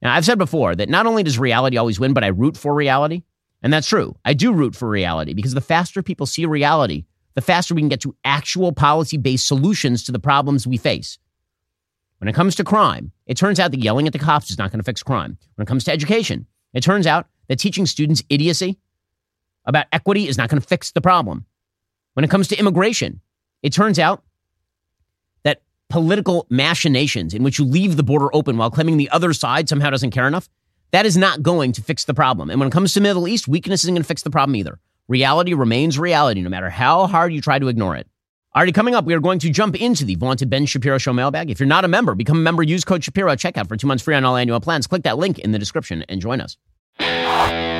Now, 0.00 0.14
I've 0.14 0.24
said 0.24 0.38
before 0.38 0.74
that 0.74 0.88
not 0.88 1.04
only 1.04 1.24
does 1.24 1.38
reality 1.38 1.76
always 1.76 2.00
win, 2.00 2.14
but 2.14 2.24
I 2.24 2.28
root 2.28 2.56
for 2.56 2.74
reality. 2.74 3.22
And 3.62 3.70
that's 3.70 3.86
true. 3.86 4.16
I 4.24 4.32
do 4.32 4.50
root 4.50 4.74
for 4.74 4.88
reality 4.88 5.34
because 5.34 5.52
the 5.52 5.60
faster 5.60 6.02
people 6.02 6.24
see 6.24 6.46
reality, 6.46 7.04
the 7.34 7.42
faster 7.42 7.74
we 7.74 7.82
can 7.82 7.90
get 7.90 8.00
to 8.00 8.16
actual 8.24 8.72
policy 8.72 9.18
based 9.18 9.46
solutions 9.46 10.04
to 10.04 10.12
the 10.12 10.18
problems 10.18 10.66
we 10.66 10.78
face. 10.78 11.18
When 12.16 12.28
it 12.28 12.34
comes 12.34 12.54
to 12.54 12.64
crime, 12.64 13.12
it 13.26 13.36
turns 13.36 13.60
out 13.60 13.72
that 13.72 13.80
yelling 13.80 14.06
at 14.06 14.14
the 14.14 14.18
cops 14.18 14.50
is 14.50 14.56
not 14.56 14.70
going 14.70 14.80
to 14.80 14.84
fix 14.84 15.02
crime. 15.02 15.36
When 15.56 15.64
it 15.64 15.68
comes 15.68 15.84
to 15.84 15.92
education, 15.92 16.46
it 16.72 16.82
turns 16.82 17.06
out 17.06 17.26
that 17.48 17.58
teaching 17.58 17.86
students 17.86 18.22
idiocy 18.28 18.78
about 19.64 19.86
equity 19.92 20.28
is 20.28 20.38
not 20.38 20.48
going 20.48 20.60
to 20.60 20.66
fix 20.66 20.92
the 20.92 21.00
problem. 21.00 21.44
When 22.14 22.24
it 22.24 22.30
comes 22.30 22.48
to 22.48 22.58
immigration, 22.58 23.20
it 23.62 23.72
turns 23.72 23.98
out 23.98 24.22
that 25.42 25.62
political 25.90 26.46
machinations 26.50 27.34
in 27.34 27.42
which 27.42 27.58
you 27.58 27.64
leave 27.64 27.96
the 27.96 28.02
border 28.02 28.34
open 28.34 28.56
while 28.56 28.70
claiming 28.70 28.96
the 28.96 29.10
other 29.10 29.32
side 29.32 29.68
somehow 29.68 29.90
doesn't 29.90 30.12
care 30.12 30.26
enough, 30.26 30.48
that 30.92 31.04
is 31.06 31.16
not 31.16 31.42
going 31.42 31.72
to 31.72 31.82
fix 31.82 32.04
the 32.04 32.14
problem. 32.14 32.48
And 32.48 32.60
when 32.60 32.68
it 32.68 32.72
comes 32.72 32.92
to 32.94 33.00
Middle 33.00 33.28
East, 33.28 33.48
weakness 33.48 33.84
isn't 33.84 33.94
going 33.94 34.02
to 34.02 34.08
fix 34.08 34.22
the 34.22 34.30
problem 34.30 34.56
either. 34.56 34.78
Reality 35.08 35.54
remains 35.54 35.98
reality, 35.98 36.40
no 36.40 36.48
matter 36.48 36.70
how 36.70 37.06
hard 37.06 37.32
you 37.32 37.40
try 37.40 37.58
to 37.58 37.68
ignore 37.68 37.96
it. 37.96 38.08
Already 38.56 38.72
coming 38.72 38.94
up, 38.94 39.04
we 39.04 39.12
are 39.12 39.20
going 39.20 39.38
to 39.40 39.50
jump 39.50 39.76
into 39.76 40.06
the 40.06 40.14
vaunted 40.14 40.48
Ben 40.48 40.64
Shapiro 40.64 40.96
Show 40.96 41.12
mailbag. 41.12 41.50
If 41.50 41.60
you're 41.60 41.66
not 41.66 41.84
a 41.84 41.88
member, 41.88 42.14
become 42.14 42.38
a 42.38 42.40
member. 42.40 42.62
Use 42.62 42.84
code 42.84 43.04
Shapiro 43.04 43.30
at 43.30 43.38
checkout 43.38 43.68
for 43.68 43.76
two 43.76 43.86
months 43.86 44.02
free 44.02 44.14
on 44.14 44.24
all 44.24 44.36
annual 44.36 44.60
plans. 44.60 44.86
Click 44.86 45.02
that 45.02 45.18
link 45.18 45.38
in 45.38 45.52
the 45.52 45.58
description 45.58 46.04
and 46.08 46.22
join 46.22 46.40
us. 46.40 46.56
Thank 46.98 47.60
you. 47.70 47.75